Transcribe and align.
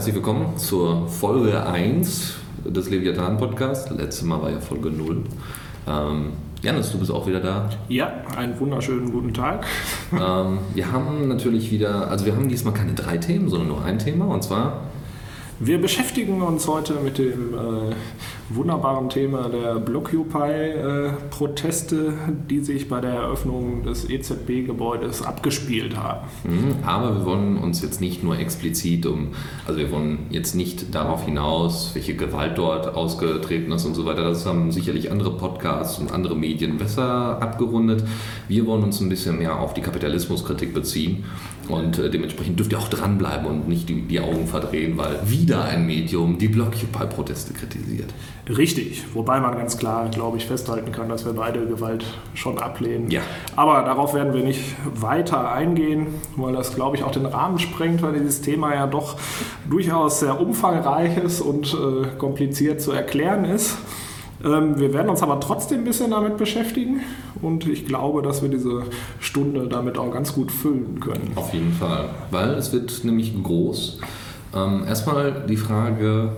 Herzlich 0.00 0.14
willkommen 0.14 0.56
zur 0.56 1.06
Folge 1.08 1.62
1 1.62 2.32
des 2.64 2.88
Leviathan 2.88 3.36
Podcasts. 3.36 3.90
Letztes 3.90 4.22
Mal 4.22 4.40
war 4.40 4.50
ja 4.50 4.58
Folge 4.58 4.90
0. 4.90 5.24
Ähm, 5.86 6.32
Janis, 6.62 6.90
du 6.90 6.98
bist 6.98 7.10
auch 7.10 7.26
wieder 7.26 7.40
da. 7.40 7.68
Ja, 7.90 8.10
einen 8.34 8.58
wunderschönen 8.58 9.12
guten 9.12 9.34
Tag. 9.34 9.66
Ähm, 10.10 10.60
wir 10.72 10.90
haben 10.90 11.28
natürlich 11.28 11.70
wieder, 11.70 12.10
also 12.10 12.24
wir 12.24 12.34
haben 12.34 12.48
diesmal 12.48 12.72
keine 12.72 12.94
drei 12.94 13.18
Themen, 13.18 13.50
sondern 13.50 13.68
nur 13.68 13.84
ein 13.84 13.98
Thema 13.98 14.24
und 14.24 14.42
zwar 14.42 14.84
Wir 15.62 15.78
beschäftigen 15.78 16.40
uns 16.40 16.66
heute 16.66 16.94
mit 16.94 17.18
dem 17.18 17.52
äh, 17.52 17.92
wunderbaren 18.48 19.10
Thema 19.10 19.50
der 19.50 19.74
Blockupy-Proteste, 19.74 22.14
die 22.48 22.60
sich 22.60 22.88
bei 22.88 23.02
der 23.02 23.10
Eröffnung 23.10 23.82
des 23.82 24.08
EZB-Gebäudes 24.08 25.20
abgespielt 25.20 25.98
haben. 25.98 26.26
Mhm, 26.44 26.76
Aber 26.86 27.14
wir 27.14 27.26
wollen 27.26 27.58
uns 27.58 27.82
jetzt 27.82 28.00
nicht 28.00 28.24
nur 28.24 28.38
explizit 28.38 29.04
um, 29.04 29.32
also 29.66 29.78
wir 29.78 29.92
wollen 29.92 30.28
jetzt 30.30 30.54
nicht 30.54 30.94
darauf 30.94 31.26
hinaus, 31.26 31.90
welche 31.92 32.16
Gewalt 32.16 32.56
dort 32.56 32.94
ausgetreten 32.94 33.70
ist 33.70 33.84
und 33.84 33.94
so 33.94 34.06
weiter. 34.06 34.24
Das 34.24 34.46
haben 34.46 34.72
sicherlich 34.72 35.10
andere 35.10 35.36
Podcasts 35.36 35.98
und 35.98 36.10
andere 36.10 36.36
Medien 36.36 36.78
besser 36.78 37.36
abgerundet. 37.42 38.02
Wir 38.48 38.64
wollen 38.64 38.84
uns 38.84 38.98
ein 39.02 39.10
bisschen 39.10 39.36
mehr 39.36 39.60
auf 39.60 39.74
die 39.74 39.82
Kapitalismuskritik 39.82 40.72
beziehen 40.72 41.26
und 41.72 41.98
äh, 41.98 42.10
dementsprechend 42.10 42.58
dürft 42.58 42.72
ihr 42.72 42.78
auch 42.78 42.88
dranbleiben 42.88 43.46
und 43.46 43.68
nicht 43.68 43.88
die, 43.88 44.02
die 44.02 44.20
Augen 44.20 44.46
verdrehen, 44.46 44.96
weil 44.96 45.18
wieder 45.24 45.64
ein 45.64 45.86
Medium 45.86 46.38
die 46.38 46.48
Blockupy-Proteste 46.48 47.52
kritisiert. 47.52 48.10
Richtig, 48.48 49.04
wobei 49.14 49.40
man 49.40 49.56
ganz 49.56 49.78
klar, 49.78 50.08
glaube 50.08 50.36
ich, 50.36 50.46
festhalten 50.46 50.92
kann, 50.92 51.08
dass 51.08 51.24
wir 51.24 51.32
beide 51.32 51.66
Gewalt 51.66 52.04
schon 52.34 52.58
ablehnen. 52.58 53.10
Ja. 53.10 53.20
Aber 53.56 53.82
darauf 53.82 54.14
werden 54.14 54.34
wir 54.34 54.42
nicht 54.42 54.60
weiter 54.94 55.52
eingehen, 55.52 56.08
weil 56.36 56.54
das, 56.54 56.74
glaube 56.74 56.96
ich, 56.96 57.04
auch 57.04 57.12
den 57.12 57.26
Rahmen 57.26 57.58
sprengt, 57.58 58.02
weil 58.02 58.14
dieses 58.14 58.40
Thema 58.40 58.74
ja 58.74 58.86
doch 58.86 59.16
durchaus 59.68 60.20
sehr 60.20 60.40
umfangreich 60.40 61.16
ist 61.18 61.40
und 61.40 61.74
äh, 61.74 62.16
kompliziert 62.18 62.80
zu 62.80 62.92
erklären 62.92 63.44
ist. 63.44 63.76
Ähm, 64.44 64.78
wir 64.78 64.92
werden 64.94 65.10
uns 65.10 65.22
aber 65.22 65.38
trotzdem 65.40 65.80
ein 65.80 65.84
bisschen 65.84 66.10
damit 66.10 66.36
beschäftigen 66.36 67.00
und 67.42 67.66
ich 67.66 67.86
glaube, 67.86 68.22
dass 68.22 68.42
wir 68.42 68.48
diese 68.48 68.84
Stunde 69.20 69.68
damit 69.68 69.98
auch 69.98 70.10
ganz 70.12 70.32
gut 70.32 70.50
füllen 70.50 70.98
können. 71.00 71.32
Auf 71.34 71.52
jeden 71.52 71.72
Fall, 71.72 72.08
weil 72.30 72.50
es 72.50 72.72
wird 72.72 73.04
nämlich 73.04 73.34
groß. 73.42 73.98
Ähm, 74.54 74.84
erstmal 74.86 75.44
die 75.46 75.56
Frage, 75.56 76.32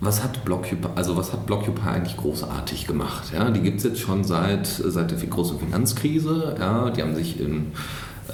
was 0.00 0.22
hat 0.22 0.44
Blockupy, 0.44 0.88
also 0.94 1.16
was 1.16 1.32
hat 1.32 1.46
Blockupy 1.46 1.86
eigentlich 1.86 2.16
großartig 2.16 2.86
gemacht? 2.86 3.32
Ja, 3.34 3.50
die 3.50 3.60
gibt 3.60 3.78
es 3.78 3.84
jetzt 3.84 4.00
schon 4.00 4.24
seit, 4.24 4.66
seit 4.66 5.10
der 5.10 5.18
großen 5.18 5.58
Finanzkrise. 5.58 6.56
Ja, 6.58 6.90
die 6.90 7.02
haben 7.02 7.14
sich 7.14 7.38
in, 7.38 7.72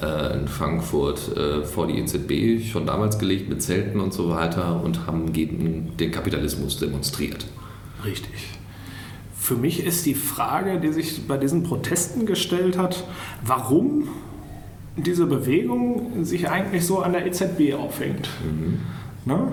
äh, 0.01 0.37
in 0.37 0.47
Frankfurt 0.47 1.35
äh, 1.37 1.63
vor 1.63 1.87
die 1.87 1.99
EZB 1.99 2.65
schon 2.71 2.85
damals 2.85 3.19
gelegt 3.19 3.49
mit 3.49 3.61
Zelten 3.61 3.99
und 3.99 4.13
so 4.13 4.29
weiter 4.29 4.81
und 4.83 5.07
haben 5.07 5.33
gegen 5.33 5.95
den 5.97 6.11
Kapitalismus 6.11 6.77
demonstriert. 6.77 7.45
Richtig. 8.03 8.60
Für 9.51 9.57
mich 9.57 9.85
ist 9.85 10.05
die 10.05 10.13
Frage, 10.13 10.79
die 10.79 10.93
sich 10.93 11.27
bei 11.27 11.35
diesen 11.35 11.63
Protesten 11.63 12.25
gestellt 12.25 12.77
hat, 12.77 13.03
warum 13.45 14.07
diese 14.95 15.25
Bewegung 15.25 16.23
sich 16.23 16.49
eigentlich 16.49 16.85
so 16.85 16.99
an 16.99 17.11
der 17.11 17.25
EZB 17.25 17.73
aufhängt. 17.73 18.29
Ne? 19.25 19.51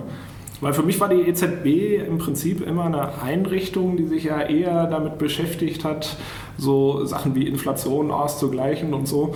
Weil 0.61 0.73
für 0.73 0.85
mich 0.85 1.01
war 1.01 1.09
die 1.09 1.23
EZB 1.23 2.07
im 2.07 2.19
Prinzip 2.19 2.65
immer 2.65 2.85
eine 2.85 3.21
Einrichtung, 3.21 3.97
die 3.97 4.07
sich 4.07 4.23
ja 4.23 4.41
eher 4.41 4.87
damit 4.87 5.19
beschäftigt 5.19 5.85
hat, 5.85 6.17
so 6.57 7.05
Sachen 7.05 7.35
wie 7.35 7.49
Inflation 7.49 8.13
auszugleichen 8.13 8.95
und 8.95 9.09
so. 9.09 9.35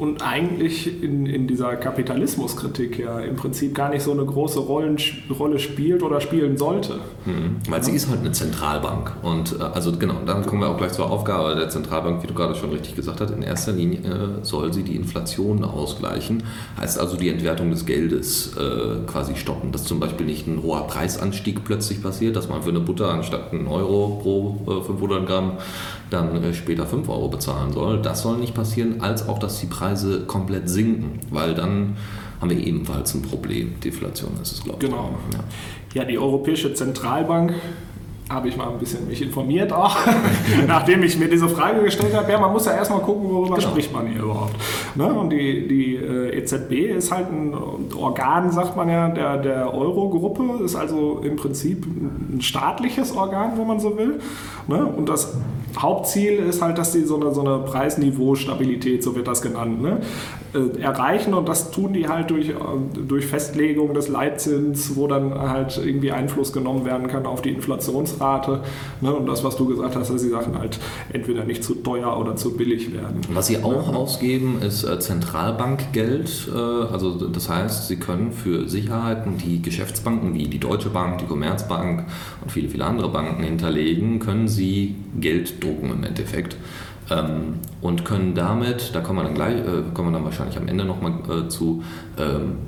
Und 0.00 0.22
eigentlich 0.22 1.02
in, 1.02 1.26
in 1.26 1.46
dieser 1.46 1.76
Kapitalismuskritik 1.76 3.00
ja 3.00 3.20
im 3.20 3.36
Prinzip 3.36 3.74
gar 3.74 3.90
nicht 3.90 4.00
so 4.00 4.12
eine 4.12 4.24
große 4.24 4.58
Rollen, 4.58 4.96
Rolle 5.38 5.58
spielt 5.58 6.02
oder 6.02 6.22
spielen 6.22 6.56
sollte. 6.56 7.00
Mhm. 7.26 7.56
Weil 7.68 7.84
sie 7.84 7.92
ist 7.92 8.08
halt 8.08 8.20
eine 8.20 8.32
Zentralbank. 8.32 9.12
Und 9.20 9.60
äh, 9.60 9.62
also 9.62 9.92
genau, 9.92 10.14
dann 10.24 10.46
kommen 10.46 10.62
wir 10.62 10.70
auch 10.70 10.78
gleich 10.78 10.92
zur 10.92 11.10
Aufgabe 11.10 11.54
der 11.54 11.68
Zentralbank, 11.68 12.22
wie 12.22 12.28
du 12.28 12.32
gerade 12.32 12.54
schon 12.54 12.70
richtig 12.70 12.96
gesagt 12.96 13.20
hast. 13.20 13.30
In 13.30 13.42
erster 13.42 13.72
Linie 13.72 14.00
äh, 14.00 14.42
soll 14.42 14.72
sie 14.72 14.84
die 14.84 14.96
Inflation 14.96 15.62
ausgleichen. 15.64 16.44
Heißt 16.80 16.98
also 16.98 17.18
die 17.18 17.28
Entwertung 17.28 17.68
des 17.70 17.84
Geldes 17.84 18.56
äh, 18.56 19.06
quasi 19.06 19.36
stoppen. 19.36 19.70
Dass 19.70 19.84
zum 19.84 20.00
Beispiel 20.00 20.24
nicht 20.24 20.46
ein 20.46 20.62
hoher 20.62 20.86
Preisanstieg 20.86 21.62
plötzlich 21.62 22.02
passiert, 22.02 22.36
dass 22.36 22.48
man 22.48 22.62
für 22.62 22.70
eine 22.70 22.80
Butter 22.80 23.10
anstatt 23.12 23.52
einen 23.52 23.66
Euro 23.66 24.18
pro 24.22 24.80
äh, 24.80 24.82
500 24.82 25.26
Gramm 25.26 25.52
dann 26.10 26.42
äh, 26.42 26.52
später 26.52 26.86
5 26.86 27.08
Euro 27.08 27.28
bezahlen 27.28 27.72
soll. 27.72 28.00
Das 28.02 28.22
soll 28.22 28.38
nicht 28.38 28.54
passieren, 28.54 29.00
als 29.00 29.28
auch, 29.28 29.38
dass 29.38 29.60
die 29.60 29.66
Preise 29.66 30.20
komplett 30.26 30.68
sinken, 30.68 31.20
weil 31.30 31.54
dann 31.54 31.96
haben 32.40 32.50
wir 32.50 32.58
ebenfalls 32.58 33.14
ein 33.14 33.22
Problem. 33.22 33.74
Deflation 33.80 34.30
ist 34.42 34.52
es, 34.52 34.64
glaube 34.64 34.78
ich. 34.82 34.90
Genau. 34.90 35.10
Ja. 35.32 35.40
Ja, 36.02 36.04
die 36.04 36.18
Europäische 36.18 36.72
Zentralbank 36.72 37.52
habe 38.30 38.48
ich 38.48 38.56
mal 38.56 38.68
ein 38.68 38.78
bisschen 38.78 39.08
mich 39.08 39.20
informiert 39.22 39.72
auch, 39.72 39.96
nachdem 40.68 41.02
ich 41.02 41.18
mir 41.18 41.28
diese 41.28 41.48
Frage 41.48 41.82
gestellt 41.82 42.14
habe. 42.14 42.30
Ja, 42.30 42.38
man 42.38 42.52
muss 42.52 42.64
ja 42.64 42.72
erstmal 42.76 43.00
gucken, 43.00 43.28
worüber 43.28 43.56
Genau. 43.56 43.68
spricht 43.70 43.92
man 43.92 44.06
hier 44.06 44.22
überhaupt. 44.22 44.54
Ne? 44.94 45.12
Und 45.12 45.30
die, 45.30 45.66
die 45.66 45.96
äh, 45.96 46.38
EZB 46.38 46.96
ist 46.96 47.10
halt 47.10 47.26
ein 47.32 47.52
Organ, 47.96 48.52
sagt 48.52 48.76
man 48.76 48.88
ja, 48.88 49.08
der, 49.08 49.38
der 49.38 49.74
Euro-Gruppe, 49.74 50.62
ist 50.64 50.76
also 50.76 51.20
im 51.24 51.34
Prinzip 51.34 51.84
ein 51.84 52.40
staatliches 52.40 53.10
Organ, 53.16 53.58
wenn 53.58 53.66
man 53.66 53.80
so 53.80 53.98
will. 53.98 54.20
Ne? 54.68 54.86
Und 54.86 55.08
das 55.08 55.34
Hauptziel 55.78 56.38
ist 56.38 56.62
halt, 56.62 56.78
dass 56.78 56.92
die 56.92 57.02
so 57.02 57.20
eine, 57.20 57.34
so 57.34 57.40
eine 57.40 57.58
Preisniveau-Stabilität, 57.64 59.02
so 59.02 59.14
wird 59.14 59.28
das 59.28 59.42
genannt, 59.42 59.82
ne? 59.82 60.00
äh, 60.52 60.80
erreichen 60.80 61.32
und 61.34 61.48
das 61.48 61.70
tun 61.70 61.92
die 61.92 62.08
halt 62.08 62.30
durch, 62.30 62.48
äh, 62.48 62.54
durch 63.06 63.26
Festlegung 63.26 63.94
des 63.94 64.08
Leitzins, 64.08 64.96
wo 64.96 65.06
dann 65.06 65.32
halt 65.32 65.80
irgendwie 65.82 66.10
Einfluss 66.10 66.52
genommen 66.52 66.84
werden 66.84 67.06
kann 67.06 67.24
auf 67.26 67.40
die 67.40 67.50
Inflationsrate 67.50 68.60
ne? 69.00 69.14
und 69.14 69.26
das, 69.26 69.44
was 69.44 69.56
du 69.56 69.66
gesagt 69.66 69.94
hast, 69.94 70.10
dass 70.10 70.22
die 70.22 70.28
Sachen 70.28 70.58
halt 70.58 70.80
entweder 71.12 71.44
nicht 71.44 71.62
zu 71.62 71.76
teuer 71.76 72.18
oder 72.18 72.34
zu 72.34 72.56
billig 72.56 72.92
werden. 72.92 73.20
Was 73.32 73.46
sie 73.46 73.62
auch 73.62 73.94
ausgeben, 73.94 74.60
ist 74.66 74.84
äh, 74.84 74.98
Zentralbankgeld. 74.98 76.50
Also 76.50 77.28
das 77.28 77.48
heißt, 77.48 77.88
sie 77.88 77.96
können 77.96 78.32
für 78.32 78.68
Sicherheiten, 78.68 79.38
die 79.38 79.62
Geschäftsbanken 79.62 80.34
wie 80.34 80.46
die 80.46 80.58
Deutsche 80.58 80.90
Bank, 80.90 81.18
die 81.18 81.26
Commerzbank 81.26 82.06
und 82.42 82.50
viele, 82.50 82.68
viele 82.68 82.84
andere 82.84 83.08
Banken 83.08 83.42
hinterlegen, 83.42 84.18
können 84.18 84.48
sie 84.48 84.96
Geld 85.18 85.59
drucken 85.60 85.90
im 85.90 86.04
Endeffekt. 86.04 86.56
Ähm, 87.10 87.54
und 87.80 88.04
können 88.04 88.34
damit, 88.34 88.94
da 88.94 89.00
kommen 89.00 89.18
wir 89.18 89.24
dann 89.24 89.34
gleich, 89.34 89.56
äh, 89.58 89.82
kommen 89.94 90.10
wir 90.10 90.12
dann 90.12 90.24
wahrscheinlich 90.24 90.56
am 90.56 90.68
Ende 90.68 90.84
nochmal 90.84 91.12
äh, 91.28 91.48
zu, 91.48 91.82
ähm, 92.18 92.58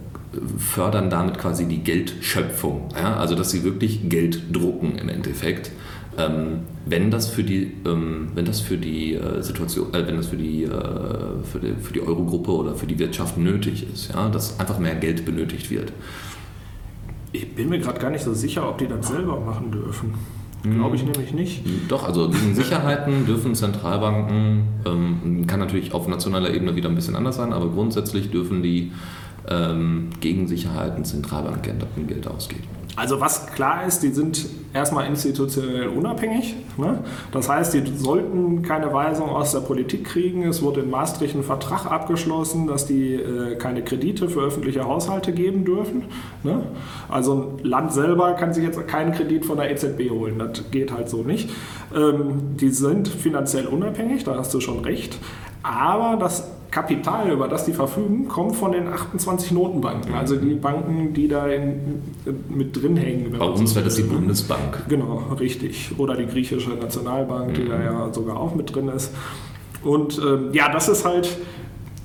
fördern 0.58 1.10
damit 1.10 1.38
quasi 1.38 1.66
die 1.66 1.78
Geldschöpfung. 1.78 2.88
Ja? 2.94 3.16
Also 3.16 3.34
dass 3.34 3.50
sie 3.50 3.64
wirklich 3.64 4.08
Geld 4.08 4.54
drucken 4.54 4.96
im 4.96 5.08
Endeffekt. 5.08 5.70
Ähm, 6.18 6.60
wenn 6.84 7.10
das 7.10 7.28
für 7.28 7.42
die, 7.42 7.72
ähm, 7.86 8.32
wenn 8.34 8.44
das 8.44 8.60
für 8.60 8.76
die 8.76 9.14
äh, 9.14 9.42
Situation, 9.42 9.94
äh, 9.94 10.06
wenn 10.06 10.16
das 10.16 10.26
für 10.26 10.36
die, 10.36 10.64
äh, 10.64 10.68
für 10.70 11.58
die, 11.58 11.74
für 11.80 11.92
die 11.94 12.02
Eurogruppe 12.02 12.50
oder 12.50 12.74
für 12.74 12.86
die 12.86 12.98
Wirtschaft 12.98 13.38
nötig 13.38 13.86
ist, 13.90 14.12
ja, 14.12 14.28
dass 14.28 14.60
einfach 14.60 14.78
mehr 14.78 14.94
Geld 14.94 15.24
benötigt 15.24 15.70
wird. 15.70 15.92
Ich 17.32 17.54
bin 17.54 17.70
mir 17.70 17.78
gerade 17.78 17.98
gar 17.98 18.10
nicht 18.10 18.24
so 18.24 18.34
sicher, 18.34 18.68
ob 18.68 18.76
die 18.76 18.88
das 18.88 19.08
selber 19.08 19.40
machen 19.40 19.70
dürfen. 19.70 20.12
Glaube 20.62 20.96
ich 20.96 21.04
nämlich 21.04 21.32
nicht. 21.32 21.62
Doch, 21.88 22.04
also 22.04 22.28
diesen 22.28 22.54
Sicherheiten 22.54 23.26
dürfen 23.26 23.54
Zentralbanken, 23.54 24.62
ähm, 24.86 25.46
kann 25.46 25.60
natürlich 25.60 25.92
auf 25.92 26.06
nationaler 26.06 26.54
Ebene 26.54 26.76
wieder 26.76 26.88
ein 26.88 26.94
bisschen 26.94 27.16
anders 27.16 27.36
sein, 27.36 27.52
aber 27.52 27.68
grundsätzlich 27.68 28.30
dürfen 28.30 28.62
die 28.62 28.92
ähm, 29.48 30.10
gegen 30.20 30.46
Sicherheiten 30.46 31.04
Zentralbankgeld 31.04 31.84
Geld 32.06 32.28
ausgeben. 32.28 32.64
Also 32.94 33.20
was 33.20 33.46
klar 33.46 33.86
ist, 33.86 34.02
die 34.02 34.10
sind 34.10 34.46
erstmal 34.74 35.06
institutionell 35.06 35.88
unabhängig. 35.88 36.56
Ne? 36.76 36.98
Das 37.30 37.48
heißt, 37.48 37.72
die 37.72 37.96
sollten 37.96 38.62
keine 38.62 38.92
Weisung 38.92 39.30
aus 39.30 39.52
der 39.52 39.60
Politik 39.60 40.04
kriegen. 40.04 40.46
Es 40.46 40.62
wurde 40.62 40.80
in 40.80 40.90
Maastricht 40.90 41.34
ein 41.34 41.42
Vertrag 41.42 41.86
abgeschlossen, 41.86 42.66
dass 42.66 42.86
die 42.86 43.14
äh, 43.14 43.56
keine 43.56 43.82
Kredite 43.82 44.28
für 44.28 44.40
öffentliche 44.40 44.84
Haushalte 44.84 45.32
geben 45.32 45.64
dürfen. 45.64 46.04
Ne? 46.42 46.64
Also 47.08 47.56
ein 47.58 47.64
Land 47.64 47.92
selber 47.92 48.34
kann 48.34 48.52
sich 48.52 48.64
jetzt 48.64 48.86
keinen 48.86 49.12
Kredit 49.12 49.46
von 49.46 49.56
der 49.56 49.70
EZB 49.70 50.10
holen. 50.10 50.38
Das 50.38 50.70
geht 50.70 50.92
halt 50.92 51.08
so 51.08 51.22
nicht. 51.22 51.48
Ähm, 51.94 52.56
die 52.60 52.70
sind 52.70 53.08
finanziell 53.08 53.66
unabhängig, 53.66 54.24
da 54.24 54.36
hast 54.36 54.52
du 54.52 54.60
schon 54.60 54.80
recht. 54.80 55.18
Aber 55.62 56.16
das 56.18 56.48
Kapital, 56.72 57.30
über 57.30 57.48
das 57.48 57.66
die 57.66 57.72
verfügen, 57.72 58.28
kommt 58.28 58.56
von 58.56 58.72
den 58.72 58.88
28 58.88 59.52
Notenbanken. 59.52 60.14
Also 60.14 60.36
die 60.36 60.54
Banken, 60.54 61.12
die 61.12 61.28
da 61.28 61.46
in, 61.46 62.02
mit 62.48 62.74
drin 62.74 62.96
hängen. 62.96 63.36
Bei 63.38 63.44
uns 63.44 63.74
wäre 63.74 63.84
das 63.84 63.96
die 63.96 64.04
will. 64.04 64.16
Bundesbank. 64.16 64.86
Genau, 64.88 65.22
richtig. 65.38 65.90
Oder 65.98 66.16
die 66.16 66.26
griechische 66.26 66.70
Nationalbank, 66.70 67.54
die 67.54 67.68
da 67.68 67.80
ja 67.80 68.12
sogar 68.12 68.40
auch 68.40 68.54
mit 68.54 68.74
drin 68.74 68.88
ist. 68.88 69.12
Und 69.84 70.18
ähm, 70.18 70.48
ja, 70.54 70.72
das 70.72 70.88
ist 70.88 71.04
halt 71.04 71.36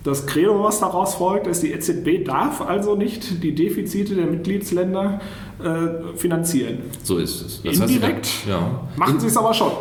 das 0.08 0.26
Credo, 0.26 0.64
was 0.64 0.80
daraus 0.80 1.16
folgt, 1.16 1.48
ist, 1.48 1.62
die 1.64 1.72
EZB 1.74 2.26
darf 2.26 2.62
also 2.62 2.96
nicht 2.96 3.44
die 3.44 3.54
Defizite 3.54 4.16
der 4.16 4.26
Mitgliedsländer 4.26 5.20
äh, 5.64 6.16
finanzieren. 6.18 6.80
So 7.04 7.18
ist 7.18 7.42
es. 7.42 7.60
Indirekt 7.82 8.26
sie- 8.26 8.50
ja. 8.50 8.60
Machen 8.96 9.20
sie 9.20 9.28
es 9.28 9.38
aber 9.38 9.54
schon. 9.54 9.72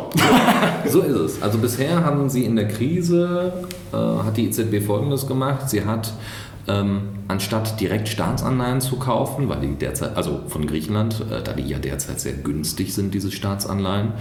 So 0.89 1.01
ist 1.01 1.15
es. 1.15 1.41
Also 1.41 1.57
bisher 1.57 2.03
haben 2.03 2.29
sie 2.29 2.45
in 2.45 2.55
der 2.55 2.67
Krise, 2.67 3.51
äh, 3.91 3.95
hat 3.97 4.37
die 4.37 4.45
EZB 4.47 4.81
Folgendes 4.85 5.27
gemacht. 5.27 5.69
Sie 5.69 5.83
hat 5.83 6.13
ähm, 6.67 7.01
anstatt 7.27 7.79
direkt 7.79 8.09
Staatsanleihen 8.09 8.81
zu 8.81 8.97
kaufen, 8.97 9.47
weil 9.49 9.61
die 9.61 9.75
derzeit, 9.75 10.15
also 10.17 10.41
von 10.47 10.67
Griechenland, 10.67 11.23
äh, 11.31 11.41
da 11.41 11.53
die 11.53 11.63
ja 11.63 11.79
derzeit 11.79 12.19
sehr 12.19 12.33
günstig 12.33 12.93
sind, 12.93 13.13
diese 13.13 13.31
Staatsanleihen, 13.31 14.13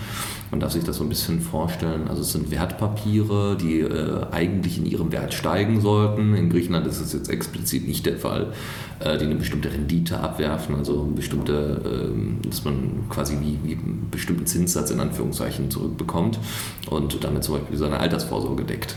man 0.50 0.60
darf 0.60 0.72
sich 0.72 0.84
das 0.84 0.96
so 0.96 1.04
ein 1.04 1.08
bisschen 1.08 1.40
vorstellen. 1.40 2.08
Also 2.08 2.22
es 2.22 2.32
sind 2.32 2.50
Wertpapiere, 2.50 3.56
die 3.60 3.80
äh, 3.80 4.26
eigentlich 4.30 4.78
in 4.78 4.86
ihrem 4.86 5.10
Wert 5.10 5.34
steigen 5.34 5.80
sollten. 5.80 6.34
In 6.34 6.50
Griechenland 6.50 6.86
ist 6.86 7.00
es 7.00 7.12
jetzt 7.12 7.28
explizit 7.28 7.86
nicht 7.86 8.06
der 8.06 8.16
Fall, 8.16 8.52
äh, 9.00 9.18
die 9.18 9.24
eine 9.24 9.34
bestimmte 9.34 9.72
Rendite 9.72 10.20
abwerfen, 10.20 10.76
also 10.76 11.02
bestimmte, 11.04 12.12
äh, 12.12 12.48
dass 12.48 12.64
man 12.64 13.06
quasi 13.10 13.36
wie, 13.40 13.58
wie 13.64 13.72
einen 13.72 14.08
bestimmten 14.10 14.46
Zinssatz 14.46 14.90
in 14.90 15.00
Anführungszeichen 15.00 15.70
zurückbekommt 15.70 16.38
und 16.90 17.24
damit 17.24 17.42
zum 17.42 17.58
Beispiel 17.58 17.76
seine 17.76 17.98
Altersvorsorge 17.98 18.64
deckt 18.64 18.96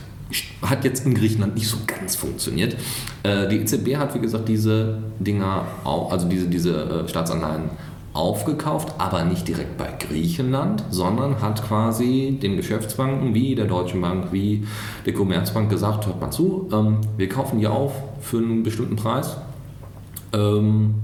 hat 0.62 0.84
jetzt 0.84 1.06
in 1.06 1.14
Griechenland 1.14 1.56
nicht 1.56 1.68
so 1.68 1.78
ganz 1.88 2.16
funktioniert. 2.16 2.76
Äh, 3.24 3.48
die 3.48 3.58
EZB 3.58 3.98
hat, 3.98 4.14
wie 4.16 4.20
gesagt, 4.20 4.48
diese 4.48 5.00
Dinger, 5.20 5.66
also 5.84 6.28
diese, 6.28 6.48
diese 6.48 7.06
äh, 7.06 7.08
Staatsanleihen 7.08 7.70
aufgekauft, 8.14 8.94
aber 8.98 9.24
nicht 9.24 9.48
direkt 9.48 9.78
bei 9.78 9.90
Griechenland, 10.00 10.84
sondern 10.90 11.42
hat 11.42 11.66
quasi 11.68 12.38
den 12.42 12.58
Geschäftsbanken 12.58 13.34
wie 13.34 13.56
der 13.56 13.66
Deutschen 13.66 14.02
Bank, 14.02 14.32
wie 14.32 14.66
der 15.06 15.14
Commerzbank 15.14 15.70
gesagt, 15.70 16.08
hört 16.08 16.20
mal 16.20 16.32
zu, 16.32 16.70
ähm, 16.72 16.98
wir 17.18 17.30
kaufen 17.30 17.60
die 17.60 17.68
auf 17.68 17.94
für 18.22 18.38
einen 18.38 18.64
bestimmten 18.64 18.96
Preis 18.96 19.38
ähm, 20.34 20.96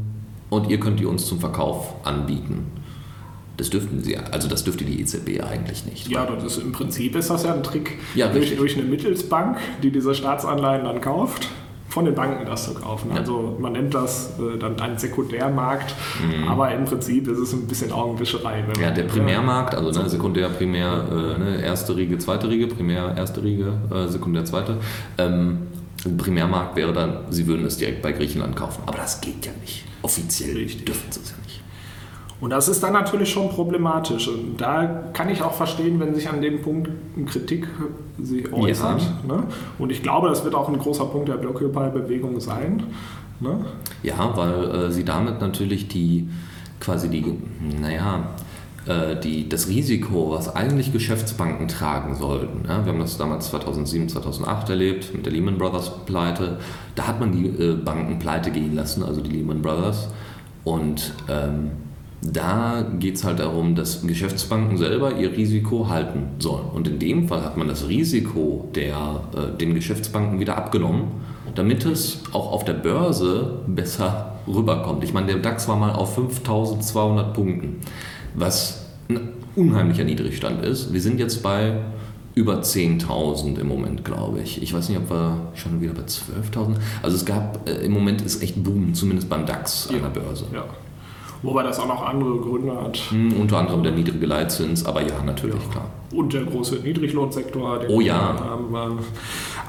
und 0.49 0.69
ihr 0.69 0.79
könnt 0.79 0.99
die 0.99 1.05
uns 1.05 1.25
zum 1.25 1.39
Verkauf 1.39 1.93
anbieten. 2.03 2.65
Das 3.57 3.69
dürften 3.69 4.03
sie, 4.03 4.17
also 4.17 4.47
das 4.47 4.63
dürfte 4.63 4.83
die 4.83 5.01
EZB 5.01 5.41
eigentlich 5.41 5.85
nicht. 5.85 6.09
Ja, 6.09 6.25
das 6.25 6.43
ist, 6.43 6.57
im 6.57 6.71
Prinzip 6.71 7.15
ist 7.15 7.29
das 7.29 7.43
ja 7.43 7.53
ein 7.53 7.63
Trick 7.63 7.97
ja, 8.13 8.27
durch, 8.27 8.55
durch, 8.55 8.77
eine 8.77 8.83
Mittelsbank, 8.83 9.57
die 9.81 9.91
diese 9.91 10.13
Staatsanleihen 10.13 10.83
dann 10.83 10.99
kauft, 10.99 11.47
von 11.87 12.03
den 12.03 12.15
Banken 12.15 12.45
das 12.45 12.65
zu 12.65 12.73
kaufen. 12.73 13.11
Ja. 13.11 13.17
Also 13.17 13.55
man 13.59 13.71
nennt 13.73 13.93
das 13.93 14.33
äh, 14.39 14.57
dann 14.57 14.79
einen 14.81 14.97
Sekundärmarkt, 14.97 15.95
mhm. 16.21 16.47
aber 16.49 16.73
im 16.73 16.83
Prinzip 16.83 17.27
ist 17.29 17.37
es 17.37 17.53
ein 17.53 17.67
bisschen 17.67 17.93
Augenwischerei. 17.93 18.65
ja, 18.81 18.91
der 18.91 19.03
Primärmarkt, 19.03 19.73
also 19.75 20.01
ne, 20.01 20.09
Sekundär, 20.09 20.49
Primär, 20.49 21.05
äh, 21.09 21.39
ne, 21.39 21.61
erste 21.63 21.95
Riege, 21.95 22.17
zweite 22.17 22.49
Riege, 22.49 22.67
Primär, 22.67 23.13
erste 23.15 23.41
Riege, 23.41 23.73
äh, 23.89 24.07
Sekundär, 24.09 24.43
zweite. 24.43 24.77
Ähm, 25.17 25.67
Primärmarkt 26.17 26.75
wäre 26.75 26.93
dann, 26.93 27.19
sie 27.29 27.47
würden 27.47 27.65
es 27.65 27.77
direkt 27.77 28.01
bei 28.01 28.11
Griechenland 28.11 28.55
kaufen. 28.55 28.83
Aber 28.85 28.97
das 28.97 29.21
geht 29.21 29.45
ja 29.45 29.51
nicht. 29.61 29.85
Offiziell 30.01 30.55
Richtig. 30.55 30.85
dürfen 30.85 31.11
sie 31.11 31.21
es 31.21 31.29
ja 31.31 31.34
nicht. 31.34 31.34
Und 32.41 32.49
das 32.49 32.67
ist 32.67 32.83
dann 32.83 32.93
natürlich 32.93 33.29
schon 33.29 33.49
problematisch. 33.49 34.27
Und 34.27 34.59
da 34.59 35.03
kann 35.13 35.29
ich 35.29 35.41
auch 35.41 35.53
verstehen, 35.53 35.99
wenn 35.99 36.13
sich 36.13 36.29
an 36.29 36.41
dem 36.41 36.61
Punkt 36.61 36.89
Kritik 37.27 37.67
sich 38.21 38.51
äußert. 38.51 39.01
Ja. 39.01 39.35
Ne? 39.35 39.43
Und 39.79 39.91
ich 39.91 40.03
glaube, 40.03 40.27
das 40.27 40.43
wird 40.43 40.53
auch 40.53 40.67
ein 40.67 40.77
großer 40.77 41.05
Punkt 41.05 41.29
der 41.29 41.35
Blockupy-Bewegung 41.35 42.39
sein. 42.39 42.83
Ne? 43.39 43.65
Ja, 44.03 44.35
weil 44.35 44.63
äh, 44.75 44.91
sie 44.91 45.05
damit 45.05 45.39
natürlich 45.41 45.87
die 45.87 46.29
quasi 46.79 47.09
die, 47.09 47.37
naja, 47.81 48.27
äh, 48.85 49.19
die, 49.19 49.49
das 49.49 49.67
Risiko, 49.67 50.31
was 50.31 50.55
eigentlich 50.55 50.93
Geschäftsbanken 50.93 51.67
tragen 51.67 52.15
sollten. 52.15 52.65
Ja, 52.67 52.85
wir 52.85 52.93
haben 52.93 52.99
das 52.99 53.17
damals 53.17 53.47
2007, 53.49 54.09
2008 54.09 54.69
erlebt 54.69 55.13
mit 55.13 55.25
der 55.25 55.33
Lehman 55.33 55.57
Brothers 55.57 56.05
Pleite. 56.05 56.59
Da 56.95 57.07
hat 57.07 57.19
man 57.19 57.31
die 57.31 57.47
äh, 57.47 57.75
Banken 57.75 58.19
pleite 58.19 58.51
gehen 58.51 58.75
lassen, 58.75 59.03
also 59.03 59.21
die 59.21 59.31
Lehman 59.31 59.61
Brothers. 59.61 60.09
Und 60.63 61.13
ähm, 61.29 61.71
da 62.33 62.85
geht 62.99 63.15
es 63.15 63.23
halt 63.23 63.39
darum, 63.39 63.75
dass 63.75 64.05
Geschäftsbanken 64.05 64.77
selber 64.77 65.17
ihr 65.17 65.31
Risiko 65.31 65.89
halten 65.89 66.23
sollen. 66.39 66.69
Und 66.73 66.87
in 66.87 66.99
dem 66.99 67.27
Fall 67.27 67.43
hat 67.43 67.57
man 67.57 67.67
das 67.67 67.87
Risiko 67.87 68.69
der, 68.73 69.21
äh, 69.35 69.57
den 69.57 69.75
Geschäftsbanken 69.75 70.39
wieder 70.39 70.57
abgenommen, 70.57 71.07
damit 71.55 71.85
es 71.85 72.21
auch 72.31 72.51
auf 72.51 72.65
der 72.65 72.73
Börse 72.73 73.59
besser 73.67 74.35
rüberkommt. 74.47 75.03
Ich 75.03 75.13
meine, 75.13 75.27
der 75.27 75.37
DAX 75.37 75.67
war 75.67 75.75
mal 75.75 75.91
auf 75.91 76.15
5200 76.15 77.33
Punkten, 77.33 77.77
was 78.33 78.85
ein 79.09 79.29
unheimlicher 79.55 80.03
Niedrigstand 80.03 80.63
ist. 80.65 80.93
Wir 80.93 81.01
sind 81.01 81.19
jetzt 81.19 81.41
bei 81.41 81.77
über 82.33 82.59
10.000 82.59 83.59
im 83.59 83.67
Moment, 83.67 84.03
glaube 84.03 84.41
ich. 84.41 84.61
Ich 84.61 84.73
weiß 84.73 84.89
nicht, 84.89 84.97
ob 84.97 85.09
wir 85.09 85.51
schon 85.55 85.79
wieder 85.79 85.93
bei 85.93 86.01
12.000. 86.01 86.75
Also 87.01 87.15
es 87.15 87.25
gab, 87.25 87.67
äh, 87.67 87.85
im 87.85 87.93
Moment 87.93 88.21
ist 88.21 88.43
echt 88.43 88.61
Boom, 88.61 88.93
zumindest 88.93 89.29
beim 89.29 89.45
DAX 89.45 89.87
ja. 89.89 89.97
an 89.97 90.13
der 90.13 90.21
Börse. 90.21 90.45
Ja. 90.53 90.65
Wobei 91.41 91.63
das 91.63 91.79
auch 91.79 91.87
noch 91.87 92.05
andere 92.05 92.37
Gründe 92.37 92.75
hat. 92.81 92.97
Hm, 93.09 93.39
unter 93.39 93.57
anderem 93.57 93.83
der 93.83 93.91
niedrige 93.91 94.25
Leitzins, 94.25 94.85
aber 94.85 95.01
ja, 95.01 95.21
natürlich, 95.23 95.61
ja. 95.63 95.71
klar. 95.71 95.85
Und 96.11 96.33
der 96.33 96.43
große 96.43 96.77
Niedriglohnsektor, 96.77 97.81
oh, 97.87 97.99
ja. 97.99 98.15
haben. 98.39 98.99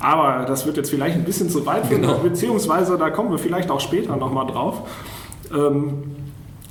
Aber 0.01 0.45
das 0.47 0.67
wird 0.67 0.77
jetzt 0.77 0.91
vielleicht 0.91 1.17
ein 1.17 1.25
bisschen 1.25 1.51
zu 1.51 1.67
weit 1.67 1.87
führen, 1.87 2.03
genau. 2.03 2.19
beziehungsweise 2.19 2.97
da 2.97 3.11
kommen 3.11 3.31
wir 3.31 3.39
vielleicht 3.39 3.71
auch 3.71 3.81
später 3.81 4.17
nochmal 4.17 4.47
drauf. 4.47 4.89
Ähm, 5.53 6.16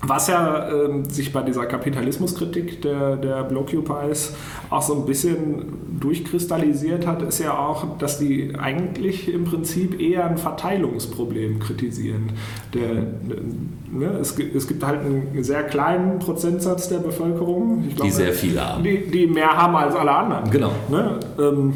was 0.08 0.28
ja 0.28 0.70
äh, 0.70 1.04
sich 1.10 1.32
bei 1.34 1.42
dieser 1.42 1.66
Kapitalismuskritik 1.66 2.82
der, 2.82 3.16
der 3.18 3.44
Blockupies 3.44 4.34
auch 4.70 4.82
so 4.82 4.96
ein 4.96 5.06
bisschen 5.06 6.00
durchkristallisiert 6.00 7.08
hat, 7.08 7.22
ist 7.22 7.40
ja 7.40 7.58
auch, 7.58 7.98
dass 7.98 8.20
die 8.20 8.54
eigentlich 8.58 9.32
im 9.32 9.46
Prinzip 9.46 10.00
eher 10.00 10.26
ein 10.26 10.38
Verteilungsproblem 10.38 11.60
kritisieren. 11.60 12.34
Der, 12.74 12.94
ne, 13.92 14.18
es, 14.20 14.38
es, 14.38 14.68
gibt 14.68 14.86
halt 14.86 15.02
einen 15.02 15.44
sehr 15.44 15.64
kleinen 15.64 16.20
Prozentsatz 16.20 16.90
der 16.90 17.00
Bevölkerung, 17.00 17.84
glaub, 17.96 18.08
die 18.08 18.12
sehr 18.12 18.34
viel 18.34 18.60
haben. 18.60 18.84
Die, 18.84 19.10
die, 19.10 19.28
mehr 19.28 19.56
haben 19.56 19.76
als 19.76 19.96
alle 19.96 20.12
anderen. 20.12 20.52
Genau. 20.52 20.72
Ne? 20.90 21.20
Ähm, 21.40 21.74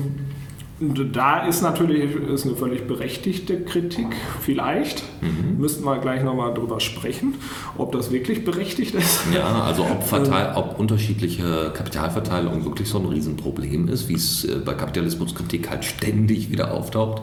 da 0.79 1.45
ist 1.45 1.61
natürlich 1.61 2.15
ist 2.15 2.45
eine 2.45 2.55
völlig 2.55 2.87
berechtigte 2.87 3.61
Kritik, 3.61 4.07
vielleicht. 4.39 5.03
Mhm. 5.21 5.59
Müssten 5.59 5.83
wir 5.83 5.97
gleich 5.99 6.23
nochmal 6.23 6.53
drüber 6.53 6.79
sprechen, 6.79 7.35
ob 7.77 7.91
das 7.91 8.11
wirklich 8.11 8.45
berechtigt 8.45 8.95
ist. 8.95 9.21
Ja, 9.33 9.63
also 9.63 9.83
ob, 9.83 10.03
Verteil, 10.03 10.53
ob 10.55 10.79
unterschiedliche 10.79 11.71
Kapitalverteilung 11.73 12.63
wirklich 12.63 12.87
so 12.87 12.99
ein 12.99 13.05
Riesenproblem 13.05 13.89
ist, 13.89 14.07
wie 14.07 14.13
es 14.13 14.45
äh, 14.45 14.59
bei 14.63 14.73
Kapitalismuskritik 14.73 15.69
halt 15.69 15.83
ständig 15.83 16.49
wieder 16.49 16.73
auftaucht. 16.73 17.21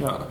Ja, 0.00 0.26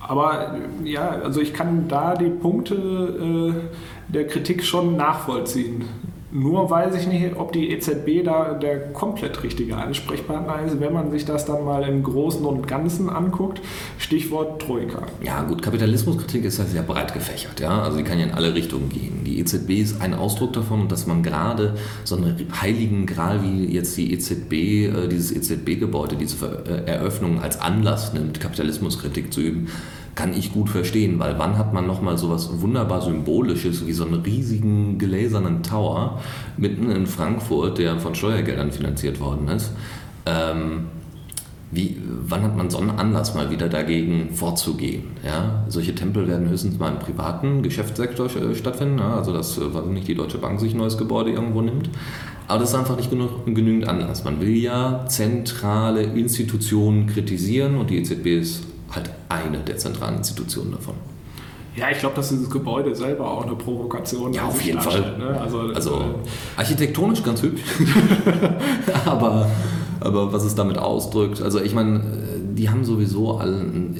aber 0.00 0.56
ja, 0.82 1.08
also 1.08 1.40
ich 1.40 1.52
kann 1.52 1.86
da 1.86 2.14
die 2.14 2.30
Punkte 2.30 2.74
äh, 2.74 4.12
der 4.12 4.26
Kritik 4.26 4.64
schon 4.64 4.96
nachvollziehen. 4.96 5.84
Nur 6.32 6.70
weiß 6.70 6.94
ich 6.94 7.08
nicht, 7.08 7.36
ob 7.36 7.52
die 7.52 7.70
EZB 7.70 8.24
da 8.24 8.54
der 8.54 8.92
komplett 8.92 9.42
richtige 9.42 9.76
Ansprechpartner 9.76 10.64
ist, 10.64 10.78
wenn 10.78 10.92
man 10.92 11.10
sich 11.10 11.24
das 11.24 11.44
dann 11.44 11.64
mal 11.64 11.82
im 11.82 12.04
Großen 12.04 12.44
und 12.44 12.68
Ganzen 12.68 13.10
anguckt. 13.10 13.60
Stichwort 13.98 14.62
Troika. 14.62 15.02
Ja, 15.22 15.42
gut, 15.42 15.60
Kapitalismuskritik 15.60 16.44
ist 16.44 16.58
ja 16.58 16.64
sehr 16.64 16.82
breit 16.82 17.14
gefächert. 17.14 17.58
Ja? 17.58 17.82
Also 17.82 17.98
die 17.98 18.04
kann 18.04 18.18
ja 18.18 18.26
in 18.26 18.32
alle 18.32 18.54
Richtungen 18.54 18.88
gehen. 18.90 19.24
Die 19.24 19.40
EZB 19.40 19.70
ist 19.70 20.00
ein 20.00 20.14
Ausdruck 20.14 20.52
davon, 20.52 20.86
dass 20.86 21.08
man 21.08 21.24
gerade 21.24 21.74
so 22.04 22.16
einen 22.16 22.46
heiligen 22.60 23.06
Gral 23.06 23.42
wie 23.42 23.64
jetzt 23.64 23.96
die 23.96 24.12
EZB, 24.12 24.52
äh, 24.52 25.08
dieses 25.08 25.32
EZB-Gebäude, 25.32 26.14
diese 26.14 26.62
äh, 26.64 26.88
Eröffnung 26.88 27.42
als 27.42 27.60
Anlass 27.60 28.12
nimmt, 28.12 28.38
Kapitalismuskritik 28.38 29.32
zu 29.32 29.40
üben 29.40 29.68
kann 30.14 30.34
ich 30.34 30.52
gut 30.52 30.68
verstehen, 30.68 31.18
weil 31.18 31.38
wann 31.38 31.56
hat 31.56 31.72
man 31.72 31.86
nochmal 31.86 32.18
so 32.18 32.30
was 32.30 32.60
wunderbar 32.60 33.00
Symbolisches 33.00 33.86
wie 33.86 33.92
so 33.92 34.04
einen 34.04 34.22
riesigen 34.22 34.98
gläsernen 34.98 35.62
Tower 35.62 36.20
mitten 36.56 36.90
in 36.90 37.06
Frankfurt, 37.06 37.78
der 37.78 37.98
von 37.98 38.14
Steuergeldern 38.14 38.72
finanziert 38.72 39.20
worden 39.20 39.48
ist. 39.48 39.72
Ähm, 40.26 40.86
wie, 41.72 41.96
wann 42.02 42.42
hat 42.42 42.56
man 42.56 42.68
so 42.68 42.78
einen 42.78 42.90
Anlass, 42.90 43.36
mal 43.36 43.50
wieder 43.50 43.68
dagegen 43.68 44.30
vorzugehen? 44.34 45.04
Ja? 45.24 45.64
Solche 45.68 45.94
Tempel 45.94 46.26
werden 46.26 46.48
höchstens 46.48 46.78
mal 46.80 46.90
im 46.90 46.98
privaten 46.98 47.62
Geschäftssektor 47.62 48.28
stattfinden, 48.28 48.98
ja? 48.98 49.16
also 49.16 49.32
dass 49.32 49.56
also 49.56 49.82
nicht 49.82 50.08
die 50.08 50.16
Deutsche 50.16 50.38
Bank 50.38 50.58
sich 50.58 50.74
ein 50.74 50.78
neues 50.78 50.98
Gebäude 50.98 51.30
irgendwo 51.30 51.62
nimmt. 51.62 51.88
Aber 52.48 52.58
das 52.58 52.70
ist 52.70 52.74
einfach 52.74 52.96
nicht 52.96 53.10
genug, 53.10 53.46
genügend 53.46 53.86
Anlass. 53.86 54.24
Man 54.24 54.40
will 54.40 54.56
ja 54.56 55.04
zentrale 55.06 56.02
Institutionen 56.02 57.06
kritisieren 57.06 57.76
und 57.76 57.90
die 57.90 57.98
EZB 57.98 58.26
ist 58.40 58.64
halt 58.90 59.10
eine 59.28 59.58
der 59.58 59.76
zentralen 59.76 60.18
Institutionen 60.18 60.72
davon. 60.72 60.94
Ja, 61.76 61.90
ich 61.90 61.98
glaube, 61.98 62.16
dass 62.16 62.30
dieses 62.30 62.50
Gebäude 62.50 62.94
selber 62.94 63.30
auch 63.30 63.46
eine 63.46 63.54
Provokation 63.54 64.32
Ja, 64.32 64.46
auf 64.46 64.60
jeden 64.60 64.80
Fall. 64.80 65.16
Ne? 65.18 65.40
Also, 65.40 65.60
also 65.72 66.00
äh, 66.00 66.58
architektonisch 66.58 67.22
ganz 67.22 67.42
hübsch, 67.42 67.62
aber, 69.06 69.48
aber 70.00 70.32
was 70.32 70.44
es 70.44 70.54
damit 70.54 70.78
ausdrückt, 70.78 71.40
also 71.40 71.60
ich 71.60 71.74
meine, 71.74 72.02
die 72.54 72.68
haben 72.68 72.84
sowieso 72.84 73.38
alle 73.38 73.56
ein, 73.60 73.96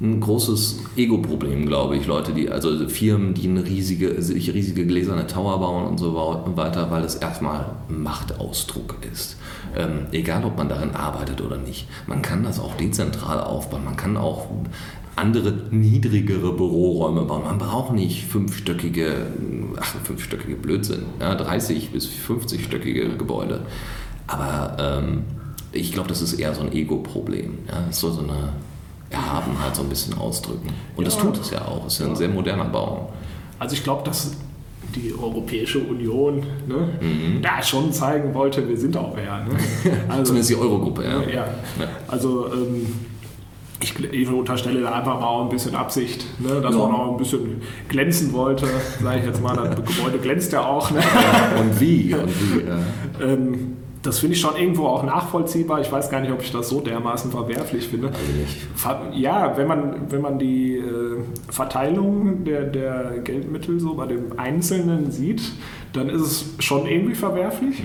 ein 0.00 0.20
großes 0.20 0.80
Ego-Problem, 0.96 1.66
glaube 1.66 1.96
ich, 1.96 2.06
Leute, 2.06 2.32
die, 2.32 2.50
also 2.50 2.88
Firmen, 2.88 3.32
die 3.32 3.48
eine 3.48 3.64
riesige, 3.64 4.20
sich 4.20 4.52
riesige 4.52 4.86
gläserne 4.86 5.26
Tower 5.26 5.58
bauen 5.60 5.86
und 5.86 5.98
so 5.98 6.14
weiter, 6.14 6.90
weil 6.90 7.04
es 7.04 7.14
erstmal 7.14 7.66
Machtausdruck 7.88 8.96
ist. 9.10 9.36
Ähm, 9.76 10.06
egal, 10.12 10.44
ob 10.44 10.56
man 10.56 10.68
darin 10.68 10.92
arbeitet 10.92 11.40
oder 11.40 11.56
nicht. 11.56 11.88
Man 12.06 12.22
kann 12.22 12.42
das 12.44 12.60
auch 12.60 12.74
dezentral 12.76 13.40
aufbauen. 13.40 13.84
Man 13.84 13.96
kann 13.96 14.16
auch 14.16 14.46
andere 15.16 15.52
niedrigere 15.70 16.52
Büroräume 16.52 17.22
bauen. 17.22 17.42
Man 17.44 17.58
braucht 17.58 17.92
nicht 17.92 18.24
fünfstöckige, 18.24 19.26
ach, 19.80 19.94
fünfstöckige 20.04 20.56
Blödsinn, 20.56 21.04
ja, 21.20 21.34
30 21.34 21.90
bis 21.90 22.08
50-stöckige 22.08 23.16
Gebäude. 23.16 23.60
Aber 24.26 24.76
ähm, 24.78 25.22
ich 25.72 25.92
glaube, 25.92 26.08
das 26.08 26.22
ist 26.22 26.34
eher 26.34 26.54
so 26.54 26.62
ein 26.62 26.72
Ego-Problem. 26.72 27.58
Ja? 27.68 27.92
so, 27.92 28.10
so 28.10 28.22
eine 28.22 28.50
Erhaben 29.10 29.52
halt 29.62 29.76
so 29.76 29.82
ein 29.82 29.88
bisschen 29.88 30.16
ausdrücken. 30.18 30.68
Und 30.96 31.06
das 31.06 31.14
Ja. 31.16 31.22
tut 31.22 31.38
es 31.40 31.50
ja 31.50 31.62
auch. 31.62 31.86
Es 31.86 31.94
ist 31.94 31.98
ja 32.00 32.06
ein 32.06 32.16
sehr 32.16 32.28
moderner 32.28 32.64
Bau. 32.64 33.12
Also 33.58 33.74
ich 33.74 33.84
glaube, 33.84 34.02
dass 34.04 34.32
die 34.94 35.12
Europäische 35.12 35.78
Union 35.80 36.42
ne, 36.66 36.88
Mhm. 37.00 37.42
da 37.42 37.62
schon 37.62 37.92
zeigen 37.92 38.32
wollte, 38.34 38.68
wir 38.68 38.76
sind 38.76 38.96
auch 38.96 39.14
wer. 39.16 39.44
Ne? 39.44 39.56
Also, 40.08 40.24
Zumindest 40.24 40.50
die 40.50 40.56
Eurogruppe, 40.56 41.04
ja. 41.04 41.20
ja. 41.22 41.28
Ja. 41.34 41.88
Also 42.08 42.46
ähm, 42.52 42.86
ich, 43.82 43.98
ich 44.12 44.28
unterstelle 44.28 44.80
da 44.80 44.92
einfach 44.92 45.20
mal 45.20 45.26
auch 45.26 45.42
ein 45.44 45.50
bisschen 45.50 45.74
Absicht, 45.74 46.24
ne, 46.40 46.60
dass 46.60 46.74
Ja. 46.74 46.80
man 46.86 46.92
auch 46.94 47.10
ein 47.12 47.16
bisschen 47.18 47.60
glänzen 47.88 48.32
wollte, 48.32 48.66
sage 49.02 49.18
ich 49.20 49.26
jetzt 49.26 49.42
mal. 49.42 49.54
Das 49.56 49.76
Gebäude 49.96 50.18
glänzt 50.18 50.52
ja 50.52 50.64
auch. 50.66 50.90
Ne? 50.90 51.00
Und 51.60 51.80
wie? 51.80 52.14
Und 52.14 52.28
wie 52.28 52.66
ja. 52.66 52.78
Ähm, 53.32 53.76
das 54.04 54.18
finde 54.18 54.34
ich 54.34 54.40
schon 54.40 54.54
irgendwo 54.56 54.86
auch 54.86 55.02
nachvollziehbar. 55.02 55.80
Ich 55.80 55.90
weiß 55.90 56.10
gar 56.10 56.20
nicht, 56.20 56.30
ob 56.30 56.42
ich 56.42 56.52
das 56.52 56.68
so 56.68 56.80
dermaßen 56.80 57.30
verwerflich 57.30 57.88
finde. 57.88 58.08
Also 58.08 58.18
Ja, 59.14 59.56
wenn 59.56 59.66
man, 59.66 60.10
wenn 60.10 60.20
man 60.20 60.38
die 60.38 60.76
äh, 60.76 61.22
Verteilung 61.48 62.44
der, 62.44 62.64
der 62.64 63.18
Geldmittel 63.24 63.80
so 63.80 63.94
bei 63.94 64.06
dem 64.06 64.38
Einzelnen 64.38 65.10
sieht, 65.10 65.42
dann 65.94 66.10
ist 66.10 66.20
es 66.20 66.54
schon 66.58 66.86
irgendwie 66.86 67.14
verwerflich. 67.14 67.82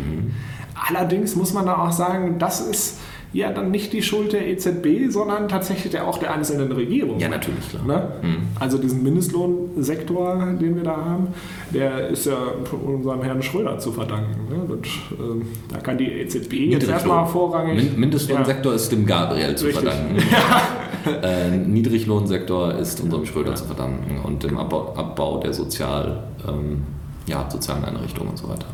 Allerdings 0.88 1.38
muss 1.38 1.54
man 1.54 1.66
da 1.66 1.78
auch 1.78 1.94
sagen, 1.94 2.38
das 2.38 2.60
ist 2.60 3.00
ja 3.32 3.52
dann 3.52 3.70
nicht 3.70 3.94
die 3.94 4.02
Schuld 4.02 4.34
der 4.34 4.48
EZB, 4.48 5.10
sondern 5.10 5.48
tatsächlich 5.48 5.92
der, 5.92 6.08
auch 6.08 6.18
der 6.18 6.34
einzelnen 6.34 6.72
Regierung. 6.72 7.20
Ja, 7.20 7.30
natürlich, 7.30 7.70
klar. 7.70 7.84
Ne? 7.86 8.12
Mhm. 8.22 8.38
Also 8.60 8.78
diesen 8.78 9.04
Mindestlohnsektor, 9.04 10.54
den 10.60 10.76
wir 10.76 10.84
da 10.84 10.98
haben, 10.98 11.28
der 11.72 12.08
ist 12.10 12.26
ja 12.26 12.38
unserem 12.86 13.22
Herrn 13.22 13.42
Schröder 13.44 13.78
zu 13.78 13.92
verdanken. 13.92 14.48
Ne? 14.50 14.74
Und, 14.74 14.88
ähm, 15.20 15.44
da 15.72 15.80
kann 15.80 15.98
die 15.98 16.12
EZB 16.12 16.54
jetzt 16.54 16.90
erstmal 16.90 17.26
vorrangig... 17.28 17.76
Min 17.76 18.00
Mindestlohnsektor 18.00 18.74
ist 18.74 18.92
dem 18.92 19.06
Gabriel 19.06 19.56
zu 19.56 19.68
Richtig. 19.68 19.84
verdanken. 19.84 20.18
äh, 21.22 21.52
Niedriglohnsektor 21.52 22.74
ist 22.76 23.00
unserem 23.00 23.26
Schröder 23.26 23.54
zu 23.54 23.66
verdanken 23.66 24.22
und 24.24 24.44
dem 24.44 24.58
Abbau, 24.58 24.96
Abbau 24.96 25.40
der 25.40 25.54
Sozial, 25.54 26.24
ähm, 26.48 26.82
ja, 27.28 27.48
sozialen 27.48 27.86
Einrichtungen 27.86 28.32
und 28.32 28.38
so 28.38 28.50
weiter. 28.50 28.66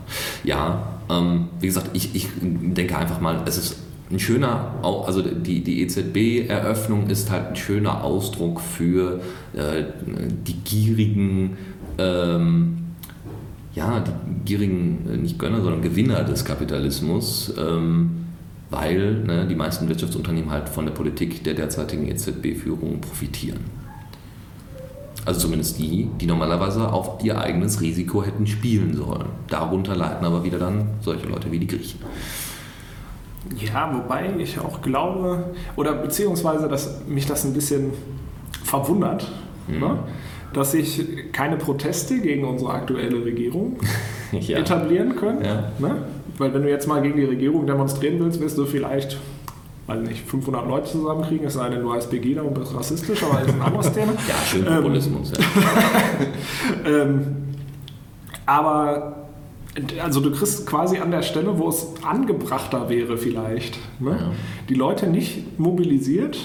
Ja, 0.46 0.82
ähm, 1.10 1.50
wie 1.60 1.68
gesagt, 1.68 1.90
ich, 1.92 2.16
ich 2.16 2.30
denke 2.42 2.98
einfach 2.98 3.20
mal, 3.20 3.42
es 3.46 3.58
ist 3.58 3.85
ein 4.12 4.20
schöner, 4.20 4.76
also 4.84 5.22
die, 5.22 5.64
die 5.64 5.82
EZB-Eröffnung 5.82 7.08
ist 7.08 7.32
halt 7.32 7.48
ein 7.50 7.56
schöner 7.56 8.04
Ausdruck 8.04 8.62
für 8.62 9.20
äh, 9.54 9.84
die 10.46 10.58
gierigen 10.64 11.58
ähm, 11.98 12.86
ja, 13.76 14.00
die 14.00 14.12
gierigen, 14.46 15.06
äh, 15.12 15.18
nicht 15.18 15.38
Gönner, 15.38 15.62
sondern 15.62 15.82
Gewinner 15.82 16.24
des 16.24 16.46
Kapitalismus, 16.46 17.54
ähm, 17.58 18.26
weil 18.70 19.24
ne, 19.24 19.46
die 19.48 19.56
meisten 19.56 19.88
Wirtschaftsunternehmen 19.90 20.50
halt 20.50 20.70
von 20.70 20.86
der 20.86 20.94
Politik 20.94 21.44
der 21.44 21.54
derzeitigen 21.54 22.08
EZB-Führung 22.08 23.02
profitieren. 23.02 23.60
Also 25.26 25.42
zumindest 25.42 25.80
die, 25.80 26.08
die 26.22 26.26
normalerweise 26.26 26.92
auf 26.92 27.24
ihr 27.24 27.40
eigenes 27.40 27.82
Risiko 27.82 28.24
hätten 28.24 28.48
spielen 28.48 28.96
sollen. 28.96 29.26
Darunter 29.50 29.96
leiden 29.96 30.26
aber 30.26 30.44
wieder 30.44 30.60
dann 30.60 30.88
solche 31.02 31.28
Leute 31.28 31.52
wie 31.52 31.60
die 31.60 31.68
Griechen. 31.68 32.00
Ja, 33.58 33.92
wobei 33.94 34.32
ich 34.38 34.60
auch 34.60 34.82
glaube, 34.82 35.52
oder 35.75 35.94
beziehungsweise, 35.94 36.68
dass 36.68 37.02
mich 37.08 37.25
das 37.28 37.46
ein 37.46 37.54
bisschen 37.54 37.92
verwundert, 38.64 39.32
Mhm. 39.68 39.80
ne? 39.80 40.00
dass 40.54 40.72
sich 40.72 41.04
keine 41.34 41.58
Proteste 41.58 42.20
gegen 42.20 42.46
unsere 42.48 42.72
aktuelle 42.74 43.24
Regierung 43.25 43.78
Ja. 44.32 44.58
etablieren 44.58 45.16
können. 45.16 45.44
Ja. 45.44 45.72
Ne? 45.80 45.98
Weil 46.38 46.54
wenn 46.54 46.64
du 46.64 46.70
jetzt 46.70 46.88
mal 46.88 47.02
gegen 47.02 47.18
die 47.18 47.25
Regierung 47.25 47.66
demonstrieren 47.68 48.20
willst, 48.20 48.40
wirst 48.42 48.58
du 48.58 48.66
vielleicht, 48.66 49.18
weiß 49.88 50.00
nicht, 50.02 50.28
500 50.28 50.68
Leute 50.68 50.92
zusammenkriegen, 50.92 51.48
es 51.48 51.54
sei 51.54 51.70
denn, 51.70 51.82
du 51.82 51.94
heißt 51.94 52.10
Begida 52.10 52.42
und 52.42 52.54
bist 52.54 52.75
rassistisch, 52.75 53.22
aber 53.24 53.40
das 53.40 53.48
ist 53.50 53.54
ein 53.56 53.62
anderes 53.62 53.92
Thema. 53.94 54.14
Ja, 54.28 54.36
schön 54.46 54.66
Populismus. 54.66 55.32
ja. 55.38 55.44
Ähm, 56.90 57.28
aber 58.46 59.25
also 60.01 60.22
du 60.22 60.32
kriegst 60.32 60.65
quasi 60.65 60.98
an 60.98 61.12
der 61.12 61.22
Stelle, 61.22 61.58
wo 61.60 61.67
es 61.70 61.88
angebrachter 62.01 62.89
wäre 62.89 63.17
vielleicht, 63.17 63.77
ne? 64.00 64.12
Ja. 64.12 64.32
die 64.70 64.74
Leute 64.74 65.08
nicht 65.08 65.60
mobilisiert, 65.60 66.38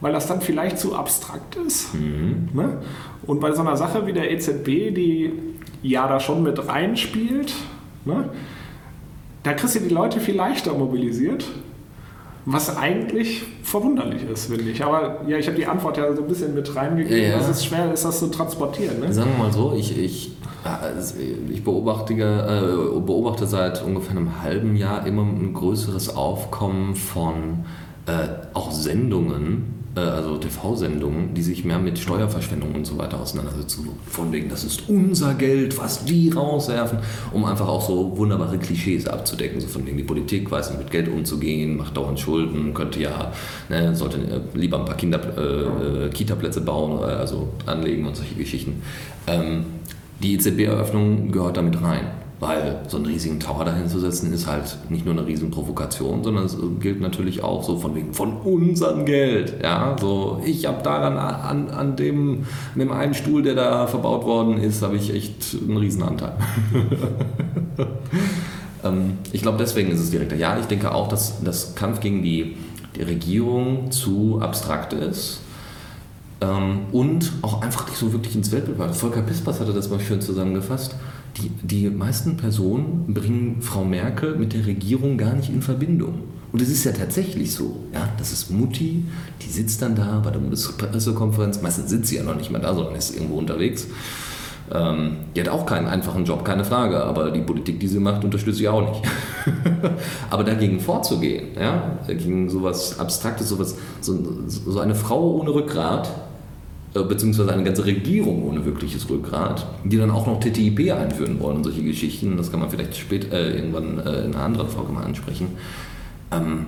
weil 0.00 0.12
das 0.12 0.26
dann 0.26 0.40
vielleicht 0.40 0.78
zu 0.78 0.94
abstrakt 0.94 1.56
ist. 1.56 1.94
Mhm. 1.94 2.48
Ne? 2.52 2.78
Und 3.26 3.40
bei 3.40 3.52
so 3.52 3.60
einer 3.60 3.76
Sache 3.76 4.06
wie 4.06 4.12
der 4.12 4.30
EZB, 4.30 4.94
die 4.94 5.32
ja 5.82 6.08
da 6.08 6.20
schon 6.20 6.42
mit 6.42 6.68
reinspielt, 6.68 7.52
ne? 8.04 8.30
da 9.42 9.52
kriegst 9.52 9.74
du 9.74 9.80
die 9.80 9.92
Leute 9.92 10.20
viel 10.20 10.36
leichter 10.36 10.74
mobilisiert. 10.74 11.44
Was 12.46 12.74
eigentlich 12.74 13.42
verwunderlich 13.62 14.22
ist, 14.24 14.46
finde 14.46 14.70
ich. 14.70 14.82
Aber 14.82 15.20
ja, 15.26 15.36
ich 15.36 15.46
habe 15.46 15.58
die 15.58 15.66
Antwort 15.66 15.98
ja 15.98 16.14
so 16.16 16.22
ein 16.22 16.28
bisschen 16.28 16.54
mit 16.54 16.74
reingegeben. 16.74 17.22
Ja, 17.22 17.28
ja. 17.28 17.38
Es 17.38 17.48
ist 17.48 17.66
schwer, 17.66 17.92
ist 17.92 18.04
das 18.04 18.18
zu 18.18 18.28
transportieren. 18.28 18.98
Ne? 18.98 19.12
Sagen 19.12 19.32
wir 19.36 19.44
mal 19.44 19.52
so, 19.52 19.74
ich, 19.76 19.96
ich, 19.98 20.32
ich 21.50 21.64
beobachte, 21.64 22.14
äh, 22.14 23.00
beobachte 23.00 23.46
seit 23.46 23.82
ungefähr 23.82 24.12
einem 24.12 24.42
halben 24.42 24.76
Jahr 24.76 25.06
immer 25.06 25.22
ein 25.22 25.54
größeres 25.54 26.16
Aufkommen 26.16 26.94
von 26.94 27.64
äh, 28.06 28.28
auch 28.54 28.70
Sendungen, 28.70 29.80
äh, 29.96 30.00
also 30.00 30.36
TV-Sendungen, 30.36 31.34
die 31.34 31.42
sich 31.42 31.64
mehr 31.64 31.78
mit 31.78 31.98
Steuerverschwendung 31.98 32.74
und 32.74 32.86
so 32.86 32.98
weiter 32.98 33.20
auseinandersetzen. 33.20 33.88
Von 34.06 34.32
wegen, 34.32 34.48
das 34.48 34.64
ist 34.64 34.88
unser 34.88 35.34
Geld, 35.34 35.78
was 35.78 36.04
die 36.04 36.30
rauswerfen, 36.30 36.98
um 37.32 37.44
einfach 37.44 37.68
auch 37.68 37.86
so 37.86 38.16
wunderbare 38.16 38.58
Klischees 38.58 39.06
abzudecken. 39.06 39.60
So 39.60 39.68
von 39.68 39.86
wegen, 39.86 39.96
die 39.96 40.04
Politik 40.04 40.50
weiß 40.50 40.70
nicht 40.70 40.78
mit 40.78 40.90
Geld 40.90 41.08
umzugehen, 41.08 41.76
macht 41.76 41.96
dauernd 41.96 42.20
Schulden, 42.20 42.74
könnte 42.74 43.00
ja, 43.00 43.32
ne, 43.68 43.94
sollte 43.94 44.18
äh, 44.18 44.40
lieber 44.54 44.78
ein 44.78 44.84
paar 44.84 44.96
Kinder, 44.96 45.20
äh, 45.36 46.06
äh, 46.06 46.08
Kita-Plätze 46.10 46.60
bauen, 46.60 47.02
also 47.02 47.48
anlegen 47.66 48.06
und 48.06 48.16
solche 48.16 48.34
Geschichten. 48.34 48.82
Ähm, 49.26 49.64
die 50.22 50.34
EZB-Eröffnung 50.34 51.32
gehört 51.32 51.56
damit 51.56 51.82
rein, 51.82 52.06
weil 52.40 52.80
so 52.88 52.96
einen 52.96 53.06
riesigen 53.06 53.40
Tower 53.40 53.64
dahin 53.64 53.88
zu 53.88 53.98
setzen 53.98 54.32
ist 54.32 54.46
halt 54.46 54.78
nicht 54.88 55.04
nur 55.04 55.14
eine 55.14 55.26
riesen 55.26 55.50
Provokation, 55.50 56.22
sondern 56.22 56.44
es 56.44 56.56
gilt 56.80 57.00
natürlich 57.00 57.42
auch 57.42 57.62
so 57.62 57.78
von 57.78 57.94
wegen 57.94 58.12
von 58.12 58.36
unserem 58.38 59.04
Geld. 59.04 59.54
Ja, 59.62 59.96
so 59.98 60.42
ich 60.44 60.66
habe 60.66 60.82
daran 60.82 61.16
an, 61.16 61.70
an 61.70 61.96
dem, 61.96 62.46
an 62.74 62.78
dem 62.78 62.92
einen 62.92 63.14
Stuhl, 63.14 63.42
der 63.42 63.54
da 63.54 63.86
verbaut 63.86 64.24
worden 64.24 64.58
ist, 64.58 64.82
habe 64.82 64.96
ich 64.96 65.14
echt 65.14 65.56
einen 65.66 65.76
riesen 65.76 66.02
Anteil. 66.02 66.34
ähm, 68.84 69.18
ich 69.32 69.42
glaube, 69.42 69.58
deswegen 69.58 69.90
ist 69.90 70.00
es 70.00 70.10
direkter. 70.10 70.36
Ja, 70.36 70.58
ich 70.58 70.66
denke 70.66 70.94
auch, 70.94 71.08
dass 71.08 71.42
das 71.42 71.74
Kampf 71.74 72.00
gegen 72.00 72.22
die, 72.22 72.56
die 72.96 73.02
Regierung 73.02 73.90
zu 73.90 74.40
abstrakt 74.42 74.92
ist. 74.92 75.40
Ähm, 76.40 76.86
und 76.92 77.32
auch 77.42 77.62
einfach 77.62 77.86
nicht 77.86 77.98
so 77.98 78.12
wirklich 78.12 78.34
ins 78.34 78.50
Weltbild 78.50 78.78
war. 78.78 78.92
Volker 78.92 79.22
Pispers 79.22 79.60
hatte 79.60 79.72
das 79.72 79.90
mal 79.90 80.00
schön 80.00 80.20
zusammengefasst. 80.20 80.94
Die, 81.36 81.50
die 81.62 81.90
meisten 81.90 82.36
Personen 82.36 83.12
bringen 83.12 83.62
Frau 83.62 83.84
Merkel 83.84 84.36
mit 84.36 84.52
der 84.52 84.66
Regierung 84.66 85.18
gar 85.18 85.34
nicht 85.34 85.50
in 85.50 85.62
Verbindung. 85.62 86.20
Und 86.52 86.60
es 86.60 86.68
ist 86.68 86.84
ja 86.84 86.92
tatsächlich 86.92 87.52
so. 87.52 87.84
Ja, 87.92 88.08
das 88.18 88.32
ist 88.32 88.50
Mutti, 88.50 89.04
die 89.42 89.48
sitzt 89.48 89.82
dann 89.82 89.94
da 89.94 90.20
bei 90.24 90.30
der 90.30 90.40
Bundespressekonferenz. 90.40 91.62
Meistens 91.62 91.90
sitzt 91.90 92.08
sie 92.08 92.16
ja 92.16 92.22
noch 92.22 92.34
nicht 92.34 92.50
mal 92.50 92.58
da, 92.58 92.74
sondern 92.74 92.96
ist 92.96 93.14
irgendwo 93.14 93.36
unterwegs. 93.36 93.86
Ähm, 94.72 95.18
die 95.34 95.40
hat 95.40 95.48
auch 95.48 95.66
keinen 95.66 95.88
einfachen 95.88 96.24
Job, 96.24 96.44
keine 96.44 96.64
Frage, 96.64 97.02
aber 97.02 97.30
die 97.30 97.40
Politik, 97.40 97.80
die 97.80 97.88
sie 97.88 97.98
macht, 97.98 98.24
unterstütze 98.24 98.62
ich 98.62 98.68
auch 98.68 98.88
nicht. 98.88 99.02
aber 100.30 100.44
dagegen 100.44 100.80
vorzugehen, 100.80 101.48
ja, 101.58 101.98
gegen 102.06 102.48
sowas 102.48 102.98
Abstraktes, 102.98 103.48
sowas, 103.48 103.76
so, 104.00 104.16
so 104.46 104.78
eine 104.80 104.94
Frau 104.94 105.34
ohne 105.34 105.52
Rückgrat, 105.52 106.08
beziehungsweise 106.92 107.52
eine 107.52 107.62
ganze 107.62 107.84
Regierung 107.84 108.42
ohne 108.48 108.64
wirkliches 108.64 109.08
Rückgrat, 109.08 109.66
die 109.84 109.96
dann 109.96 110.10
auch 110.10 110.26
noch 110.26 110.40
TTIP 110.40 110.92
einführen 110.92 111.38
wollen 111.40 111.58
und 111.58 111.64
solche 111.64 111.82
Geschichten, 111.82 112.36
das 112.36 112.50
kann 112.50 112.60
man 112.60 112.70
vielleicht 112.70 112.96
später 112.96 113.32
äh, 113.32 113.56
irgendwann 113.56 113.98
äh, 113.98 114.24
in 114.24 114.34
einer 114.34 114.44
anderen 114.44 114.68
Folge 114.68 114.92
mal 114.92 115.04
ansprechen. 115.04 115.48
Ähm, 116.32 116.66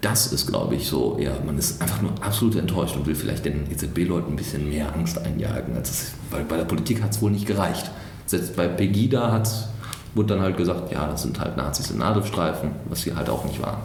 das 0.00 0.32
ist, 0.32 0.48
glaube 0.48 0.74
ich, 0.74 0.86
so, 0.86 1.16
ja, 1.18 1.32
man 1.46 1.56
ist 1.56 1.80
einfach 1.80 2.02
nur 2.02 2.12
absolut 2.20 2.56
enttäuscht 2.56 2.96
und 2.96 3.06
will 3.06 3.14
vielleicht 3.14 3.46
den 3.46 3.70
EZB-Leuten 3.70 4.32
ein 4.32 4.36
bisschen 4.36 4.68
mehr 4.68 4.92
Angst 4.94 5.18
einjagen. 5.18 5.74
Als 5.76 5.90
es, 5.90 6.12
weil 6.30 6.44
bei 6.44 6.56
der 6.56 6.64
Politik 6.64 7.02
hat 7.02 7.12
es 7.12 7.22
wohl 7.22 7.30
nicht 7.30 7.46
gereicht. 7.46 7.90
Selbst 8.26 8.54
bei 8.54 8.68
Pegida 8.68 9.32
hat's, 9.32 9.68
wurde 10.14 10.34
dann 10.34 10.42
halt 10.42 10.56
gesagt, 10.56 10.92
ja, 10.92 11.06
das 11.06 11.22
sind 11.22 11.40
halt 11.40 11.56
Nazis 11.56 11.90
in 11.90 11.98
Nadelstreifen, 11.98 12.72
was 12.88 13.02
sie 13.02 13.14
halt 13.14 13.30
auch 13.30 13.44
nicht 13.44 13.62
waren. 13.62 13.78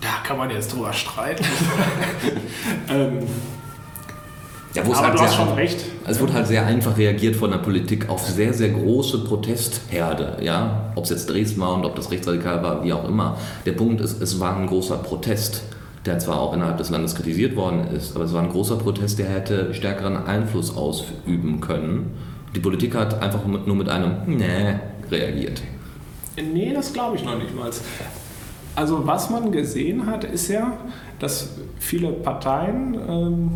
Da 0.00 0.08
kann 0.26 0.36
man 0.36 0.50
jetzt 0.50 0.72
drüber 0.72 0.92
streiten. 0.92 1.44
ähm, 2.88 3.20
Ja, 4.74 4.86
wo 4.86 4.92
es 4.92 4.98
aber 4.98 5.08
halt 5.08 5.18
du 5.18 5.22
hast 5.22 5.34
schon 5.34 5.52
recht. 5.52 5.84
Es 6.06 6.20
wurde 6.20 6.32
halt 6.32 6.46
sehr 6.46 6.64
einfach 6.64 6.96
reagiert 6.96 7.36
von 7.36 7.50
der 7.50 7.58
Politik 7.58 8.08
auf 8.08 8.26
sehr, 8.26 8.54
sehr 8.54 8.70
große 8.70 9.24
Protestherde. 9.24 10.38
Ja? 10.42 10.92
Ob 10.94 11.04
es 11.04 11.10
jetzt 11.10 11.28
Dresden 11.28 11.60
war 11.60 11.74
und 11.74 11.84
ob 11.84 11.94
das 11.94 12.10
rechtsradikal 12.10 12.62
war, 12.62 12.82
wie 12.82 12.92
auch 12.92 13.06
immer. 13.06 13.36
Der 13.66 13.72
Punkt 13.72 14.00
ist, 14.00 14.20
es 14.22 14.40
war 14.40 14.56
ein 14.56 14.66
großer 14.66 14.96
Protest, 14.96 15.62
der 16.06 16.18
zwar 16.18 16.40
auch 16.40 16.54
innerhalb 16.54 16.78
des 16.78 16.90
Landes 16.90 17.14
kritisiert 17.14 17.54
worden 17.54 17.86
ist, 17.94 18.16
aber 18.16 18.24
es 18.24 18.32
war 18.32 18.42
ein 18.42 18.50
großer 18.50 18.76
Protest, 18.76 19.18
der 19.18 19.28
hätte 19.28 19.74
stärkeren 19.74 20.16
Einfluss 20.16 20.74
ausüben 20.74 21.60
können. 21.60 22.14
Die 22.54 22.60
Politik 22.60 22.94
hat 22.94 23.22
einfach 23.22 23.44
mit, 23.44 23.66
nur 23.66 23.76
mit 23.76 23.88
einem 23.88 24.16
Nee 24.26 24.74
reagiert. 25.10 25.62
Nee, 26.36 26.72
das 26.72 26.92
glaube 26.92 27.16
ich 27.16 27.24
noch 27.24 27.38
nicht 27.38 27.54
mal. 27.54 27.70
Also 28.74 29.06
was 29.06 29.28
man 29.28 29.52
gesehen 29.52 30.06
hat, 30.06 30.24
ist 30.24 30.48
ja, 30.48 30.78
dass 31.18 31.50
viele 31.78 32.08
Parteien 32.08 32.94
ähm, 33.06 33.50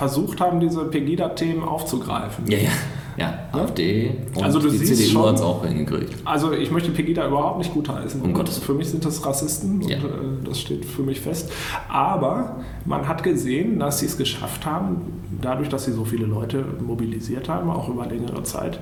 versucht 0.00 0.40
haben, 0.40 0.60
diese 0.60 0.86
Pegida-Themen 0.86 1.62
aufzugreifen. 1.62 2.46
Ja, 2.50 2.56
ja. 2.56 2.70
Ja, 3.18 3.38
AfD 3.52 4.12
und 4.34 4.42
also 4.42 4.60
du 4.60 4.70
die 4.70 4.78
siehst 4.78 5.08
CDU 5.08 5.26
hat 5.26 5.34
es 5.34 5.42
auch 5.42 5.66
hingekriegt. 5.66 6.14
Also 6.24 6.52
ich 6.52 6.70
möchte 6.70 6.90
Pegida 6.90 7.26
überhaupt 7.26 7.58
nicht 7.58 7.74
gutheißen. 7.74 8.22
Um 8.22 8.32
Gottes 8.32 8.56
Für 8.56 8.72
mich 8.72 8.88
sind 8.88 9.04
das 9.04 9.26
Rassisten 9.26 9.82
ja. 9.82 9.98
und 9.98 10.04
äh, 10.04 10.48
das 10.48 10.58
steht 10.58 10.86
für 10.86 11.02
mich 11.02 11.20
fest. 11.20 11.52
Aber 11.90 12.62
man 12.86 13.08
hat 13.08 13.22
gesehen, 13.22 13.78
dass 13.78 13.98
sie 13.98 14.06
es 14.06 14.16
geschafft 14.16 14.64
haben, 14.64 15.02
dadurch, 15.42 15.68
dass 15.68 15.84
sie 15.84 15.92
so 15.92 16.06
viele 16.06 16.24
Leute 16.24 16.64
mobilisiert 16.80 17.50
haben, 17.50 17.68
auch 17.68 17.90
über 17.90 18.06
längere 18.06 18.42
Zeit, 18.44 18.80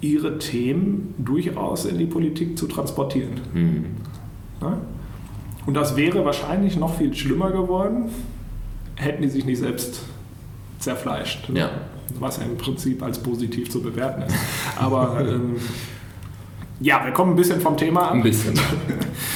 ihre 0.00 0.38
Themen 0.38 1.12
durchaus 1.18 1.84
in 1.84 1.98
die 1.98 2.06
Politik 2.06 2.56
zu 2.56 2.66
transportieren. 2.66 3.40
Mhm. 3.52 3.84
Ja? 4.62 4.78
Und 5.66 5.74
das 5.74 5.96
wäre 5.96 6.24
wahrscheinlich 6.24 6.78
noch 6.78 6.94
viel 6.94 7.12
schlimmer 7.12 7.50
geworden, 7.50 8.08
hätten 8.94 9.20
die 9.20 9.28
sich 9.28 9.44
nicht 9.44 9.58
selbst 9.58 10.00
zerfleischt. 10.78 11.48
Ja. 11.52 11.70
Was 12.18 12.38
ja 12.38 12.44
im 12.44 12.56
Prinzip 12.56 13.02
als 13.02 13.18
positiv 13.18 13.70
zu 13.70 13.82
bewerten 13.82 14.22
ist. 14.22 14.36
Aber 14.76 15.20
ähm, 15.20 15.56
ja, 16.80 17.04
wir 17.04 17.12
kommen 17.12 17.32
ein 17.32 17.36
bisschen 17.36 17.60
vom 17.60 17.76
Thema 17.76 18.08
ab. 18.08 18.14
Ein 18.14 18.22
bisschen. 18.22 18.54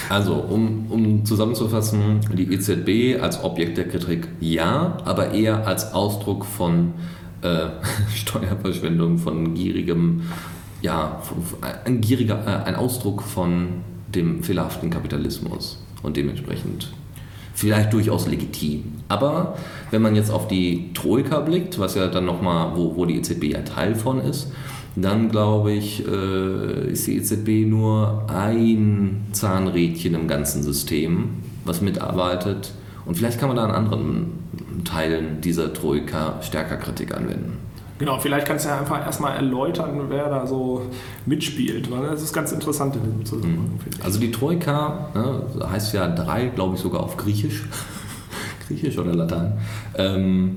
Also, 0.09 0.35
um, 0.35 0.87
um 0.90 1.25
zusammenzufassen, 1.25 2.20
die 2.35 2.52
EZB 2.52 3.23
als 3.23 3.42
Objekt 3.42 3.78
der 3.78 3.88
Kritik 3.88 4.28
ja, 4.40 4.99
aber 5.04 5.30
eher 5.32 5.66
als 5.66 5.94
Ausdruck 5.94 6.44
von 6.44 6.92
äh, 7.42 7.68
Steuerverschwendung, 8.14 9.18
von 9.18 9.54
gierigem, 9.54 10.23
ja, 10.82 11.23
ein 11.85 12.00
gieriger, 12.00 12.44
äh, 12.47 12.68
ein 12.68 12.76
Ausdruck 12.76 13.23
von 13.23 13.85
dem 14.14 14.42
fehlerhaften 14.42 14.90
Kapitalismus 14.90 15.82
und 16.02 16.16
dementsprechend 16.16 16.92
vielleicht 17.54 17.92
durchaus 17.92 18.26
legitim. 18.26 18.85
Aber 19.09 19.57
wenn 19.90 20.02
man 20.02 20.14
jetzt 20.14 20.30
auf 20.30 20.49
die 20.49 20.92
Troika 20.95 21.40
blickt, 21.40 21.78
was 21.78 21.95
ja 21.95 22.09
dann 22.09 22.25
nochmal, 22.25 22.73
wo, 22.76 22.97
wo 22.97 23.04
die 23.04 23.16
EZB 23.16 23.45
ja 23.45 23.62
Teil 23.62 23.95
von 23.95 24.21
ist, 24.21 24.52
dann 24.97 25.30
glaube 25.30 25.73
ich, 25.73 26.07
äh, 26.07 26.90
ist 26.90 27.07
die 27.07 27.16
EZB 27.16 27.69
nur 27.69 28.25
ein 28.28 29.26
Zahnrädchen 29.33 30.14
im 30.14 30.26
ganzen 30.26 30.62
System, 30.62 31.30
was 31.64 31.80
mitarbeitet. 31.80 32.73
Und 33.07 33.16
vielleicht 33.16 33.38
kann 33.38 33.49
man 33.49 33.57
da 33.57 33.64
an 33.64 33.71
anderen 33.71 34.33
Teilen 34.85 35.40
dieser 35.40 35.73
Troika 35.73 36.40
stärker 36.42 36.76
Kritik 36.76 37.14
anwenden. 37.16 37.60
Genau, 38.00 38.19
vielleicht 38.19 38.47
kannst 38.47 38.64
du 38.64 38.71
ja 38.71 38.78
einfach 38.78 39.04
erstmal 39.04 39.37
erläutern, 39.37 40.07
wer 40.09 40.30
da 40.30 40.47
so 40.47 40.87
mitspielt, 41.26 41.90
weil 41.90 42.09
das 42.09 42.23
ist 42.23 42.33
ganz 42.33 42.50
interessant 42.50 42.97
in 42.97 43.02
diesem 43.04 43.26
Zusammenhang. 43.26 43.66
Mhm. 43.75 44.02
Also 44.02 44.19
die 44.19 44.30
Troika 44.30 45.11
ne, 45.14 45.42
heißt 45.71 45.92
ja 45.92 46.09
drei, 46.09 46.47
glaube 46.47 46.76
ich 46.76 46.80
sogar 46.80 47.02
auf 47.02 47.19
Griechisch, 47.19 47.62
Griechisch 48.66 48.97
oder 48.97 49.14
Latein, 49.14 49.52
ähm, 49.99 50.57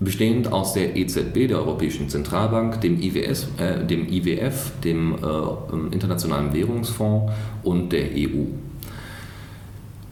bestehend 0.00 0.50
aus 0.50 0.72
der 0.72 0.96
EZB, 0.96 1.46
der 1.46 1.58
Europäischen 1.58 2.08
Zentralbank, 2.08 2.80
dem, 2.80 3.00
IWS, 3.00 3.46
äh, 3.58 3.86
dem 3.86 4.08
IWF, 4.08 4.72
dem 4.82 5.14
äh, 5.14 5.94
Internationalen 5.94 6.52
Währungsfonds 6.52 7.32
und 7.62 7.92
der 7.92 8.08
EU. 8.16 8.42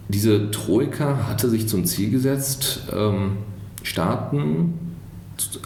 Diese 0.08 0.52
Troika 0.52 1.26
hatte 1.28 1.50
sich 1.50 1.66
zum 1.66 1.84
Ziel 1.84 2.12
gesetzt, 2.12 2.82
ähm, 2.94 3.38
Staaten 3.82 4.83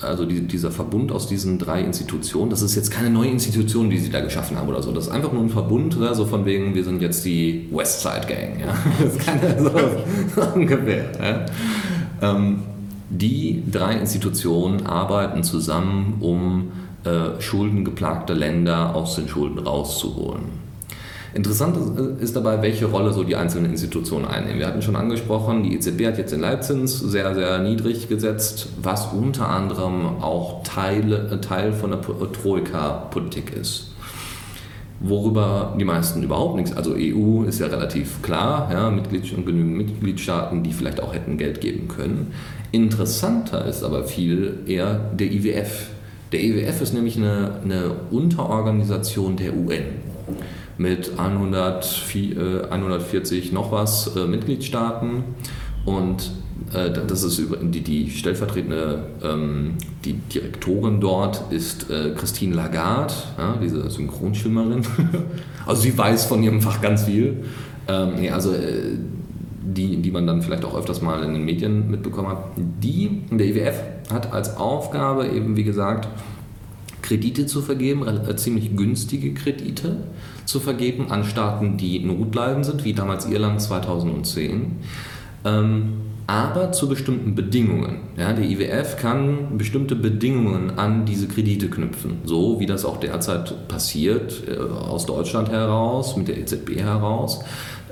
also 0.02 0.24
die, 0.24 0.40
dieser 0.40 0.70
Verbund 0.70 1.12
aus 1.12 1.26
diesen 1.26 1.58
drei 1.58 1.82
Institutionen, 1.82 2.50
das 2.50 2.62
ist 2.62 2.74
jetzt 2.74 2.90
keine 2.90 3.10
neue 3.10 3.28
Institution, 3.28 3.90
die 3.90 3.98
sie 3.98 4.10
da 4.10 4.20
geschaffen 4.20 4.56
haben 4.56 4.68
oder 4.68 4.82
so. 4.82 4.92
Das 4.92 5.06
ist 5.06 5.12
einfach 5.12 5.32
nur 5.32 5.42
ein 5.42 5.50
Verbund, 5.50 5.96
ja, 6.00 6.14
so 6.14 6.24
von 6.26 6.44
wegen, 6.44 6.74
wir 6.74 6.84
sind 6.84 7.02
jetzt 7.02 7.24
die 7.24 7.68
Westside 7.70 8.26
Gang. 8.26 8.60
Ja. 8.60 8.74
Das 8.98 9.14
ist 9.14 9.20
keine 9.20 9.62
so, 9.62 9.70
so 10.34 10.48
ungefähr. 10.54 11.10
Ja. 11.20 11.46
Ähm, 12.22 12.62
die 13.10 13.62
drei 13.70 13.94
Institutionen 13.94 14.86
arbeiten 14.86 15.42
zusammen, 15.42 16.16
um 16.20 16.72
äh, 17.04 17.40
schuldengeplagte 17.40 18.34
Länder 18.34 18.94
aus 18.94 19.16
den 19.16 19.28
Schulden 19.28 19.58
rauszuholen. 19.58 20.67
Interessant 21.38 21.76
ist 22.20 22.34
dabei, 22.34 22.62
welche 22.62 22.86
Rolle 22.86 23.12
so 23.12 23.22
die 23.22 23.36
einzelnen 23.36 23.70
Institutionen 23.70 24.24
einnehmen. 24.24 24.58
Wir 24.58 24.66
hatten 24.66 24.82
schon 24.82 24.96
angesprochen, 24.96 25.62
die 25.62 25.76
EZB 25.76 26.06
hat 26.06 26.18
jetzt 26.18 26.32
den 26.32 26.40
Leitzins 26.40 26.98
sehr, 26.98 27.32
sehr 27.32 27.60
niedrig 27.60 28.08
gesetzt, 28.08 28.70
was 28.82 29.12
unter 29.12 29.48
anderem 29.48 30.20
auch 30.20 30.64
Teil, 30.64 31.38
Teil 31.40 31.72
von 31.72 31.92
der 31.92 32.00
Troika-Politik 32.00 33.52
ist. 33.56 33.92
Worüber 34.98 35.76
die 35.78 35.84
meisten 35.84 36.24
überhaupt 36.24 36.56
nichts, 36.56 36.76
also 36.76 36.96
EU 36.96 37.44
ist 37.44 37.60
ja 37.60 37.68
relativ 37.68 38.20
klar, 38.20 38.68
ja, 38.72 38.90
Mitglied, 38.90 39.30
genügend 39.46 39.76
Mitgliedstaaten, 39.76 40.64
die 40.64 40.72
vielleicht 40.72 41.00
auch 41.00 41.14
hätten 41.14 41.38
Geld 41.38 41.60
geben 41.60 41.86
können. 41.86 42.32
Interessanter 42.72 43.64
ist 43.64 43.84
aber 43.84 44.02
viel 44.02 44.54
eher 44.66 45.12
der 45.16 45.30
IWF. 45.30 45.86
Der 46.32 46.42
IWF 46.42 46.80
ist 46.82 46.94
nämlich 46.94 47.16
eine, 47.16 47.52
eine 47.62 47.92
Unterorganisation 48.10 49.36
der 49.36 49.56
UN 49.56 50.07
mit 50.78 51.18
100, 51.18 52.04
140 52.70 53.52
noch 53.52 53.72
was 53.72 54.16
äh, 54.16 54.26
Mitgliedstaaten 54.26 55.24
und 55.84 56.30
äh, 56.72 56.90
das 56.90 57.22
ist 57.22 57.42
die, 57.62 57.80
die 57.80 58.10
stellvertretende 58.10 59.06
ähm, 59.22 59.74
die 60.04 60.14
Direktorin 60.14 61.00
dort 61.00 61.52
ist 61.52 61.90
äh, 61.90 62.12
Christine 62.16 62.54
Lagarde, 62.54 63.14
diese 63.62 63.90
Synchronschwimmerin. 63.90 64.82
also 65.66 65.82
sie 65.82 65.96
weiß 65.96 66.26
von 66.26 66.42
ihrem 66.42 66.60
Fach 66.60 66.80
ganz 66.80 67.04
viel. 67.04 67.44
Ähm, 67.88 68.32
also 68.32 68.52
äh, 68.52 68.96
die, 69.60 70.00
die 70.00 70.10
man 70.10 70.26
dann 70.26 70.40
vielleicht 70.40 70.64
auch 70.64 70.76
öfters 70.76 71.02
mal 71.02 71.22
in 71.22 71.34
den 71.34 71.44
Medien 71.44 71.90
mitbekommen 71.90 72.28
hat. 72.28 72.44
Die, 72.56 73.22
der 73.30 73.46
IWF 73.46 73.82
hat 74.10 74.32
als 74.32 74.56
Aufgabe 74.56 75.28
eben, 75.28 75.56
wie 75.56 75.64
gesagt, 75.64 76.08
Kredite 77.08 77.46
zu 77.46 77.62
vergeben, 77.62 78.06
äh, 78.06 78.36
ziemlich 78.36 78.76
günstige 78.76 79.32
Kredite 79.32 79.96
zu 80.44 80.60
vergeben 80.60 81.10
an 81.10 81.24
Staaten, 81.24 81.78
die 81.78 82.00
notleidend 82.00 82.66
sind, 82.66 82.84
wie 82.84 82.92
damals 82.92 83.24
Irland 83.26 83.62
2010. 83.62 84.76
Ähm, 85.44 85.92
aber 86.26 86.72
zu 86.72 86.90
bestimmten 86.90 87.34
Bedingungen. 87.34 88.00
Ja, 88.18 88.34
der 88.34 88.44
IWF 88.44 88.98
kann 88.98 89.56
bestimmte 89.56 89.96
Bedingungen 89.96 90.78
an 90.78 91.06
diese 91.06 91.26
Kredite 91.26 91.70
knüpfen, 91.70 92.18
so 92.24 92.60
wie 92.60 92.66
das 92.66 92.84
auch 92.84 93.00
derzeit 93.00 93.66
passiert 93.68 94.42
äh, 94.46 94.58
aus 94.58 95.06
Deutschland 95.06 95.48
heraus, 95.48 96.14
mit 96.18 96.28
der 96.28 96.36
EZB 96.36 96.80
heraus. 96.80 97.40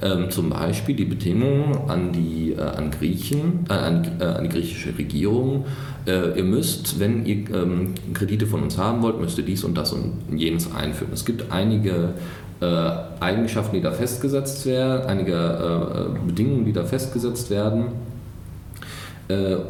Ähm, 0.03 0.31
zum 0.31 0.51
Beispiel 0.51 0.95
die 0.95 1.07
Bedingungen 1.07 1.89
an 1.89 2.13
die, 2.13 2.53
äh, 2.53 2.61
an, 2.61 2.91
Griechen, 2.91 3.65
äh, 3.71 3.73
an, 3.73 4.07
äh, 4.21 4.25
an, 4.25 4.45
die 4.45 4.51
griechische 4.51 4.97
Regierung. 4.99 5.65
Äh, 6.07 6.37
ihr 6.37 6.45
müsst, 6.45 7.01
wenn 7.01 7.25
ihr 7.25 7.49
ähm, 7.51 7.95
Kredite 8.13 8.47
von 8.47 8.63
uns 8.63 8.77
haben 8.77 9.01
wollt, 9.03 9.19
müsst 9.19 9.39
ihr 9.39 9.45
dies 9.45 9.65
und 9.65 9.77
das 9.77 9.93
und 9.93 10.13
jenes 10.37 10.75
einführen. 10.75 11.13
Es 11.15 11.25
gibt 11.25 11.51
einige 11.51 12.11
äh, 12.61 12.67
Eigenschaften, 13.21 13.77
die 13.77 13.81
da 13.81 13.91
festgesetzt 13.91 14.67
werden, 14.67 15.07
einige 15.07 15.33
äh, 15.33 16.27
Bedingungen, 16.27 16.67
die 16.67 16.73
da 16.73 16.85
festgesetzt 16.85 17.51
werden 17.51 17.87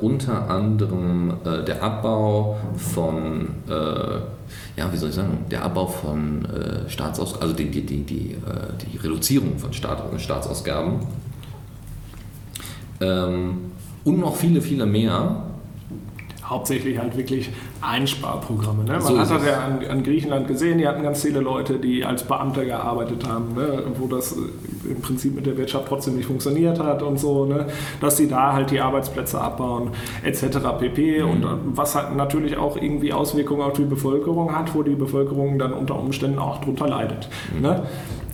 unter 0.03 0.51
anderem 0.51 1.33
der 1.67 1.83
Abbau 1.83 2.59
von, 2.77 3.49
ja, 4.77 4.93
wie 4.93 4.97
soll 4.97 5.09
ich 5.09 5.15
sagen, 5.15 5.47
der 5.51 5.63
Abbau 5.63 5.87
von 5.87 6.45
äh, 6.45 6.89
Staatsausgaben, 6.89 7.43
also 7.43 7.55
die, 7.55 7.71
die, 7.71 7.83
die, 7.83 8.03
die, 8.03 8.33
äh, 8.33 8.37
die 8.93 8.97
Reduzierung 8.99 9.59
von 9.59 9.73
Staat, 9.73 10.03
Staatsausgaben. 10.21 11.01
Ähm, 13.01 13.59
und 14.05 14.21
noch 14.21 14.37
viele, 14.37 14.61
viele 14.61 14.87
mehr 14.87 15.45
hauptsächlich 16.49 16.99
halt 16.99 17.17
wirklich 17.17 17.51
Einsparprogramme. 17.81 18.85
Ne? 18.85 18.93
Man 18.93 19.03
so 19.03 19.19
hat 19.19 19.31
das 19.31 19.45
ja 19.45 19.65
an, 19.65 19.85
an, 19.85 20.03
Griechenland 20.03 20.47
gesehen, 20.47 20.79
die 20.79 20.87
hatten 20.87 21.03
ganz 21.03 21.23
viele 21.23 21.41
Leute, 21.41 21.79
die 21.79 22.05
als 22.05 22.23
Beamte 22.23 22.65
gearbeitet 22.65 23.27
haben, 23.29 23.55
ne? 23.55 23.83
wo 23.99 24.07
das 24.07 24.33
äh, 24.33 24.91
im 24.91 25.01
Prinzip 25.01 25.35
mit 25.35 25.47
der 25.47 25.57
Wirtschaft 25.57 25.89
trotzdem 25.89 26.17
nicht 26.17 26.27
funktioniert 26.27 26.79
hat 26.79 27.03
und 27.03 27.19
so, 27.19 27.45
ne? 27.47 27.67
dass 28.01 28.17
sie 28.17 28.29
da 28.29 28.53
halt 28.53 28.71
die 28.71 28.81
Arbeitsplätze 28.81 29.41
abbauen 29.41 29.91
etc. 30.23 30.59
pp. 30.79 31.23
Mhm. 31.23 31.31
Und 31.31 31.43
äh, 31.43 31.47
was 31.75 31.95
halt 31.95 32.17
natürlich 32.17 32.57
auch 32.57 32.77
irgendwie 32.77 33.13
Auswirkungen 33.13 33.63
auf 33.63 33.75
die 33.75 33.85
Bevölkerung 33.85 34.55
hat, 34.55 34.75
wo 34.75 34.83
die 34.83 34.95
Bevölkerung 34.95 35.59
dann 35.59 35.73
unter 35.73 35.99
Umständen 35.99 36.39
auch 36.39 36.61
drunter 36.61 36.89
leidet. 36.89 37.29
Mhm. 37.55 37.63
Ne? 37.63 37.83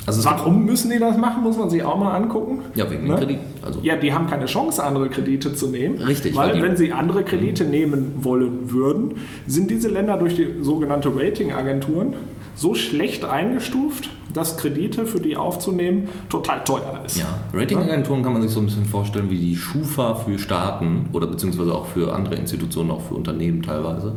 Also 0.07 0.25
Warum 0.25 0.65
müssen 0.65 0.91
die 0.91 0.99
das 0.99 1.17
machen, 1.17 1.43
muss 1.43 1.57
man 1.57 1.71
sich 1.71 1.83
auch 1.85 1.97
mal 1.97 2.15
angucken. 2.15 2.63
Ja, 2.75 2.91
wegen 2.91 3.07
ne? 3.07 3.15
Kredit. 3.15 3.39
Also 3.63 3.81
ja, 3.83 3.97
die 3.97 4.13
haben 4.13 4.27
keine 4.27 4.47
Chance, 4.47 4.83
andere 4.83 5.09
Kredite 5.09 5.55
zu 5.55 5.69
nehmen. 5.69 5.99
Richtig. 5.99 6.35
Weil, 6.35 6.55
weil 6.55 6.63
wenn 6.63 6.77
sie 6.77 6.93
andere 6.93 7.23
Kredite 7.23 7.65
mhm. 7.65 7.71
nehmen 7.71 8.13
wollen 8.19 8.73
würden, 8.73 9.15
sind 9.47 9.71
diese 9.71 9.89
Länder 9.89 10.17
durch 10.17 10.35
die 10.35 10.49
sogenannte 10.61 11.13
Ratingagenturen 11.15 12.15
so 12.55 12.75
schlecht 12.75 13.25
eingestuft, 13.25 14.11
dass 14.33 14.57
Kredite 14.57 15.07
für 15.07 15.21
die 15.21 15.37
aufzunehmen 15.37 16.09
total 16.29 16.65
teuer 16.65 17.03
ist. 17.05 17.19
Ja, 17.19 17.27
Ratingagenturen 17.53 18.23
kann 18.23 18.33
man 18.33 18.43
sich 18.43 18.51
so 18.51 18.61
ein 18.61 18.67
bisschen 18.67 18.85
vorstellen 18.85 19.31
wie 19.31 19.39
die 19.39 19.57
Schufa 19.57 20.15
für 20.15 20.39
Staaten 20.39 21.09
oder 21.13 21.27
beziehungsweise 21.27 21.75
auch 21.75 21.87
für 21.87 22.15
andere 22.15 22.35
Institutionen, 22.37 22.91
auch 22.91 23.03
für 23.03 23.15
Unternehmen 23.15 23.63
teilweise. 23.63 24.15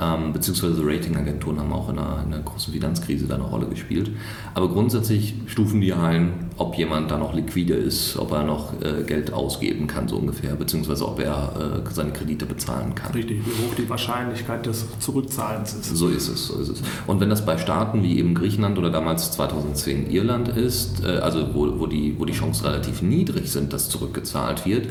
Ähm, 0.00 0.32
beziehungsweise 0.32 0.82
Ratingagenturen 0.84 1.60
haben 1.60 1.72
auch 1.72 1.88
in 1.88 1.98
einer, 1.98 2.22
in 2.26 2.32
einer, 2.32 2.42
großen 2.42 2.72
Finanzkrise 2.72 3.26
da 3.26 3.36
eine 3.36 3.44
Rolle 3.44 3.66
gespielt. 3.66 4.10
Aber 4.54 4.68
grundsätzlich 4.68 5.34
stufen 5.46 5.80
die 5.80 5.92
ein, 5.92 6.50
ob 6.56 6.76
jemand 6.76 7.10
da 7.10 7.16
noch 7.16 7.34
liquide 7.34 7.74
ist, 7.74 8.16
ob 8.16 8.32
er 8.32 8.42
noch 8.42 8.72
äh, 8.82 9.04
Geld 9.04 9.32
ausgeben 9.32 9.86
kann, 9.86 10.08
so 10.08 10.16
ungefähr, 10.16 10.56
beziehungsweise 10.56 11.06
ob 11.06 11.20
er 11.20 11.82
äh, 11.86 11.94
seine 11.94 12.12
Kredite 12.12 12.46
bezahlen 12.46 12.94
kann. 12.94 13.12
Richtig, 13.12 13.40
wie 13.46 13.50
hoch 13.50 13.74
die 13.76 13.88
Wahrscheinlichkeit 13.88 14.66
des 14.66 14.86
Zurückzahlens 14.98 15.74
ist. 15.74 15.96
So 15.96 16.08
ist 16.08 16.28
es, 16.28 16.48
so 16.48 16.60
ist 16.60 16.68
es. 16.68 16.82
Und 17.06 17.20
wenn 17.20 17.30
das 17.30 17.46
bei 17.46 17.56
Staaten 17.58 18.02
wie 18.02 18.18
eben 18.18 18.34
Griechenland 18.34 18.78
oder 18.78 18.90
damals 18.90 19.30
2010 19.32 20.10
Irland 20.10 20.48
ist, 20.48 21.04
äh, 21.04 21.18
also 21.18 21.54
wo, 21.54 21.78
wo, 21.78 21.86
die, 21.86 22.16
wo 22.18 22.24
die 22.24 22.32
Chancen 22.32 22.66
relativ 22.66 23.02
niedrig 23.02 23.50
sind, 23.50 23.72
dass 23.72 23.88
zurückgezahlt 23.88 24.66
wird, 24.66 24.88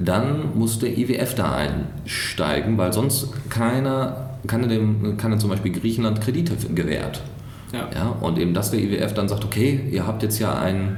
dann 0.00 0.58
muss 0.58 0.78
der 0.78 0.96
IWF 0.96 1.34
da 1.34 1.52
einsteigen, 1.52 2.78
weil 2.78 2.92
sonst 2.92 3.28
keiner, 3.50 4.29
keiner, 4.46 4.68
dem, 4.68 5.16
keiner 5.16 5.38
zum 5.38 5.50
Beispiel 5.50 5.72
Griechenland 5.72 6.20
Kredite 6.20 6.54
gewährt. 6.74 7.22
Ja. 7.72 7.88
ja. 7.94 8.08
Und 8.20 8.38
eben, 8.38 8.54
dass 8.54 8.70
der 8.70 8.80
IWF 8.80 9.14
dann 9.14 9.28
sagt, 9.28 9.44
okay, 9.44 9.80
ihr 9.90 10.06
habt 10.06 10.22
jetzt 10.22 10.38
ja 10.38 10.58
ein 10.58 10.96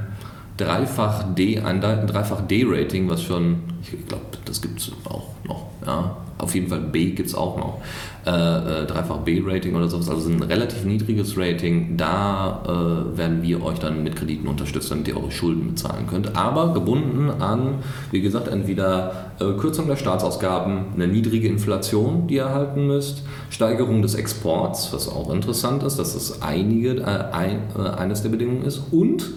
Dreifach 0.57 1.33
D, 1.35 1.59
ein 1.59 1.81
Dreifach 1.81 2.41
D-Rating, 2.41 3.09
was 3.09 3.23
schon, 3.23 3.57
ich 3.81 4.07
glaube, 4.07 4.23
das 4.45 4.61
gibt 4.61 4.79
es 4.79 4.91
auch 5.05 5.29
noch, 5.47 5.67
ja. 5.85 6.17
Auf 6.39 6.55
jeden 6.55 6.67
Fall 6.67 6.79
B 6.79 7.11
gibt 7.11 7.29
es 7.29 7.35
auch 7.35 7.57
noch. 7.57 7.77
Äh, 8.25 8.31
äh, 8.31 8.85
Dreifach 8.85 9.19
B-Rating 9.19 9.75
oder 9.75 9.87
sowas, 9.87 10.09
also 10.09 10.29
ein 10.29 10.41
relativ 10.41 10.83
niedriges 10.83 11.37
Rating. 11.37 11.95
Da 11.95 12.63
äh, 12.65 13.17
werden 13.17 13.41
wir 13.43 13.63
euch 13.63 13.79
dann 13.79 14.03
mit 14.03 14.17
Krediten 14.17 14.47
unterstützen, 14.47 14.89
damit 14.89 15.07
ihr 15.07 15.15
eure 15.15 15.31
Schulden 15.31 15.67
bezahlen 15.67 16.05
könnt. 16.07 16.35
Aber 16.35 16.73
gebunden 16.73 17.29
an, 17.41 17.75
wie 18.11 18.19
gesagt, 18.19 18.49
entweder 18.49 19.31
äh, 19.39 19.53
Kürzung 19.53 19.87
der 19.87 19.95
Staatsausgaben, 19.95 20.93
eine 20.95 21.07
niedrige 21.07 21.47
Inflation, 21.47 22.27
die 22.27 22.35
ihr 22.35 22.43
erhalten 22.43 22.87
müsst, 22.87 23.23
Steigerung 23.49 24.01
des 24.01 24.15
Exports, 24.15 24.91
was 24.91 25.07
auch 25.07 25.31
interessant 25.31 25.83
ist, 25.83 25.97
dass 25.97 26.13
das 26.13 26.41
einige, 26.41 26.97
äh, 27.01 27.05
ein, 27.31 27.59
äh, 27.77 27.87
eines 27.89 28.21
der 28.21 28.29
Bedingungen 28.29 28.63
ist, 28.63 28.81
und 28.91 29.31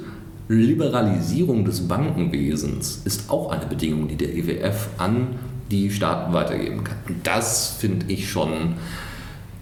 Liberalisierung 0.49 1.65
des 1.65 1.89
Bankenwesens 1.89 3.03
ist 3.05 3.31
auch 3.31 3.51
eine 3.51 3.67
Bedingung, 3.67 4.09
die 4.09 4.17
der 4.17 4.35
EWF 4.35 4.89
an 4.99 5.29
die 5.71 5.91
Staaten 5.91 6.33
weitergeben 6.33 6.85
kann. 6.85 6.99
Und 7.09 7.27
das 7.27 7.77
finde 7.79 8.07
ich 8.09 8.31
schon 8.31 8.75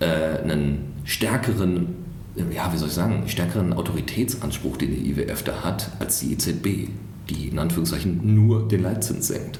äh, 0.01 0.42
einen 0.42 0.92
stärkeren, 1.05 1.94
ja, 2.37 2.70
wie 2.73 2.77
soll 2.77 2.88
ich 2.88 2.94
sagen, 2.94 3.23
stärkeren 3.27 3.73
Autoritätsanspruch, 3.73 4.77
den 4.77 4.90
der 4.90 5.01
IWF 5.01 5.42
da 5.42 5.64
hat, 5.64 5.90
als 6.01 6.20
die 6.20 6.33
EZB, 6.33 6.90
die 7.31 7.49
in 7.49 7.59
Anführungszeichen 7.59 8.35
nur 8.35 8.68
den 8.68 8.83
Leitzins 8.83 9.29
senkt. 9.29 9.59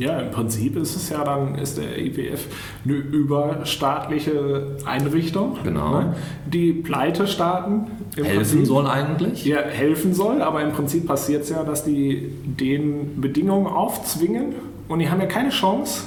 Ja, 0.00 0.18
im 0.18 0.30
Prinzip 0.30 0.76
ist 0.76 0.96
es 0.96 1.10
ja 1.10 1.22
dann, 1.24 1.56
ist 1.56 1.76
der 1.76 1.98
IWF 1.98 2.46
eine 2.86 2.94
überstaatliche 2.94 4.78
Einrichtung, 4.86 5.58
genau. 5.62 6.00
ne, 6.00 6.14
die 6.46 6.72
Pleitestaaten 6.72 7.86
helfen 8.16 8.36
Prinzip, 8.36 8.66
soll 8.66 8.86
eigentlich. 8.86 9.44
Ja, 9.44 9.58
helfen 9.58 10.14
soll, 10.14 10.40
aber 10.40 10.62
im 10.62 10.72
Prinzip 10.72 11.06
passiert 11.06 11.42
es 11.42 11.50
ja, 11.50 11.64
dass 11.64 11.84
die 11.84 12.32
den 12.44 13.20
Bedingungen 13.20 13.66
aufzwingen, 13.66 14.54
und 14.88 15.00
die 15.00 15.10
haben 15.10 15.20
ja 15.20 15.26
keine 15.26 15.50
Chance, 15.50 16.04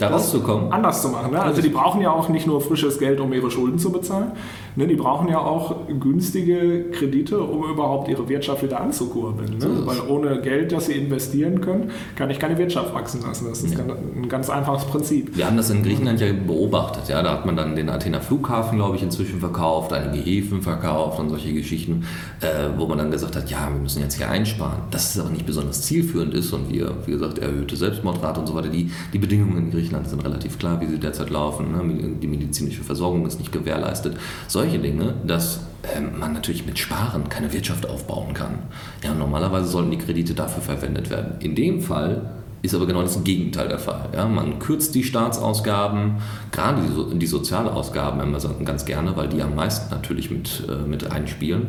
da 0.00 0.08
rauszukommen. 0.08 0.72
Anders 0.72 1.02
zu 1.02 1.08
machen. 1.10 1.32
Ne? 1.32 1.42
Also 1.42 1.60
die 1.60 1.68
brauchen 1.68 2.00
ja 2.00 2.10
auch 2.10 2.28
nicht 2.30 2.46
nur 2.46 2.60
frisches 2.60 2.98
Geld, 2.98 3.20
um 3.20 3.32
ihre 3.32 3.50
Schulden 3.50 3.78
zu 3.78 3.92
bezahlen. 3.92 4.32
Ne? 4.74 4.86
Die 4.86 4.96
brauchen 4.96 5.28
ja 5.28 5.38
auch 5.38 5.86
günstige 6.00 6.90
Kredite, 6.90 7.40
um 7.40 7.70
überhaupt 7.70 8.08
ihre 8.08 8.26
Wirtschaft 8.28 8.62
wieder 8.62 8.80
anzukurbeln. 8.80 9.58
Ne? 9.58 9.60
So 9.60 9.86
Weil 9.86 10.00
ohne 10.08 10.40
Geld, 10.40 10.72
das 10.72 10.86
sie 10.86 10.94
investieren 10.94 11.60
können, 11.60 11.90
kann 12.16 12.30
ich 12.30 12.38
keine 12.38 12.56
Wirtschaft 12.56 12.94
wachsen 12.94 13.20
lassen. 13.22 13.46
Das 13.48 13.62
ist 13.62 13.74
ja. 13.74 13.80
ein 13.80 14.28
ganz 14.28 14.48
einfaches 14.48 14.86
Prinzip. 14.86 15.36
Wir 15.36 15.46
haben 15.46 15.58
das 15.58 15.68
in 15.68 15.82
Griechenland 15.82 16.18
ja 16.20 16.32
beobachtet. 16.32 17.08
Ja? 17.08 17.22
Da 17.22 17.32
hat 17.32 17.44
man 17.44 17.56
dann 17.56 17.76
den 17.76 17.90
Athener 17.90 18.22
Flughafen, 18.22 18.78
glaube 18.78 18.96
ich, 18.96 19.02
inzwischen 19.02 19.38
verkauft, 19.38 19.92
einige 19.92 20.24
Häfen 20.24 20.62
verkauft 20.62 21.20
und 21.20 21.28
solche 21.28 21.52
Geschichten, 21.52 22.06
äh, 22.40 22.70
wo 22.78 22.86
man 22.86 22.96
dann 22.96 23.10
gesagt 23.10 23.36
hat, 23.36 23.50
ja, 23.50 23.68
wir 23.70 23.80
müssen 23.80 24.00
jetzt 24.00 24.16
hier 24.16 24.30
einsparen. 24.30 24.80
Dass 24.90 25.14
es 25.14 25.20
aber 25.20 25.30
nicht 25.30 25.44
besonders 25.44 25.82
zielführend 25.82 26.32
ist 26.32 26.54
und 26.54 26.72
wir, 26.72 26.94
wie 27.04 27.12
gesagt, 27.12 27.38
erhöhte 27.38 27.76
Selbstmordrate 27.76 28.40
und 28.40 28.46
so 28.46 28.54
weiter, 28.54 28.68
die, 28.68 28.90
die 29.12 29.18
Bedingungen 29.18 29.58
in 29.58 29.70
Griechenland 29.70 29.89
Griechenland 29.90 30.08
sind 30.08 30.24
relativ 30.24 30.58
klar, 30.58 30.80
wie 30.80 30.86
sie 30.86 30.98
derzeit 30.98 31.30
laufen. 31.30 31.72
Ne? 31.72 32.16
Die 32.22 32.26
medizinische 32.28 32.82
Versorgung 32.82 33.26
ist 33.26 33.40
nicht 33.40 33.50
gewährleistet. 33.50 34.16
Solche 34.46 34.78
Dinge, 34.78 35.14
dass 35.26 35.60
ähm, 35.96 36.18
man 36.18 36.32
natürlich 36.32 36.64
mit 36.64 36.78
Sparen 36.78 37.28
keine 37.28 37.52
Wirtschaft 37.52 37.88
aufbauen 37.88 38.32
kann. 38.32 38.60
Ja, 39.02 39.14
normalerweise 39.14 39.66
sollten 39.66 39.90
die 39.90 39.98
Kredite 39.98 40.34
dafür 40.34 40.62
verwendet 40.62 41.10
werden. 41.10 41.40
In 41.40 41.56
dem 41.56 41.80
Fall 41.80 42.30
ist 42.62 42.74
aber 42.74 42.86
genau 42.86 43.02
das 43.02 43.24
Gegenteil 43.24 43.68
der 43.68 43.80
Fall. 43.80 44.10
Ja, 44.14 44.28
man 44.28 44.60
kürzt 44.60 44.94
die 44.94 45.02
Staatsausgaben, 45.02 46.18
gerade 46.52 46.82
die, 46.82 47.18
die 47.18 47.26
Sozialausgaben 47.26 48.20
immer 48.20 48.38
ganz 48.64 48.84
gerne, 48.84 49.16
weil 49.16 49.28
die 49.28 49.42
am 49.42 49.56
meisten 49.56 49.92
natürlich 49.92 50.30
mit, 50.30 50.68
äh, 50.68 50.86
mit 50.86 51.10
einspielen 51.10 51.66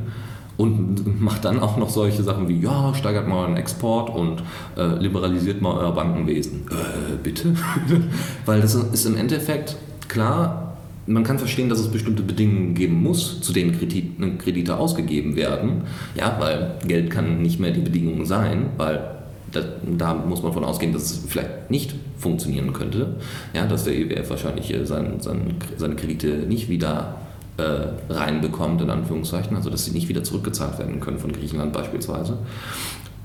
und 0.61 1.19
macht 1.19 1.43
dann 1.43 1.59
auch 1.59 1.75
noch 1.77 1.89
solche 1.89 2.21
Sachen 2.21 2.47
wie, 2.47 2.59
ja, 2.59 2.93
steigert 2.93 3.27
mal 3.27 3.47
den 3.47 3.57
Export 3.57 4.11
und 4.15 4.43
äh, 4.77 4.95
liberalisiert 4.99 5.59
mal 5.59 5.75
euer 5.75 5.91
Bankenwesen. 5.91 6.67
Äh, 6.69 7.15
bitte? 7.23 7.55
Weil 8.45 8.61
das 8.61 8.75
ist 8.75 9.05
im 9.05 9.17
Endeffekt 9.17 9.75
klar, 10.07 10.77
man 11.07 11.23
kann 11.23 11.39
verstehen, 11.39 11.67
dass 11.67 11.79
es 11.79 11.87
bestimmte 11.87 12.21
Bedingungen 12.21 12.75
geben 12.75 13.01
muss, 13.01 13.41
zu 13.41 13.53
denen 13.53 13.75
Kredite, 13.75 14.37
Kredite 14.37 14.77
ausgegeben 14.77 15.35
werden. 15.35 15.81
Ja, 16.13 16.37
weil 16.39 16.75
Geld 16.87 17.09
kann 17.09 17.41
nicht 17.41 17.59
mehr 17.59 17.71
die 17.71 17.81
Bedingungen 17.81 18.27
sein, 18.27 18.67
weil 18.77 19.03
da, 19.51 19.61
da, 19.97 20.13
muss 20.13 20.43
man 20.43 20.53
von 20.53 20.63
ausgehen, 20.63 20.93
dass 20.93 21.03
es 21.03 21.25
vielleicht 21.27 21.71
nicht 21.71 21.95
funktionieren 22.17 22.71
könnte. 22.71 23.15
Ja, 23.53 23.65
dass 23.65 23.85
der 23.85 23.95
EWF 23.95 24.29
wahrscheinlich 24.29 24.71
äh, 24.71 24.85
sein, 24.85 25.19
sein, 25.21 25.55
seine 25.75 25.95
Kredite 25.95 26.27
nicht 26.27 26.69
wieder 26.69 27.15
äh, 27.57 28.13
reinbekommt, 28.13 28.81
in 28.81 28.89
Anführungszeichen, 28.89 29.55
also 29.55 29.69
dass 29.69 29.85
sie 29.85 29.91
nicht 29.91 30.09
wieder 30.09 30.23
zurückgezahlt 30.23 30.79
werden 30.79 30.99
können 30.99 31.19
von 31.19 31.31
Griechenland 31.31 31.73
beispielsweise. 31.73 32.37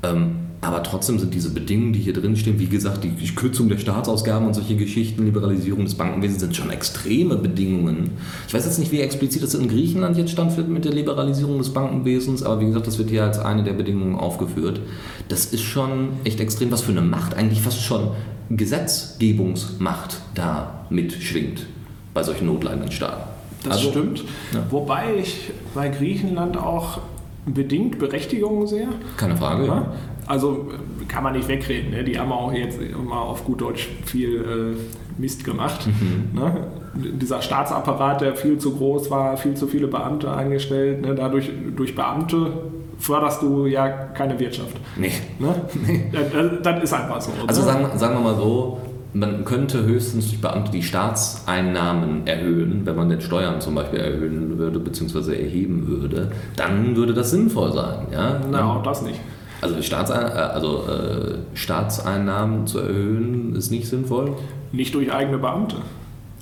Ähm, 0.03 0.37
aber 0.61 0.83
trotzdem 0.83 1.19
sind 1.19 1.35
diese 1.35 1.51
Bedingungen, 1.51 1.93
die 1.93 2.01
hier 2.01 2.13
drin 2.13 2.35
stehen, 2.35 2.59
wie 2.59 2.67
gesagt, 2.67 3.05
die 3.05 3.35
Kürzung 3.35 3.69
der 3.69 3.79
Staatsausgaben 3.79 4.47
und 4.47 4.55
solche 4.55 4.75
Geschichten, 4.75 5.25
Liberalisierung 5.25 5.85
des 5.85 5.95
Bankenwesens 5.95 6.41
sind 6.41 6.57
schon 6.57 6.71
extreme 6.71 7.37
Bedingungen. 7.37 8.13
Ich 8.49 8.55
weiß 8.55 8.65
jetzt 8.65 8.79
nicht, 8.79 8.91
wie 8.91 9.01
explizit 9.01 9.43
das 9.43 9.55
in 9.55 9.69
Griechenland 9.69 10.17
jetzt 10.17 10.33
standfällt 10.33 10.69
mit 10.69 10.85
der 10.85 10.93
Liberalisierung 10.93 11.59
des 11.59 11.73
Bankenwesens, 11.73 12.43
aber 12.43 12.61
wie 12.61 12.67
gesagt, 12.67 12.87
das 12.87 12.99
wird 12.99 13.11
hier 13.11 13.25
als 13.25 13.39
eine 13.39 13.65
der 13.65 13.75
Bedingungen 13.75 14.17
aufgeführt. 14.17 14.81
Das 15.29 15.45
ist 15.47 15.63
schon 15.63 16.09
echt 16.25 16.41
extrem, 16.41 16.71
was 16.73 16.81
für 16.81 16.93
eine 16.93 17.03
Macht, 17.03 17.35
eigentlich 17.35 17.61
fast 17.61 17.83
schon 17.83 18.11
Gesetzgebungsmacht 18.49 20.17
da 20.35 20.87
mitschwingt 20.91 21.67
bei 22.15 22.23
solchen 22.23 22.47
notleidenden 22.47 22.91
Staaten. 22.91 23.26
Das 23.67 23.79
also, 23.79 23.91
stimmt. 23.91 24.25
Ja. 24.53 24.65
Wobei 24.71 25.17
ich 25.19 25.51
bei 25.75 25.89
Griechenland 25.89 26.57
auch 26.57 27.01
bedingt 27.47 27.99
Berechtigungen 27.99 28.67
sehe. 28.67 28.89
Keine 29.17 29.37
Frage. 29.37 29.67
Ja. 29.67 29.93
Also 30.27 30.69
kann 31.09 31.23
man 31.23 31.35
nicht 31.35 31.49
wegreden. 31.49 31.91
Ne? 31.91 32.03
Die 32.03 32.19
haben 32.19 32.33
auch 32.33 32.53
jetzt 32.53 32.81
mal 32.81 33.21
auf 33.21 33.45
gut 33.45 33.61
Deutsch 33.61 33.89
viel 34.05 34.77
äh, 34.77 35.21
Mist 35.21 35.45
gemacht. 35.45 35.87
Mhm. 35.87 36.39
Ne? 36.39 36.67
Dieser 36.95 37.43
Staatsapparat, 37.43 38.21
der 38.21 38.35
viel 38.35 38.59
zu 38.59 38.75
groß 38.75 39.11
war, 39.11 39.37
viel 39.37 39.55
zu 39.55 39.69
viele 39.69 39.87
Beamte 39.87 40.33
eingestellt. 40.33 41.03
Ne? 41.03 41.15
Dadurch 41.15 41.51
durch 41.77 41.95
Beamte 41.95 42.53
förderst 42.99 43.43
du 43.43 43.67
ja 43.67 43.89
keine 43.89 44.39
Wirtschaft. 44.39 44.77
Nee. 44.97 45.13
Ne? 45.39 45.55
nee. 45.87 46.11
Das, 46.11 46.63
das, 46.63 46.83
ist 46.83 46.93
einfach 46.93 47.21
so. 47.21 47.31
Also 47.47 47.63
sagen, 47.63 47.97
sagen 47.97 48.15
wir 48.15 48.21
mal 48.21 48.37
so, 48.37 48.81
man 49.19 49.45
könnte 49.45 49.85
höchstens 49.85 50.31
durch 50.31 50.37
Beamte 50.37 50.71
die 50.71 50.83
Staatseinnahmen 50.83 52.27
erhöhen, 52.27 52.83
wenn 52.85 52.97
man 52.97 53.09
den 53.09 53.21
Steuern 53.21 53.61
zum 53.61 53.75
Beispiel 53.75 54.01
erhöhen 54.01 54.59
würde, 54.59 54.79
beziehungsweise 54.79 55.39
erheben 55.39 55.87
würde, 55.87 56.31
dann 56.57 56.97
würde 56.97 57.15
das 57.15 57.31
sinnvoll 57.31 57.73
sein. 57.73 58.07
Ja? 58.13 58.41
Na, 58.51 58.77
auch 58.77 58.83
das 58.83 59.03
nicht. 59.03 59.21
Also, 59.63 59.81
Staatsein 59.81 60.27
äh, 60.27 60.39
also 60.39 60.85
äh, 60.87 61.57
Staatseinnahmen 61.57 62.67
zu 62.67 62.79
erhöhen 62.81 63.55
ist 63.57 63.71
nicht 63.71 63.89
sinnvoll? 63.89 64.37
Nicht 64.73 64.95
durch 64.95 65.13
eigene 65.13 65.39
Beamte. 65.39 65.77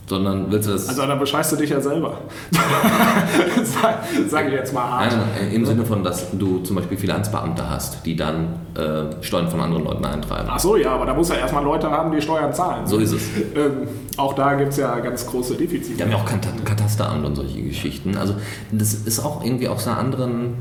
Sondern 0.07 0.51
willst 0.51 0.69
du 0.69 0.73
das. 0.73 0.89
Also 0.89 1.07
dann 1.07 1.19
bescheißt 1.19 1.53
du 1.53 1.57
dich 1.57 1.71
ja 1.71 1.81
selber. 1.81 2.19
sag, 4.29 4.47
ich 4.47 4.53
jetzt 4.53 4.75
mal 4.75 4.83
hart. 4.83 5.13
Nein, 5.13 5.51
Im 5.53 5.65
Sinne 5.65 5.87
von, 5.87 6.05
dass 6.05 6.31
du 6.33 6.59
zum 6.59 6.77
Beispiel 6.77 6.99
Finanzbeamte 6.99 7.69
hast, 7.71 8.05
die 8.05 8.15
dann 8.15 8.61
äh, 8.75 9.23
Steuern 9.23 9.49
von 9.49 9.61
anderen 9.61 9.85
Leuten 9.85 10.05
eintreiben. 10.05 10.49
Ach 10.51 10.59
so, 10.59 10.77
ja, 10.77 10.91
aber 10.91 11.07
da 11.07 11.15
muss 11.15 11.31
ja 11.31 11.37
erstmal 11.37 11.65
Leute 11.65 11.91
haben, 11.91 12.13
die 12.13 12.21
Steuern 12.21 12.53
zahlen. 12.53 12.87
So 12.87 12.99
ist 12.99 13.13
es. 13.13 13.23
Ähm, 13.55 13.89
auch 14.19 14.35
da 14.35 14.55
gibt 14.55 14.73
es 14.73 14.77
ja 14.77 14.99
ganz 15.01 15.27
große 15.27 15.55
Defizite. 15.55 15.99
Wir 15.99 16.05
haben 16.05 16.13
ja 16.13 16.19
auch 16.19 16.65
Katasteramt 16.65 17.25
und 17.25 17.37
solche 17.37 17.63
Geschichten. 17.63 18.17
Also 18.17 18.35
das 18.73 18.93
ist 18.93 19.21
auch 19.21 19.43
irgendwie 19.43 19.69
aus 19.69 19.87
einer 19.87 19.99
anderen. 19.99 20.55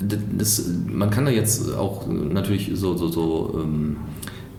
Das, 0.00 0.64
man 0.86 1.10
kann 1.10 1.26
da 1.26 1.30
jetzt 1.30 1.74
auch 1.76 2.06
natürlich 2.06 2.70
so, 2.74 2.96
so, 2.96 3.08
so 3.08 3.60
ähm, 3.62 3.98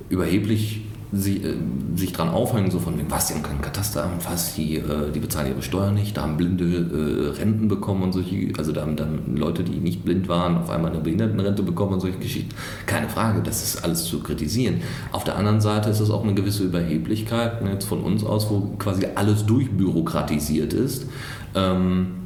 überheblich 0.10 0.82
sie, 1.12 1.38
äh, 1.38 1.56
sich 1.95 2.13
dran 2.13 2.30
aufhängen, 2.30 2.69
so 2.69 2.80
von 2.80 2.98
wegen, 2.98 3.10
was, 3.10 3.28
die 3.28 3.34
haben 3.34 3.43
kein 3.43 3.62
Katasteramt, 3.62 4.30
was, 4.30 4.56
die, 4.56 4.78
äh, 4.78 5.12
die 5.13 5.19
bezahlen 5.19 5.50
ihre 5.50 5.62
Steuern 5.62 5.95
nicht, 5.95 6.15
da 6.15 6.22
haben 6.24 6.38
Blinde 6.38 6.65
äh, 6.65 7.39
Renten 7.39 7.67
bekommen 7.67 8.04
und 8.04 8.13
solche, 8.13 8.50
also 8.58 8.72
da 8.72 8.82
haben 8.82 8.95
dann 8.95 9.36
Leute, 9.36 9.63
die 9.63 9.80
nicht 9.80 10.06
blind 10.06 10.28
waren, 10.28 10.58
auf 10.58 10.69
einmal 10.69 10.91
eine 10.91 11.02
Behindertenrente 11.02 11.63
bekommen 11.63 11.93
und 11.93 12.00
solche 12.02 12.19
Geschichten. 12.19 12.54
Keine 12.86 13.10
Frage, 13.10 13.41
das 13.41 13.63
ist 13.63 13.84
alles 13.84 14.06
zu 14.06 14.19
kritisieren. 14.19 14.82
Auf 15.12 15.24
der 15.24 15.36
anderen 15.36 15.62
Seite 15.62 15.89
ist 15.89 16.00
es 16.00 16.10
auch 16.10 16.24
eine 16.24 16.34
gewisse 16.34 16.63
Überheblichkeit, 16.63 17.63
ne, 17.63 17.74
jetzt 17.74 17.86
von 17.86 18.02
uns 18.02 18.24
aus, 18.24 18.50
wo 18.50 18.76
quasi 18.78 19.08
alles 19.15 19.45
durchbürokratisiert 19.45 20.74
ist. 20.74 21.08
Ähm, 21.56 22.19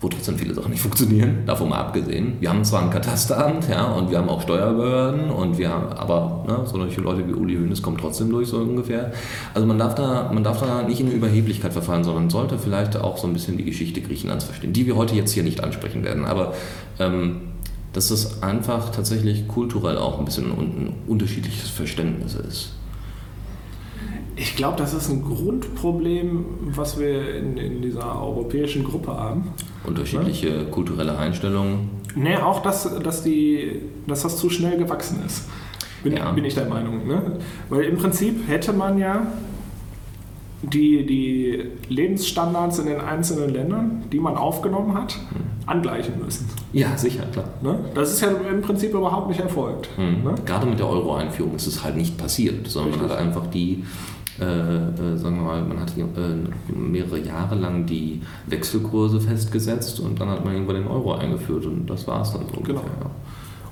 wo 0.00 0.08
trotzdem 0.08 0.38
viele 0.38 0.54
Sachen 0.54 0.70
nicht 0.70 0.80
funktionieren, 0.82 1.44
davon 1.46 1.68
mal 1.68 1.78
abgesehen. 1.78 2.36
Wir 2.40 2.50
haben 2.50 2.64
zwar 2.64 2.82
ein 2.82 2.90
Katasteramt, 2.90 3.68
ja, 3.68 3.84
und 3.84 4.10
wir 4.10 4.18
haben 4.18 4.28
auch 4.28 4.42
Steuerbehörden, 4.42 5.30
und 5.30 5.58
wir 5.58 5.70
haben, 5.70 5.92
aber 5.92 6.44
ne, 6.46 6.60
solche 6.64 7.00
Leute 7.00 7.26
wie 7.26 7.32
Uli 7.32 7.56
Hoeneß 7.56 7.82
kommen 7.82 7.98
trotzdem 7.98 8.30
durch, 8.30 8.48
so 8.48 8.58
ungefähr. 8.58 9.12
Also 9.54 9.66
man 9.66 9.78
darf, 9.78 9.94
da, 9.94 10.30
man 10.32 10.44
darf 10.44 10.60
da 10.60 10.82
nicht 10.82 11.00
in 11.00 11.10
Überheblichkeit 11.10 11.72
verfallen, 11.72 12.04
sondern 12.04 12.30
sollte 12.30 12.58
vielleicht 12.58 12.96
auch 12.96 13.18
so 13.18 13.26
ein 13.26 13.32
bisschen 13.32 13.56
die 13.56 13.64
Geschichte 13.64 14.00
Griechenlands 14.00 14.44
verstehen, 14.44 14.72
die 14.72 14.86
wir 14.86 14.96
heute 14.96 15.14
jetzt 15.14 15.32
hier 15.32 15.42
nicht 15.42 15.62
ansprechen 15.62 16.04
werden. 16.04 16.24
Aber 16.24 16.54
ähm, 16.98 17.40
dass 17.92 18.10
es 18.10 18.42
einfach 18.42 18.90
tatsächlich 18.90 19.48
kulturell 19.48 19.98
auch 19.98 20.18
ein 20.18 20.24
bisschen 20.24 20.50
ein 20.52 20.94
unterschiedliches 21.06 21.70
Verständnis 21.70 22.34
ist. 22.34 22.77
Ich 24.40 24.54
glaube, 24.54 24.76
das 24.76 24.94
ist 24.94 25.08
ein 25.08 25.22
Grundproblem, 25.22 26.44
was 26.70 26.98
wir 26.98 27.34
in, 27.34 27.56
in 27.56 27.82
dieser 27.82 28.22
europäischen 28.22 28.84
Gruppe 28.84 29.12
haben. 29.12 29.52
Unterschiedliche 29.84 30.48
ja? 30.48 30.64
kulturelle 30.64 31.18
Einstellungen. 31.18 31.90
Nee, 32.14 32.36
auch, 32.36 32.62
dass, 32.62 32.88
dass, 33.00 33.22
die, 33.24 33.82
dass 34.06 34.22
das 34.22 34.36
zu 34.36 34.48
schnell 34.48 34.78
gewachsen 34.78 35.22
ist. 35.26 35.48
Bin, 36.04 36.16
ja. 36.16 36.30
bin 36.30 36.44
ich 36.44 36.54
der 36.54 36.66
Meinung. 36.66 37.06
Ne? 37.06 37.38
Weil 37.68 37.84
im 37.84 37.96
Prinzip 37.96 38.46
hätte 38.46 38.72
man 38.72 38.98
ja 38.98 39.26
die, 40.62 41.04
die 41.04 41.64
Lebensstandards 41.88 42.78
in 42.78 42.86
den 42.86 43.00
einzelnen 43.00 43.50
Ländern, 43.50 44.04
die 44.12 44.20
man 44.20 44.36
aufgenommen 44.36 44.94
hat, 44.94 45.14
hm. 45.14 45.20
angleichen 45.66 46.14
müssen. 46.24 46.48
Ja, 46.72 46.96
sicher, 46.96 47.24
klar. 47.32 47.46
Ne? 47.62 47.78
Das 47.94 48.12
ist 48.12 48.20
ja 48.20 48.28
im 48.28 48.62
Prinzip 48.62 48.92
überhaupt 48.92 49.28
nicht 49.28 49.40
erfolgt. 49.40 49.88
Hm. 49.96 50.24
Ne? 50.24 50.34
Gerade 50.44 50.66
mit 50.66 50.78
der 50.78 50.88
Euro-Einführung 50.88 51.56
ist 51.56 51.66
es 51.66 51.82
halt 51.82 51.96
nicht 51.96 52.16
passiert, 52.18 52.68
sondern 52.68 52.92
Richtig. 52.92 53.08
man 53.08 53.18
hat 53.18 53.26
einfach 53.26 53.46
die 53.48 53.84
sagen 54.38 55.36
wir 55.36 55.42
mal, 55.42 55.62
man 55.62 55.80
hat 55.80 55.92
äh, 55.96 56.72
mehrere 56.72 57.18
Jahre 57.18 57.56
lang 57.56 57.86
die 57.86 58.22
Wechselkurse 58.46 59.20
festgesetzt 59.20 60.00
und 60.00 60.20
dann 60.20 60.28
hat 60.28 60.44
man 60.44 60.54
irgendwann 60.54 60.76
den 60.76 60.86
Euro 60.86 61.14
eingeführt 61.14 61.66
und 61.66 61.86
das 61.86 62.06
war 62.06 62.22
es 62.22 62.32
dann 62.32 62.42
so. 62.42 62.60
Genau. 62.60 62.80
Ungefähr, 62.80 62.98
ja. 63.02 63.10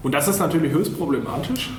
Und 0.02 0.12
das 0.12 0.28
ist 0.28 0.38
natürlich 0.38 0.72
höchst 0.72 0.96
problematisch. 0.96 1.70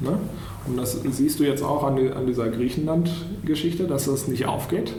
Ne? 0.00 0.18
Und 0.66 0.78
das 0.78 1.00
siehst 1.02 1.38
du 1.38 1.44
jetzt 1.44 1.62
auch 1.62 1.84
an, 1.84 1.96
die, 1.96 2.10
an 2.10 2.26
dieser 2.26 2.48
Griechenland-Geschichte, 2.48 3.84
dass 3.84 4.06
das 4.06 4.28
nicht 4.28 4.46
aufgeht. 4.46 4.94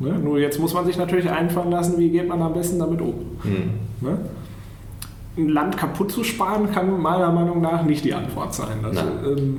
Ne? 0.00 0.18
Nur 0.18 0.38
jetzt 0.38 0.58
muss 0.58 0.74
man 0.74 0.84
sich 0.84 0.96
natürlich 0.96 1.30
einfallen 1.30 1.70
lassen, 1.70 1.98
wie 1.98 2.10
geht 2.10 2.28
man 2.28 2.42
am 2.42 2.52
besten 2.52 2.78
damit 2.78 3.00
um. 3.00 3.14
Mhm. 3.44 3.70
Ne? 4.00 4.18
Ein 5.36 5.48
Land 5.48 5.76
kaputt 5.76 6.10
zu 6.10 6.24
sparen, 6.24 6.70
kann 6.72 7.00
meiner 7.00 7.30
Meinung 7.30 7.60
nach 7.60 7.84
nicht 7.84 8.04
die 8.04 8.14
Antwort 8.14 8.54
sein. 8.54 8.84
Also, 8.84 9.02
ähm, 9.26 9.58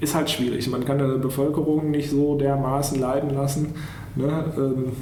ist 0.00 0.14
halt 0.14 0.30
schwierig. 0.30 0.68
Man 0.68 0.84
kann 0.84 1.00
eine 1.00 1.16
Bevölkerung 1.18 1.90
nicht 1.90 2.10
so 2.10 2.36
dermaßen 2.36 3.00
leiden 3.00 3.30
lassen. 3.34 3.74
Ne? 4.14 4.44
Ähm, 4.56 4.92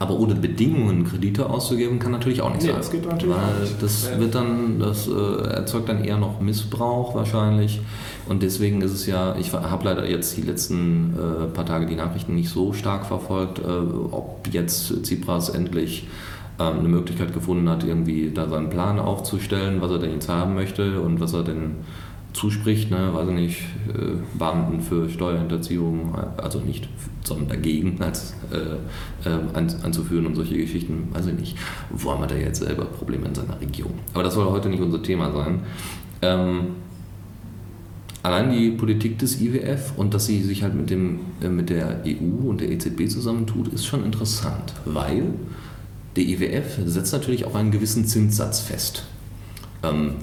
aber 0.00 0.18
ohne 0.18 0.36
Bedingungen 0.36 1.04
Kredite 1.04 1.50
auszugeben, 1.50 1.98
kann 1.98 2.12
natürlich 2.12 2.40
auch 2.40 2.50
nicht 2.50 2.62
nee, 2.62 2.68
sein. 2.68 2.76
Das 2.76 2.90
geht 2.90 3.04
natürlich 3.04 3.34
Weil 3.34 3.60
nicht. 3.62 3.82
Das 3.82 4.18
wird 4.18 4.34
dann, 4.34 4.78
das 4.78 5.08
äh, 5.08 5.48
erzeugt 5.48 5.88
dann 5.88 6.04
eher 6.04 6.18
noch 6.18 6.40
Missbrauch 6.40 7.16
wahrscheinlich. 7.16 7.80
Und 8.28 8.42
deswegen 8.42 8.80
ist 8.80 8.92
es 8.92 9.06
ja, 9.06 9.34
ich 9.36 9.52
habe 9.52 9.84
leider 9.84 10.08
jetzt 10.08 10.36
die 10.36 10.42
letzten 10.42 11.14
äh, 11.14 11.46
paar 11.46 11.66
Tage 11.66 11.86
die 11.86 11.96
Nachrichten 11.96 12.36
nicht 12.36 12.48
so 12.48 12.72
stark 12.72 13.06
verfolgt, 13.06 13.58
äh, 13.58 13.62
ob 13.62 14.48
jetzt 14.52 15.02
Tsipras 15.02 15.48
endlich 15.48 16.06
ähm, 16.60 16.78
eine 16.78 16.88
Möglichkeit 16.88 17.34
gefunden 17.34 17.68
hat, 17.68 17.82
irgendwie 17.82 18.30
da 18.32 18.48
seinen 18.48 18.70
Plan 18.70 19.00
aufzustellen, 19.00 19.80
was 19.80 19.90
er 19.90 19.98
denn 19.98 20.12
jetzt 20.12 20.28
haben 20.28 20.54
möchte 20.54 21.00
und 21.00 21.18
was 21.18 21.32
er 21.32 21.42
denn 21.42 21.76
zuspricht, 22.32 22.90
ne, 22.90 23.12
weiß 23.12 23.28
ich 23.28 23.34
nicht, 23.34 23.60
äh, 23.88 24.38
Beamten 24.38 24.80
für 24.80 25.08
Steuerhinterziehung, 25.08 26.14
also 26.36 26.60
nicht, 26.60 26.88
sondern 27.24 27.48
dagegen 27.48 28.00
als, 28.00 28.34
äh, 28.52 29.28
äh, 29.28 29.32
an, 29.54 29.74
anzuführen 29.82 30.26
und 30.26 30.34
solche 30.34 30.56
Geschichten, 30.56 31.08
weiß 31.12 31.26
ich 31.26 31.34
nicht. 31.34 31.56
Wo 31.90 32.12
haben 32.12 32.22
wir 32.22 32.26
da 32.26 32.36
jetzt 32.36 32.60
selber 32.60 32.84
Probleme 32.84 33.26
in 33.26 33.34
seiner 33.34 33.60
Regierung? 33.60 33.94
Aber 34.14 34.22
das 34.22 34.34
soll 34.34 34.46
heute 34.46 34.68
nicht 34.68 34.82
unser 34.82 35.02
Thema 35.02 35.32
sein. 35.32 35.60
Ähm, 36.22 36.60
allein 38.22 38.50
die 38.50 38.70
Politik 38.70 39.18
des 39.18 39.40
IWF 39.40 39.92
und 39.96 40.14
dass 40.14 40.26
sie 40.26 40.42
sich 40.42 40.62
halt 40.62 40.74
mit, 40.74 40.90
dem, 40.90 41.20
äh, 41.42 41.48
mit 41.48 41.70
der 41.70 42.02
EU 42.06 42.48
und 42.48 42.60
der 42.60 42.70
EZB 42.70 43.08
zusammentut, 43.08 43.68
ist 43.68 43.86
schon 43.86 44.04
interessant, 44.04 44.74
weil 44.84 45.24
der 46.16 46.24
IWF 46.24 46.78
setzt 46.84 47.12
natürlich 47.12 47.44
auch 47.44 47.54
einen 47.54 47.70
gewissen 47.70 48.04
Zinssatz 48.04 48.60
fest 48.60 49.04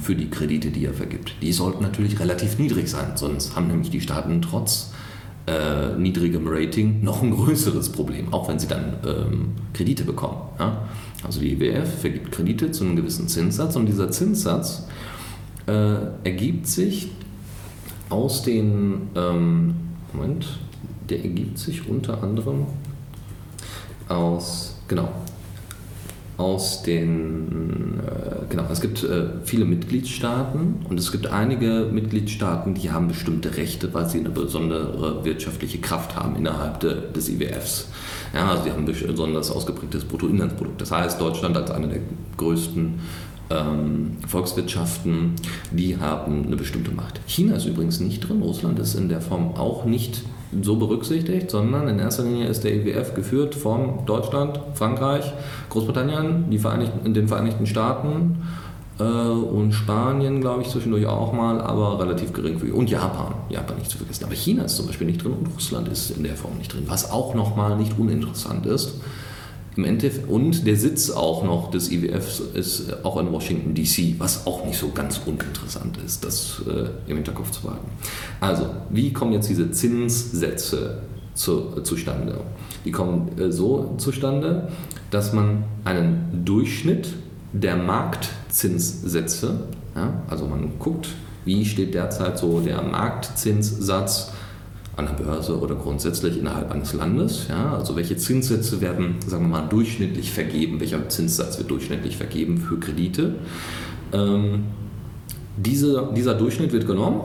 für 0.02 0.16
die 0.16 0.30
Kredite, 0.30 0.70
die 0.70 0.86
er 0.86 0.94
vergibt. 0.94 1.36
Die 1.42 1.54
sollten 1.54 1.82
natürlich 1.82 2.20
relativ 2.20 2.60
niedrig 2.60 2.90
sein, 2.90 3.14
sonst 3.16 3.56
haben 3.56 3.68
nämlich 3.68 3.90
die 3.90 4.02
Staaten 4.02 4.42
trotz 4.42 4.92
äh, 5.48 5.96
niedrigem 5.98 6.48
Rating 6.48 7.04
noch 7.04 7.22
ein 7.22 7.32
größeres 7.32 7.90
Problem, 7.92 8.34
auch 8.34 8.50
wenn 8.50 8.60
sie 8.60 8.68
dann 8.68 8.96
ähm, 9.06 9.54
Kredite 9.74 10.04
bekommen. 10.04 10.42
Ja? 10.60 10.82
Also 11.24 11.40
die 11.40 11.54
IWF 11.54 12.02
vergibt 12.02 12.32
Kredite 12.32 12.72
zu 12.72 12.84
einem 12.84 12.96
gewissen 12.96 13.28
Zinssatz 13.28 13.76
und 13.76 13.86
dieser 13.86 14.12
Zinssatz 14.12 14.88
äh, 15.68 15.96
ergibt 16.24 16.68
sich 16.68 17.10
aus 18.10 18.44
den, 18.44 19.10
ähm, 19.16 19.76
Moment, 20.14 20.60
der 21.10 21.24
ergibt 21.24 21.58
sich 21.58 21.88
unter 21.88 22.24
anderem 22.24 22.66
aus, 24.08 24.76
genau, 24.88 25.10
aus 26.38 26.84
den, 26.84 28.00
äh, 28.06 28.46
genau, 28.50 28.66
es 28.70 28.82
gibt 28.82 29.04
äh, 29.04 29.28
viele 29.44 29.66
Mitgliedstaaten 29.66 30.86
und 30.90 31.00
es 31.00 31.12
gibt 31.12 31.28
einige 31.28 31.88
Mitgliedstaaten, 31.92 32.74
die 32.74 32.92
haben 32.92 33.08
bestimmte 33.08 33.56
Rechte, 33.56 33.94
weil 33.94 34.10
sie 34.10 34.20
eine 34.20 34.30
besondere 34.30 35.24
wirtschaftliche 35.24 35.78
Kraft 35.78 36.16
haben 36.16 36.36
innerhalb 36.36 36.82
de, 36.82 37.12
des 37.14 37.30
IWFs. 37.30 37.88
Ja, 38.34 38.50
also 38.50 38.64
sie 38.64 38.72
haben 38.72 38.86
ein 38.86 39.08
besonders 39.08 39.50
ausgeprägtes 39.50 40.04
Bruttoinlandsprodukt. 40.04 40.82
Das 40.82 40.92
heißt, 40.92 41.22
Deutschland 41.22 41.56
als 41.56 41.72
eine 41.72 41.88
der 41.88 42.00
größten 42.36 43.00
ähm, 43.50 44.18
Volkswirtschaften, 44.28 45.36
die 45.72 45.98
haben 45.98 46.46
eine 46.46 46.58
bestimmte 46.58 46.92
Macht. 46.92 47.22
China 47.28 47.56
ist 47.56 47.66
übrigens 47.66 48.00
nicht 48.00 48.28
drin, 48.28 48.42
Russland 48.42 48.80
ist 48.80 48.96
in 48.96 49.08
der 49.08 49.22
Form 49.22 49.56
auch 49.56 49.86
nicht 49.86 50.24
so 50.62 50.76
berücksichtigt, 50.78 51.52
sondern 51.52 51.88
in 51.88 52.00
erster 52.00 52.24
Linie 52.24 52.48
ist 52.48 52.64
der 52.64 52.74
IWF 52.76 53.12
e 53.12 53.16
geführt 53.16 53.56
von 53.56 54.06
Deutschland, 54.06 54.60
Frankreich, 54.74 55.34
Großbritannien, 55.70 56.50
die 56.50 56.60
Vereinigten, 56.60 57.14
den 57.14 57.28
Vereinigten 57.28 57.66
Staaten 57.66 58.44
äh, 59.00 59.04
und 59.04 59.74
Spanien, 59.74 60.42
glaube 60.42 60.62
ich, 60.62 60.70
zwischendurch 60.70 61.06
auch 61.06 61.34
mal, 61.34 61.62
aber 61.62 62.00
relativ 62.00 62.34
gering. 62.34 62.60
Und 62.72 62.90
Japan, 62.90 63.34
Japan 63.50 63.78
nicht 63.78 63.92
zu 63.92 63.98
vergessen. 63.98 64.26
Aber 64.26 64.36
China 64.36 64.64
ist 64.64 64.78
zum 64.78 64.88
Beispiel 64.88 65.08
nicht 65.08 65.24
drin 65.24 65.34
und 65.34 65.48
Russland 65.54 65.88
ist 65.88 66.12
in 66.12 66.24
der 66.24 66.36
Form 66.36 66.58
nicht 66.58 66.74
drin, 66.74 66.84
was 66.88 67.12
auch 67.12 67.36
nochmal 67.36 67.78
nicht 67.78 67.98
uninteressant 67.98 68.66
ist. 68.66 69.02
Im 69.76 69.84
Endeffekt, 69.84 70.30
und 70.30 70.66
der 70.66 70.78
Sitz 70.78 71.10
auch 71.10 71.44
noch 71.44 71.70
des 71.70 71.92
IWFs 71.92 72.40
ist 72.54 73.04
auch 73.04 73.18
in 73.18 73.32
Washington 73.32 73.74
DC, 73.74 74.18
was 74.20 74.48
auch 74.48 74.66
nicht 74.66 74.78
so 74.78 74.90
ganz 74.92 75.20
uninteressant 75.26 75.98
ist, 76.06 76.24
das 76.24 76.62
äh, 76.68 77.10
im 77.10 77.18
Hinterkopf 77.18 77.52
zu 77.52 77.64
behalten. 77.64 77.88
Also, 78.40 78.68
wie 78.90 79.12
kommen 79.12 79.34
jetzt 79.34 79.50
diese 79.50 79.72
Zinssätze 79.72 81.00
zu, 81.34 81.82
zustande? 81.82 82.40
Die 82.86 82.92
kommen 82.92 83.38
äh, 83.38 83.52
so 83.52 83.96
zustande, 83.98 84.70
dass 85.12 85.34
man 85.34 85.66
einen 85.84 86.44
Durchschnitt 86.46 87.14
der 87.52 87.76
Marktzinssätze, 87.76 89.60
ja, 89.96 90.22
also 90.30 90.46
man 90.46 90.80
guckt, 90.80 91.10
wie 91.44 91.66
steht 91.66 91.94
derzeit 91.94 92.38
so 92.38 92.60
der 92.60 92.82
Marktzinssatz 92.82 94.32
an 94.96 95.08
der 95.08 95.24
Börse 95.24 95.60
oder 95.60 95.76
grundsätzlich 95.76 96.40
innerhalb 96.40 96.72
eines 96.72 96.94
Landes. 96.94 97.48
Ja? 97.50 97.76
Also 97.76 97.96
welche 97.96 98.18
Zinssätze 98.18 98.82
werden, 98.82 99.16
sagen 99.26 99.46
wir 99.50 99.62
mal, 99.62 99.68
durchschnittlich 99.68 100.32
vergeben, 100.32 100.80
welcher 100.80 101.08
Zinssatz 101.10 101.58
wird 101.58 101.70
durchschnittlich 101.70 102.18
vergeben 102.18 102.58
für 102.58 102.80
Kredite. 102.80 103.36
Ähm, 104.14 104.66
diese, 105.58 106.10
dieser 106.16 106.34
Durchschnitt 106.34 106.72
wird 106.72 106.88
genommen 106.88 107.22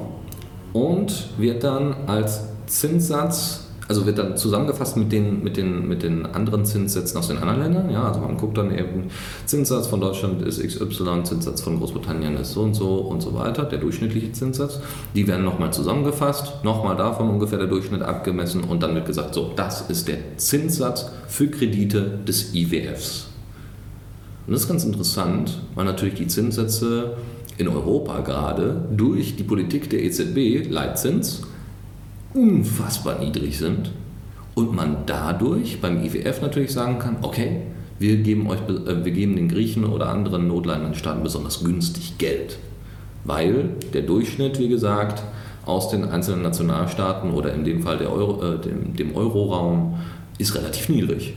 und 0.72 1.28
wird 1.38 1.64
dann 1.64 1.94
als 2.06 2.42
Zinssatz 2.66 3.69
also 3.90 4.06
wird 4.06 4.18
dann 4.18 4.36
zusammengefasst 4.36 4.96
mit 4.96 5.10
den, 5.10 5.42
mit 5.42 5.56
den, 5.56 5.88
mit 5.88 6.04
den 6.04 6.24
anderen 6.24 6.64
Zinssätzen 6.64 7.18
aus 7.18 7.26
den 7.26 7.38
anderen 7.38 7.60
Ländern. 7.60 7.90
Ja, 7.90 8.06
also 8.06 8.20
man 8.20 8.36
guckt 8.36 8.56
dann 8.56 8.70
eben, 8.70 9.08
Zinssatz 9.46 9.88
von 9.88 10.00
Deutschland 10.00 10.42
ist 10.42 10.62
XY, 10.64 11.24
Zinssatz 11.24 11.60
von 11.60 11.76
Großbritannien 11.76 12.36
ist 12.36 12.52
so 12.52 12.60
und 12.62 12.74
so 12.74 12.98
und 12.98 13.20
so 13.20 13.34
weiter, 13.34 13.64
der 13.64 13.80
durchschnittliche 13.80 14.30
Zinssatz. 14.30 14.78
Die 15.16 15.26
werden 15.26 15.44
nochmal 15.44 15.72
zusammengefasst, 15.72 16.62
nochmal 16.62 16.96
davon 16.96 17.30
ungefähr 17.30 17.58
der 17.58 17.66
Durchschnitt 17.66 18.02
abgemessen 18.02 18.62
und 18.62 18.80
dann 18.80 18.94
wird 18.94 19.06
gesagt, 19.06 19.34
so, 19.34 19.50
das 19.56 19.90
ist 19.90 20.06
der 20.06 20.18
Zinssatz 20.36 21.10
für 21.26 21.48
Kredite 21.48 22.20
des 22.28 22.54
IWFs. 22.54 23.26
Und 24.46 24.52
das 24.52 24.62
ist 24.62 24.68
ganz 24.68 24.84
interessant, 24.84 25.62
weil 25.74 25.84
natürlich 25.84 26.14
die 26.14 26.28
Zinssätze 26.28 27.16
in 27.58 27.66
Europa 27.66 28.20
gerade 28.20 28.84
durch 28.96 29.34
die 29.34 29.42
Politik 29.42 29.90
der 29.90 30.04
EZB, 30.04 30.70
Leitzins, 30.70 31.42
unfassbar 32.34 33.18
niedrig 33.18 33.58
sind 33.58 33.92
und 34.54 34.74
man 34.74 34.98
dadurch 35.06 35.80
beim 35.80 36.02
IWF 36.02 36.42
natürlich 36.42 36.72
sagen 36.72 36.98
kann, 36.98 37.16
okay, 37.22 37.62
wir 37.98 38.16
geben, 38.16 38.48
euch, 38.48 38.60
äh, 38.60 39.04
wir 39.04 39.12
geben 39.12 39.36
den 39.36 39.48
Griechen 39.48 39.84
oder 39.84 40.08
anderen 40.08 40.48
notleidenden 40.48 40.94
Staaten 40.94 41.22
besonders 41.22 41.62
günstig 41.62 42.18
Geld, 42.18 42.58
weil 43.24 43.70
der 43.92 44.02
Durchschnitt, 44.02 44.58
wie 44.58 44.68
gesagt, 44.68 45.22
aus 45.66 45.90
den 45.90 46.04
einzelnen 46.04 46.42
Nationalstaaten 46.42 47.30
oder 47.32 47.52
in 47.52 47.64
dem 47.64 47.82
Fall 47.82 47.98
der 47.98 48.12
Euro, 48.12 48.42
äh, 48.42 48.58
dem, 48.58 48.96
dem 48.96 49.14
Euroraum 49.14 49.98
ist 50.38 50.54
relativ 50.54 50.88
niedrig. 50.88 51.34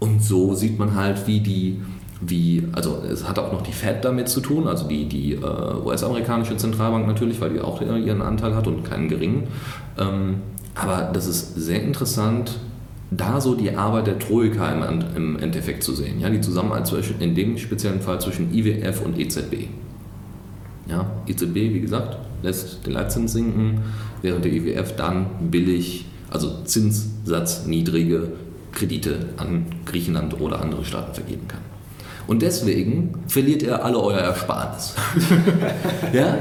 Und 0.00 0.24
so 0.24 0.54
sieht 0.54 0.78
man 0.78 0.94
halt, 0.94 1.26
wie 1.26 1.40
die, 1.40 1.80
wie, 2.20 2.68
also 2.72 3.02
es 3.10 3.26
hat 3.26 3.38
auch 3.38 3.52
noch 3.52 3.62
die 3.62 3.72
Fed 3.72 4.04
damit 4.04 4.28
zu 4.28 4.40
tun, 4.40 4.68
also 4.68 4.86
die, 4.86 5.06
die 5.06 5.34
äh, 5.34 5.84
US-amerikanische 5.84 6.56
Zentralbank 6.56 7.06
natürlich, 7.06 7.40
weil 7.40 7.50
die 7.50 7.60
auch 7.60 7.80
ihren 7.80 8.22
Anteil 8.22 8.54
hat 8.54 8.66
und 8.66 8.84
keinen 8.84 9.08
geringen. 9.08 9.48
Ähm, 9.98 10.36
aber 10.74 11.10
das 11.12 11.26
ist 11.26 11.54
sehr 11.56 11.82
interessant, 11.82 12.58
da 13.10 13.40
so 13.40 13.54
die 13.54 13.74
Arbeit 13.74 14.06
der 14.06 14.18
Troika 14.18 14.70
im, 14.70 15.02
im 15.16 15.38
Endeffekt 15.38 15.82
zu 15.82 15.94
sehen. 15.94 16.20
Ja, 16.20 16.30
die 16.30 16.40
Zusammenarbeit 16.40 16.86
zwischen, 16.86 17.20
in 17.20 17.34
dem 17.34 17.58
speziellen 17.58 18.00
Fall 18.00 18.20
zwischen 18.20 18.54
IWF 18.54 19.02
und 19.02 19.18
EZB. 19.18 19.68
Ja, 20.88 21.10
EZB, 21.26 21.54
wie 21.54 21.80
gesagt, 21.80 22.18
lässt 22.42 22.86
den 22.86 22.92
Leitzins 22.92 23.32
sinken, 23.32 23.80
während 24.22 24.44
der 24.44 24.52
IWF 24.52 24.94
dann 24.96 25.26
billig, 25.50 26.06
also 26.30 26.62
Zinssatz 26.64 27.66
niedrige 27.66 28.32
Kredite 28.72 29.26
an 29.36 29.66
Griechenland 29.84 30.40
oder 30.40 30.60
andere 30.60 30.84
Staaten 30.84 31.14
vergeben 31.14 31.48
kann. 31.48 31.69
Und 32.30 32.42
deswegen 32.42 33.12
verliert 33.26 33.64
er 33.64 33.84
alle 33.84 33.98
euer 33.98 34.20
Ersparnis. 34.20 34.94
ja? 36.12 36.36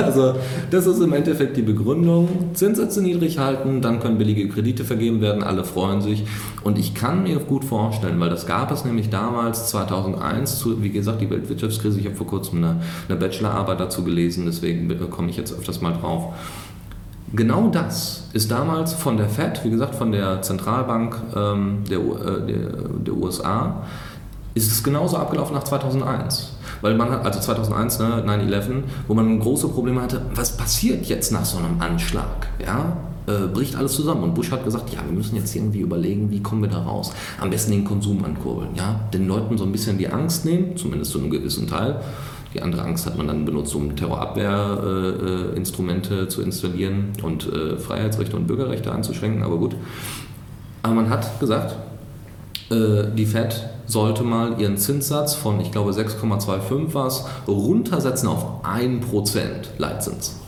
Also, 0.00 0.34
das 0.70 0.86
ist 0.86 1.00
im 1.00 1.12
Endeffekt 1.12 1.56
die 1.56 1.62
Begründung. 1.62 2.28
Zinssätze 2.54 3.02
niedrig 3.02 3.40
halten, 3.40 3.80
dann 3.80 3.98
können 3.98 4.18
billige 4.18 4.48
Kredite 4.48 4.84
vergeben 4.84 5.20
werden, 5.20 5.42
alle 5.42 5.64
freuen 5.64 6.00
sich. 6.00 6.22
Und 6.62 6.78
ich 6.78 6.94
kann 6.94 7.24
mir 7.24 7.40
gut 7.40 7.64
vorstellen, 7.64 8.20
weil 8.20 8.30
das 8.30 8.46
gab 8.46 8.70
es 8.70 8.84
nämlich 8.84 9.10
damals, 9.10 9.68
2001, 9.70 10.60
zu, 10.60 10.80
wie 10.80 10.90
gesagt, 10.90 11.20
die 11.20 11.28
Weltwirtschaftskrise. 11.28 11.98
Ich 11.98 12.06
habe 12.06 12.14
vor 12.14 12.28
kurzem 12.28 12.58
eine, 12.58 12.82
eine 13.08 13.18
Bachelorarbeit 13.18 13.80
dazu 13.80 14.04
gelesen, 14.04 14.44
deswegen 14.46 14.88
komme 15.10 15.30
ich 15.30 15.36
jetzt 15.36 15.52
öfters 15.52 15.80
mal 15.80 15.94
drauf. 15.94 16.34
Genau 17.32 17.68
das 17.68 18.28
ist 18.32 18.52
damals 18.52 18.94
von 18.94 19.16
der 19.16 19.28
Fed, 19.28 19.64
wie 19.64 19.70
gesagt, 19.70 19.96
von 19.96 20.12
der 20.12 20.42
Zentralbank 20.42 21.20
ähm, 21.34 21.78
der, 21.90 21.98
äh, 21.98 22.46
der, 22.46 22.68
der 23.04 23.14
USA, 23.14 23.82
ist 24.56 24.72
es 24.72 24.82
genauso 24.82 25.18
abgelaufen 25.18 25.54
nach 25.54 25.62
2001. 25.64 26.52
Weil 26.80 26.94
man 26.94 27.10
hat, 27.10 27.26
also 27.26 27.40
2001, 27.40 27.98
ne, 27.98 28.24
9-11, 28.26 28.84
wo 29.06 29.12
man 29.12 29.38
große 29.38 29.68
Probleme 29.68 30.00
hatte, 30.00 30.22
was 30.34 30.56
passiert 30.56 31.04
jetzt 31.06 31.30
nach 31.30 31.44
so 31.44 31.58
einem 31.58 31.78
Anschlag? 31.78 32.48
Ja? 32.58 32.96
Äh, 33.26 33.48
bricht 33.52 33.76
alles 33.76 33.92
zusammen. 33.92 34.22
Und 34.22 34.34
Bush 34.34 34.50
hat 34.50 34.64
gesagt, 34.64 34.94
ja, 34.94 35.00
wir 35.04 35.12
müssen 35.12 35.36
jetzt 35.36 35.54
irgendwie 35.54 35.80
überlegen, 35.80 36.30
wie 36.30 36.42
kommen 36.42 36.62
wir 36.62 36.70
da 36.70 36.78
raus. 36.78 37.12
Am 37.38 37.50
besten 37.50 37.72
den 37.72 37.84
Konsum 37.84 38.24
ankurbeln. 38.24 38.70
Ja? 38.74 38.98
Den 39.12 39.28
Leuten 39.28 39.58
so 39.58 39.64
ein 39.64 39.72
bisschen 39.72 39.98
die 39.98 40.08
Angst 40.08 40.46
nehmen, 40.46 40.74
zumindest 40.74 41.12
zu 41.12 41.18
einem 41.18 41.28
gewissen 41.30 41.66
Teil. 41.66 42.00
Die 42.54 42.62
andere 42.62 42.84
Angst 42.84 43.04
hat 43.04 43.18
man 43.18 43.26
dann 43.26 43.44
benutzt, 43.44 43.74
um 43.74 43.94
Terrorabwehrinstrumente 43.94 46.22
äh, 46.22 46.28
zu 46.28 46.40
installieren 46.40 47.12
und 47.22 47.46
äh, 47.52 47.76
Freiheitsrechte 47.76 48.36
und 48.36 48.46
Bürgerrechte 48.46 48.90
einzuschränken, 48.90 49.42
aber 49.42 49.58
gut. 49.58 49.76
Aber 50.82 50.94
man 50.94 51.10
hat 51.10 51.38
gesagt, 51.40 51.76
äh, 52.70 53.04
die 53.14 53.26
Fed 53.26 53.75
sollte 53.86 54.22
mal 54.22 54.60
ihren 54.60 54.76
Zinssatz 54.76 55.34
von, 55.34 55.60
ich 55.60 55.72
glaube 55.72 55.92
6,25 55.92 56.94
war 56.94 57.06
es, 57.06 57.24
runtersetzen 57.46 58.28
auf 58.28 58.64
1% 58.64 59.00
Leitzins. 59.78 60.40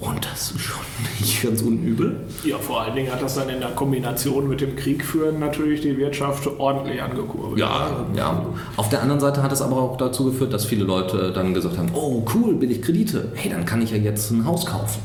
Und 0.00 0.24
das 0.24 0.52
ist 0.52 0.60
schon 0.60 0.80
nicht 1.20 1.42
ganz 1.42 1.60
unübel. 1.60 2.20
Ja, 2.44 2.58
vor 2.58 2.82
allen 2.82 2.94
Dingen 2.94 3.12
hat 3.12 3.20
das 3.20 3.34
dann 3.34 3.48
in 3.48 3.60
der 3.60 3.70
Kombination 3.70 4.48
mit 4.48 4.60
dem 4.60 4.76
Krieg 4.76 5.04
führen 5.04 5.40
natürlich 5.40 5.80
die 5.80 5.96
Wirtschaft 5.96 6.48
ordentlich 6.58 7.02
angekurbelt. 7.02 7.58
Ja, 7.58 8.06
ja. 8.14 8.46
Auf 8.76 8.88
der 8.90 9.02
anderen 9.02 9.20
Seite 9.20 9.42
hat 9.42 9.50
es 9.50 9.60
aber 9.60 9.76
auch 9.76 9.96
dazu 9.96 10.26
geführt, 10.26 10.52
dass 10.52 10.64
viele 10.64 10.84
Leute 10.84 11.32
dann 11.32 11.52
gesagt 11.52 11.78
haben, 11.78 11.90
oh 11.94 12.24
cool, 12.34 12.54
bin 12.54 12.70
ich 12.70 12.80
Kredite. 12.80 13.32
Hey, 13.34 13.50
dann 13.50 13.64
kann 13.64 13.82
ich 13.82 13.90
ja 13.90 13.96
jetzt 13.96 14.30
ein 14.30 14.46
Haus 14.46 14.66
kaufen. 14.66 15.00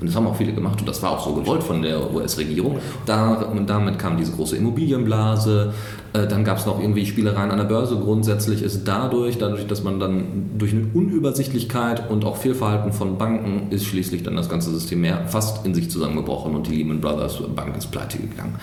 Und 0.00 0.06
das 0.06 0.16
haben 0.16 0.26
auch 0.26 0.36
viele 0.36 0.52
gemacht 0.52 0.80
und 0.80 0.88
das 0.88 1.02
war 1.02 1.10
auch 1.10 1.24
so 1.24 1.34
gewollt 1.34 1.62
von 1.62 1.82
der 1.82 2.12
US-Regierung. 2.14 2.78
Da, 3.04 3.52
damit 3.66 3.98
kam 3.98 4.16
diese 4.16 4.32
große 4.32 4.56
Immobilienblase. 4.56 5.72
Äh, 6.12 6.26
dann 6.26 6.44
gab 6.44 6.58
es 6.58 6.66
noch 6.66 6.80
irgendwie 6.80 7.04
Spielereien 7.04 7.50
an 7.50 7.58
der 7.58 7.64
Börse. 7.64 7.96
Grundsätzlich 7.96 8.62
ist 8.62 8.86
dadurch, 8.86 9.38
dadurch, 9.38 9.66
dass 9.66 9.82
man 9.82 9.98
dann 9.98 10.50
durch 10.56 10.72
eine 10.72 10.86
Unübersichtlichkeit 10.94 12.10
und 12.10 12.24
auch 12.24 12.36
Fehlverhalten 12.36 12.92
von 12.92 13.18
Banken 13.18 13.70
ist 13.70 13.86
schließlich 13.86 14.22
dann 14.22 14.36
das 14.36 14.48
ganze 14.48 14.70
System 14.70 15.00
mehr 15.00 15.26
fast 15.26 15.66
in 15.66 15.74
sich 15.74 15.90
zusammengebrochen 15.90 16.54
und 16.54 16.68
die 16.68 16.76
Lehman 16.76 17.00
Brothers 17.00 17.42
Bank 17.54 17.76
ist 17.76 17.90
pleite 17.90 18.18
gegangen. 18.18 18.54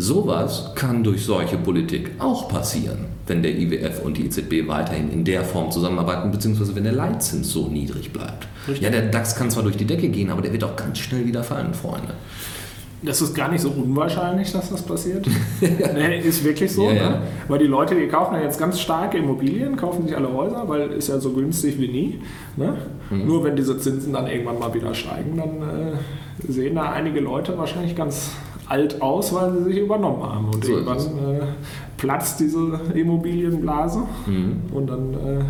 Sowas 0.00 0.70
kann 0.76 1.02
durch 1.02 1.24
solche 1.24 1.56
Politik 1.56 2.12
auch 2.20 2.48
passieren, 2.48 3.06
wenn 3.26 3.42
der 3.42 3.58
IWF 3.58 4.00
und 4.04 4.16
die 4.16 4.26
EZB 4.26 4.68
weiterhin 4.68 5.10
in 5.10 5.24
der 5.24 5.42
Form 5.42 5.72
zusammenarbeiten, 5.72 6.30
beziehungsweise 6.30 6.76
wenn 6.76 6.84
der 6.84 6.92
Leitzins 6.92 7.50
so 7.50 7.66
niedrig 7.66 8.12
bleibt. 8.12 8.46
Richtig. 8.68 8.84
Ja, 8.84 8.90
der 8.90 9.10
DAX 9.10 9.34
kann 9.34 9.50
zwar 9.50 9.64
durch 9.64 9.76
die 9.76 9.86
Decke 9.86 10.08
gehen, 10.08 10.30
aber 10.30 10.40
der 10.40 10.52
wird 10.52 10.62
auch 10.62 10.76
ganz 10.76 10.98
schnell 10.98 11.26
wieder 11.26 11.42
fallen, 11.42 11.74
Freunde. 11.74 12.14
Das 13.02 13.20
ist 13.20 13.34
gar 13.34 13.50
nicht 13.50 13.60
so 13.60 13.70
unwahrscheinlich, 13.70 14.52
dass 14.52 14.70
das 14.70 14.82
passiert. 14.82 15.26
nee, 15.60 16.20
ist 16.20 16.44
wirklich 16.44 16.72
so. 16.72 16.84
Ja, 16.84 16.92
ja. 16.92 17.10
Ne? 17.10 17.22
Weil 17.48 17.58
die 17.58 17.66
Leute, 17.66 17.96
die 17.96 18.06
kaufen 18.06 18.34
ja 18.34 18.42
jetzt 18.42 18.58
ganz 18.58 18.80
starke 18.80 19.18
Immobilien, 19.18 19.76
kaufen 19.76 20.06
sich 20.06 20.16
alle 20.16 20.32
Häuser, 20.32 20.68
weil 20.68 20.92
ist 20.92 21.08
ja 21.08 21.18
so 21.18 21.30
günstig 21.30 21.76
wie 21.80 21.88
nie. 21.88 22.20
Ne? 22.56 22.76
Mhm. 23.10 23.26
Nur 23.26 23.42
wenn 23.42 23.56
diese 23.56 23.78
Zinsen 23.78 24.12
dann 24.12 24.28
irgendwann 24.28 24.60
mal 24.60 24.74
wieder 24.74 24.94
steigen, 24.94 25.36
dann 25.36 25.62
äh, 25.62 26.52
sehen 26.52 26.76
da 26.76 26.90
einige 26.90 27.18
Leute 27.18 27.58
wahrscheinlich 27.58 27.96
ganz 27.96 28.30
alt 28.68 29.00
aus, 29.00 29.32
weil 29.34 29.52
sie 29.52 29.64
sich 29.64 29.78
übernommen 29.78 30.22
haben. 30.22 30.46
Und 30.46 30.64
so 30.64 30.72
irgendwann 30.72 30.98
äh, 30.98 31.46
platzt 31.96 32.40
diese 32.40 32.80
Immobilienblase 32.94 34.00
mhm. 34.26 34.62
und 34.72 34.86
dann 34.88 35.14
äh, 35.14 35.44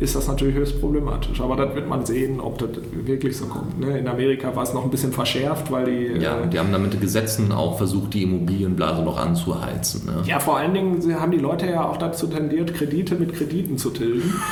ist 0.00 0.16
das 0.16 0.26
natürlich 0.26 0.56
höchst 0.56 0.80
problematisch. 0.80 1.40
Aber 1.40 1.56
dann 1.56 1.74
wird 1.74 1.86
man 1.86 2.06
sehen, 2.06 2.40
ob 2.40 2.56
das 2.58 2.70
wirklich 3.04 3.36
so 3.36 3.46
kommt. 3.46 3.78
Ne? 3.78 3.98
In 3.98 4.08
Amerika 4.08 4.56
war 4.56 4.62
es 4.62 4.72
noch 4.72 4.82
ein 4.82 4.90
bisschen 4.90 5.12
verschärft, 5.12 5.70
weil 5.70 5.84
die. 5.84 6.22
Ja, 6.22 6.40
äh, 6.40 6.48
die 6.48 6.58
haben 6.58 6.72
damit 6.72 6.98
Gesetzen 7.00 7.52
auch 7.52 7.76
versucht, 7.76 8.14
die 8.14 8.22
Immobilienblase 8.22 9.02
noch 9.02 9.18
anzuheizen. 9.18 10.06
Ne? 10.06 10.22
Ja, 10.24 10.40
vor 10.40 10.56
allen 10.56 10.72
Dingen 10.72 11.20
haben 11.20 11.30
die 11.30 11.38
Leute 11.38 11.66
ja 11.66 11.86
auch 11.86 11.98
dazu 11.98 12.26
tendiert, 12.28 12.74
Kredite 12.74 13.14
mit 13.14 13.34
Krediten 13.34 13.76
zu 13.76 13.90
tilgen. 13.90 14.32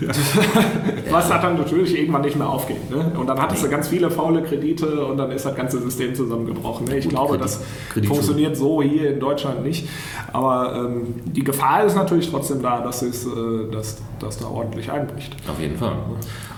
Ja. 0.00 0.08
Was 1.10 1.32
hat 1.32 1.42
dann 1.42 1.56
natürlich 1.56 1.98
irgendwann 1.98 2.22
nicht 2.22 2.36
mehr 2.36 2.48
aufgeht. 2.48 2.90
Ne? 2.90 3.12
Und 3.18 3.26
dann 3.28 3.40
hattest 3.40 3.64
du 3.64 3.68
ganz 3.70 3.88
viele 3.88 4.10
faule 4.10 4.42
Kredite 4.42 5.06
und 5.06 5.16
dann 5.16 5.30
ist 5.30 5.46
das 5.46 5.54
ganze 5.54 5.80
System 5.80 6.14
zusammengebrochen. 6.14 6.86
Ne? 6.86 6.98
Ich 6.98 7.04
Gut, 7.04 7.14
glaube, 7.14 7.38
das 7.38 7.62
Kredit 7.90 8.08
funktioniert 8.08 8.56
so 8.56 8.82
hier 8.82 9.12
in 9.12 9.20
Deutschland 9.20 9.62
nicht. 9.62 9.88
Aber 10.32 10.74
ähm, 10.76 11.14
die 11.24 11.44
Gefahr 11.44 11.84
ist 11.84 11.96
natürlich 11.96 12.30
trotzdem 12.30 12.60
da, 12.60 12.80
dass, 12.80 13.02
es, 13.02 13.26
äh, 13.26 13.30
dass, 13.72 13.96
dass 14.18 14.38
da 14.38 14.48
ordentlich 14.48 14.90
einbricht. 15.00 15.34
Auf 15.48 15.60
jeden 15.60 15.76
Fall. 15.76 15.92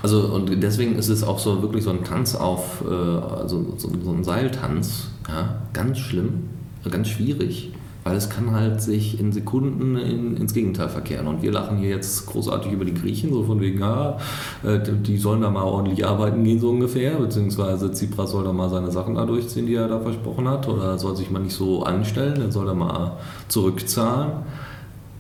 Also 0.03 0.21
und 0.35 0.63
deswegen 0.63 0.97
ist 0.97 1.09
es 1.09 1.23
auch 1.23 1.39
so 1.39 1.63
wirklich 1.63 1.85
so 1.85 1.91
ein 1.91 2.05
Tanz 2.05 2.35
auf, 2.35 2.83
äh, 2.83 2.93
also 2.93 3.75
so, 3.77 3.89
ein 3.89 4.25
Seiltanz. 4.25 5.09
Ja? 5.29 5.57
Ganz 5.73 5.99
schlimm, 5.99 6.49
ganz 6.91 7.09
schwierig 7.09 7.73
weil 8.09 8.17
es 8.17 8.31
kann 8.31 8.53
halt 8.53 8.81
sich 8.81 9.21
in 9.21 9.33
Sekunden 9.33 9.97
in, 9.97 10.37
ins 10.37 10.55
Gegenteil 10.55 10.89
verkehren. 10.89 11.27
Und 11.27 11.43
wir 11.43 11.53
lachen 11.53 11.77
hier 11.77 11.91
jetzt 11.91 12.27
großartig 12.27 12.73
über 12.73 12.87
die 12.87 12.95
Griechen, 12.95 13.35
so 13.35 13.45
von 13.45 13.61
wegen, 13.61 13.81
ja, 13.81 14.17
äh, 14.65 14.79
die 14.81 15.19
sollen 15.19 15.43
da 15.43 15.51
mal 15.51 15.65
ordentlich 15.65 16.07
arbeiten 16.07 16.43
gehen, 16.43 16.59
so 16.59 16.71
ungefähr, 16.71 17.17
beziehungsweise 17.17 17.93
Tsipras 17.93 18.31
soll 18.31 18.45
da 18.45 18.53
mal 18.53 18.71
seine 18.71 18.91
Sachen 18.91 19.17
da 19.17 19.27
durchziehen, 19.27 19.67
die 19.67 19.75
er 19.75 19.89
da 19.89 20.01
versprochen 20.01 20.49
hat, 20.49 20.67
oder 20.69 20.99
soll 20.99 21.17
sich 21.17 21.31
mal 21.31 21.41
nicht 21.41 21.55
so 21.55 21.83
anstellen, 21.83 22.41
er 22.41 22.51
soll 22.51 22.65
da 22.65 22.75
mal 22.75 23.19
zurückzahlen. 23.49 24.31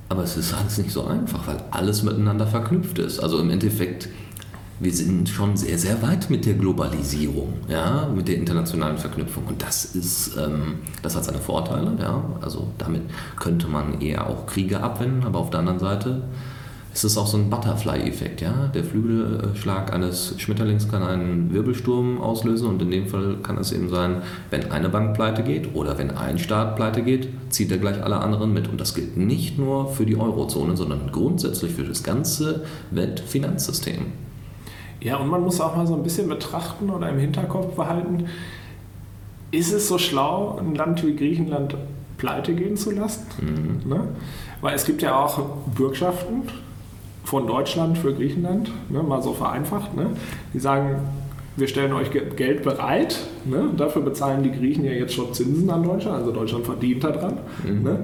Aber 0.08 0.22
es 0.22 0.36
ist 0.36 0.54
alles 0.54 0.78
nicht 0.78 0.90
so 0.90 1.04
einfach, 1.04 1.46
weil 1.46 1.62
alles 1.70 2.02
miteinander 2.02 2.46
verknüpft 2.46 2.98
ist. 2.98 3.20
Also 3.20 3.38
im 3.38 3.50
Endeffekt 3.50 4.08
wir 4.80 4.92
sind 4.92 5.28
schon 5.28 5.56
sehr, 5.56 5.76
sehr 5.76 6.02
weit 6.02 6.30
mit 6.30 6.46
der 6.46 6.54
Globalisierung, 6.54 7.54
ja, 7.68 8.08
mit 8.14 8.28
der 8.28 8.36
internationalen 8.36 8.98
Verknüpfung. 8.98 9.44
Und 9.46 9.62
das 9.62 9.84
ist, 9.84 10.36
ähm, 10.36 10.76
das 11.02 11.16
hat 11.16 11.24
seine 11.24 11.38
Vorteile, 11.38 11.96
ja. 12.00 12.22
Also 12.40 12.68
damit 12.78 13.02
könnte 13.36 13.66
man 13.66 14.00
eher 14.00 14.28
auch 14.28 14.46
Kriege 14.46 14.80
abwenden, 14.80 15.24
aber 15.24 15.40
auf 15.40 15.50
der 15.50 15.60
anderen 15.60 15.80
Seite 15.80 16.22
ist 16.98 17.12
es 17.12 17.18
auch 17.18 17.28
so 17.28 17.36
ein 17.36 17.48
Butterfly-Effekt, 17.48 18.40
ja. 18.40 18.70
Der 18.74 18.82
Flügelschlag 18.82 19.92
eines 19.92 20.34
Schmetterlings 20.38 20.88
kann 20.88 21.04
einen 21.04 21.52
Wirbelsturm 21.52 22.20
auslösen 22.20 22.66
und 22.66 22.82
in 22.82 22.90
dem 22.90 23.06
Fall 23.06 23.36
kann 23.40 23.56
es 23.56 23.70
eben 23.70 23.88
sein, 23.88 24.22
wenn 24.50 24.72
eine 24.72 24.88
Bank 24.88 25.14
pleite 25.14 25.44
geht 25.44 25.76
oder 25.76 25.96
wenn 25.96 26.10
ein 26.10 26.40
Staat 26.40 26.74
pleite 26.74 27.02
geht, 27.02 27.28
zieht 27.50 27.70
er 27.70 27.78
gleich 27.78 28.02
alle 28.02 28.16
anderen 28.16 28.52
mit. 28.52 28.66
Und 28.66 28.80
das 28.80 28.96
gilt 28.96 29.16
nicht 29.16 29.58
nur 29.58 29.92
für 29.92 30.06
die 30.06 30.16
Eurozone, 30.16 30.76
sondern 30.76 31.12
grundsätzlich 31.12 31.72
für 31.72 31.84
das 31.84 32.02
ganze 32.02 32.64
Weltfinanzsystem. 32.90 34.06
Ja, 35.00 35.18
und 35.18 35.28
man 35.28 35.42
muss 35.42 35.60
auch 35.60 35.76
mal 35.76 35.86
so 35.86 35.94
ein 35.94 36.02
bisschen 36.02 36.28
betrachten 36.28 36.90
oder 36.90 37.10
im 37.10 37.18
Hinterkopf 37.18 37.76
behalten, 37.76 38.24
ist 39.52 39.72
es 39.72 39.86
so 39.86 39.98
schlau, 39.98 40.58
ein 40.58 40.74
Land 40.74 41.06
wie 41.06 41.14
Griechenland 41.14 41.76
pleite 42.16 42.54
gehen 42.54 42.76
zu 42.76 42.90
lassen? 42.90 43.24
Mhm. 43.40 43.88
Ne? 43.88 44.08
Weil 44.60 44.74
es 44.74 44.84
gibt 44.84 45.00
ja 45.00 45.16
auch 45.16 45.38
Bürgschaften 45.76 46.42
von 47.28 47.46
Deutschland 47.46 47.98
für 47.98 48.14
Griechenland, 48.14 48.70
ne? 48.88 49.02
mal 49.02 49.22
so 49.22 49.34
vereinfacht, 49.34 49.94
ne? 49.94 50.06
die 50.54 50.58
sagen, 50.58 50.96
wir 51.56 51.68
stellen 51.68 51.92
euch 51.92 52.10
Geld 52.10 52.62
bereit. 52.62 53.18
Ne? 53.44 53.68
Dafür 53.76 54.00
bezahlen 54.00 54.42
die 54.42 54.50
Griechen 54.50 54.82
ja 54.84 54.92
jetzt 54.92 55.12
schon 55.12 55.34
Zinsen 55.34 55.68
an 55.68 55.82
Deutschland, 55.82 56.16
also 56.16 56.32
Deutschland 56.32 56.64
verdient 56.64 57.04
daran. 57.04 57.34
Mhm. 57.66 57.82
Ne? 57.82 57.98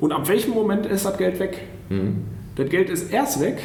Und 0.00 0.10
ab 0.10 0.28
welchem 0.28 0.54
Moment 0.54 0.86
ist 0.86 1.04
das 1.04 1.16
Geld 1.16 1.38
weg? 1.38 1.60
Mhm. 1.88 2.24
Das 2.56 2.68
Geld 2.68 2.90
ist 2.90 3.12
erst 3.12 3.40
weg, 3.40 3.62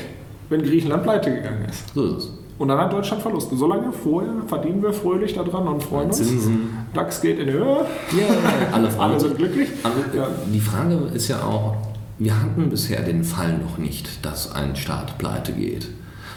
wenn 0.49 0.61
Griechenland 0.61 1.01
pleite 1.01 1.33
gegangen 1.33 1.65
ist. 1.67 1.91
So 1.95 2.05
ist 2.05 2.17
es. 2.17 2.33
Und 2.59 2.67
dann 2.67 2.77
hat 2.77 2.93
Deutschland 2.93 3.23
Verluste. 3.23 3.55
Solange 3.55 3.91
vorher 3.91 4.33
verdienen 4.45 4.83
wir 4.83 4.93
fröhlich 4.93 5.33
daran 5.33 5.67
und 5.67 5.81
freuen 5.81 6.07
uns. 6.07 6.17
Zinsen. 6.17 6.69
DAX 6.93 7.19
geht 7.21 7.39
in 7.39 7.47
die 7.47 7.53
Höhe. 7.53 7.65
Ja, 8.11 8.25
alle, 8.73 8.89
alle 8.99 9.19
sind 9.19 9.37
glücklich. 9.37 9.69
Aber 9.81 10.15
ja. 10.15 10.27
Die 10.45 10.59
Frage 10.59 10.99
ist 11.15 11.29
ja 11.29 11.41
auch, 11.41 11.77
wir 12.19 12.39
hatten 12.39 12.69
bisher 12.69 13.01
den 13.01 13.23
Fall 13.23 13.57
noch 13.57 13.77
nicht, 13.77 14.25
dass 14.25 14.51
ein 14.51 14.75
Staat 14.75 15.17
pleite 15.17 15.53
geht. 15.53 15.87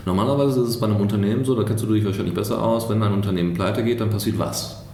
Normalerweise 0.07 0.63
ist 0.63 0.69
es 0.69 0.81
bei 0.81 0.87
einem 0.87 0.97
Unternehmen 0.97 1.45
so, 1.45 1.55
da 1.55 1.65
kennst 1.65 1.85
du 1.85 1.93
dich 1.93 2.05
wahrscheinlich 2.05 2.35
besser 2.35 2.63
aus, 2.63 2.89
wenn 2.89 3.03
ein 3.03 3.13
Unternehmen 3.13 3.53
pleite 3.55 3.83
geht, 3.85 4.01
dann 4.01 4.11
passiert 4.11 4.39
was? 4.39 4.85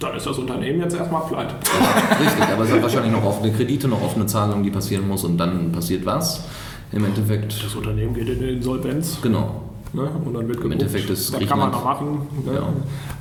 Dann 0.00 0.16
ist 0.16 0.26
das 0.26 0.36
Unternehmen 0.38 0.80
jetzt 0.80 0.94
erstmal 0.94 1.22
pleite. 1.26 1.54
Ja, 1.64 2.16
richtig, 2.16 2.44
aber 2.44 2.64
es 2.64 2.72
hat 2.72 2.82
wahrscheinlich 2.82 3.12
noch 3.12 3.24
offene 3.24 3.52
Kredite, 3.52 3.88
noch 3.88 4.02
offene 4.02 4.26
Zahlungen, 4.26 4.62
die 4.62 4.70
passieren 4.70 5.08
muss 5.08 5.24
und 5.24 5.38
dann 5.38 5.72
passiert 5.72 6.04
was? 6.04 6.44
Im 6.92 7.04
Endeffekt. 7.04 7.62
Das 7.64 7.74
Unternehmen 7.74 8.14
geht 8.14 8.28
in 8.28 8.42
Insolvenz. 8.42 9.18
Genau. 9.22 9.65
Ne? 9.92 10.02
Und 10.24 10.34
dann 10.34 10.48
wird 10.48 10.58
geguckt. 10.58 10.64
Im 10.64 10.72
Endeffekt 10.72 11.10
ist 11.10 11.34
das 11.34 11.46
kann 11.46 11.58
man 11.58 11.70
noch 11.70 11.84
machen. 11.84 12.26
Ne? 12.44 12.54
Ja. 12.54 12.68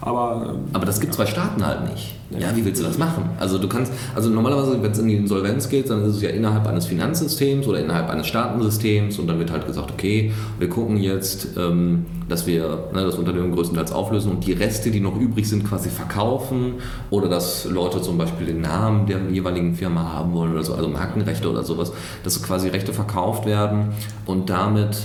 Aber, 0.02 0.56
Aber 0.74 0.86
das 0.86 1.00
gibt 1.00 1.14
es 1.14 1.18
bei 1.18 1.26
Staaten 1.26 1.66
halt 1.66 1.90
nicht. 1.90 2.16
Ja, 2.32 2.56
wie 2.56 2.66
willst 2.66 2.82
du 2.82 2.86
das 2.86 2.98
machen? 2.98 3.30
Also 3.40 3.60
du 3.60 3.68
kannst, 3.68 3.94
also 4.16 4.30
normalerweise, 4.30 4.82
wenn 4.82 4.92
es 4.92 4.98
in 4.98 5.08
die 5.08 5.16
Insolvenz 5.16 5.70
geht, 5.70 5.90
dann 5.90 6.04
ist 6.04 6.16
es 6.16 6.22
ja 6.22 6.30
innerhalb 6.30 6.66
eines 6.68 6.88
Finanzsystems 6.88 7.68
oder 7.68 7.80
innerhalb 7.80 8.10
eines 8.10 8.26
Staatensystems 8.28 9.20
und 9.20 9.28
dann 9.28 9.38
wird 9.38 9.52
halt 9.52 9.68
gesagt, 9.68 9.92
okay, 9.92 10.34
wir 10.58 10.68
gucken 10.68 10.98
jetzt, 10.98 11.50
ähm, 11.56 12.06
dass 12.28 12.48
wir 12.48 12.90
ne, 12.94 13.04
das 13.04 13.16
Unternehmen 13.16 13.54
größtenteils 13.54 13.92
auflösen 13.92 14.32
und 14.32 14.46
die 14.46 14.54
Reste, 14.54 14.90
die 14.90 15.00
noch 15.00 15.20
übrig 15.20 15.48
sind, 15.48 15.68
quasi 15.68 15.90
verkaufen 15.90 16.76
oder 17.12 17.30
dass 17.30 17.66
Leute 17.66 18.02
zum 18.02 18.18
Beispiel 18.18 18.48
den 18.48 18.62
Namen 18.62 19.06
der 19.06 19.20
jeweiligen 19.30 19.76
Firma 19.76 20.12
haben 20.14 20.34
wollen 20.34 20.52
oder 20.54 20.64
so, 20.64 20.74
also 20.74 20.90
Markenrechte 20.90 21.50
oder 21.50 21.64
sowas, 21.64 21.94
dass 22.24 22.42
quasi 22.42 22.70
Rechte 22.70 22.92
verkauft 22.92 23.46
werden 23.46 23.94
und 24.26 24.50
damit 24.50 24.98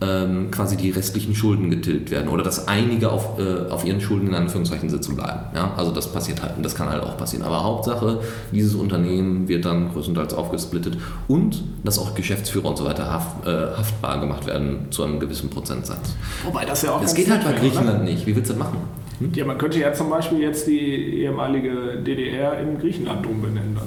ähm, 0.00 0.50
quasi 0.50 0.76
die 0.76 0.90
restlichen 0.90 1.34
Schulden 1.34 1.70
getilgt 1.70 2.10
werden 2.10 2.28
oder 2.28 2.42
dass 2.42 2.68
einige 2.68 3.10
auf, 3.10 3.38
äh, 3.38 3.70
auf 3.70 3.84
ihren 3.84 4.00
Schulden 4.00 4.28
in 4.28 4.34
Anführungszeichen 4.34 4.90
sitzen 4.90 5.16
bleiben. 5.16 5.40
Ja? 5.54 5.72
Also 5.76 5.90
das 5.90 6.12
passiert 6.12 6.42
halt 6.42 6.56
und 6.56 6.62
das 6.62 6.74
kann 6.74 6.88
halt 6.88 7.02
auch 7.02 7.16
passieren. 7.16 7.44
Aber 7.44 7.64
Hauptsache, 7.64 8.20
dieses 8.52 8.74
Unternehmen 8.74 9.48
wird 9.48 9.64
dann 9.64 9.90
größtenteils 9.92 10.34
aufgesplittet 10.34 10.98
und 11.28 11.62
dass 11.82 11.98
auch 11.98 12.14
Geschäftsführer 12.14 12.66
und 12.66 12.76
so 12.76 12.84
weiter 12.84 13.10
haft, 13.10 13.46
äh, 13.46 13.50
haftbar 13.76 14.20
gemacht 14.20 14.46
werden 14.46 14.86
zu 14.90 15.02
einem 15.02 15.18
gewissen 15.18 15.48
Prozentsatz. 15.48 16.14
Wobei 16.44 16.64
das 16.66 16.82
ja 16.82 16.92
auch. 16.92 17.00
Das 17.00 17.14
geht 17.14 17.30
halt 17.30 17.44
bei 17.44 17.52
Griechenland 17.52 18.00
oder? 18.00 18.04
nicht. 18.04 18.26
Wie 18.26 18.36
willst 18.36 18.50
du 18.50 18.54
das 18.54 18.62
machen? 18.62 18.78
Hm? 19.18 19.32
Ja, 19.34 19.46
man 19.46 19.56
könnte 19.56 19.78
ja 19.78 19.94
zum 19.94 20.10
Beispiel 20.10 20.40
jetzt 20.40 20.66
die 20.66 21.22
ehemalige 21.22 22.02
DDR 22.06 22.58
in 22.60 22.78
Griechenland 22.78 23.26
umbenennen 23.26 23.74
dann. 23.74 23.86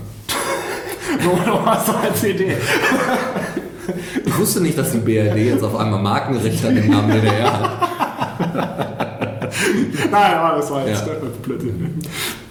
Nur 1.23 1.45
noch 1.45 1.65
mal 1.65 1.79
so 1.79 1.93
als 1.93 2.23
Idee. 2.23 2.57
Ich 4.25 4.37
wusste 4.37 4.61
nicht, 4.61 4.77
dass 4.77 4.91
die 4.91 4.99
BRD 4.99 5.37
jetzt 5.37 5.63
auf 5.63 5.75
einmal 5.75 6.01
Markenrecht 6.01 6.65
an 6.65 6.75
den 6.75 6.89
Namen 6.89 7.11
DDR 7.11 7.59
hat. 7.59 7.89
Nein, 10.11 10.33
aber 10.33 10.57
das 10.57 10.71
war 10.71 10.87
jetzt 10.87 11.05
ja. 11.05 11.13
Blödsinn. 11.43 11.99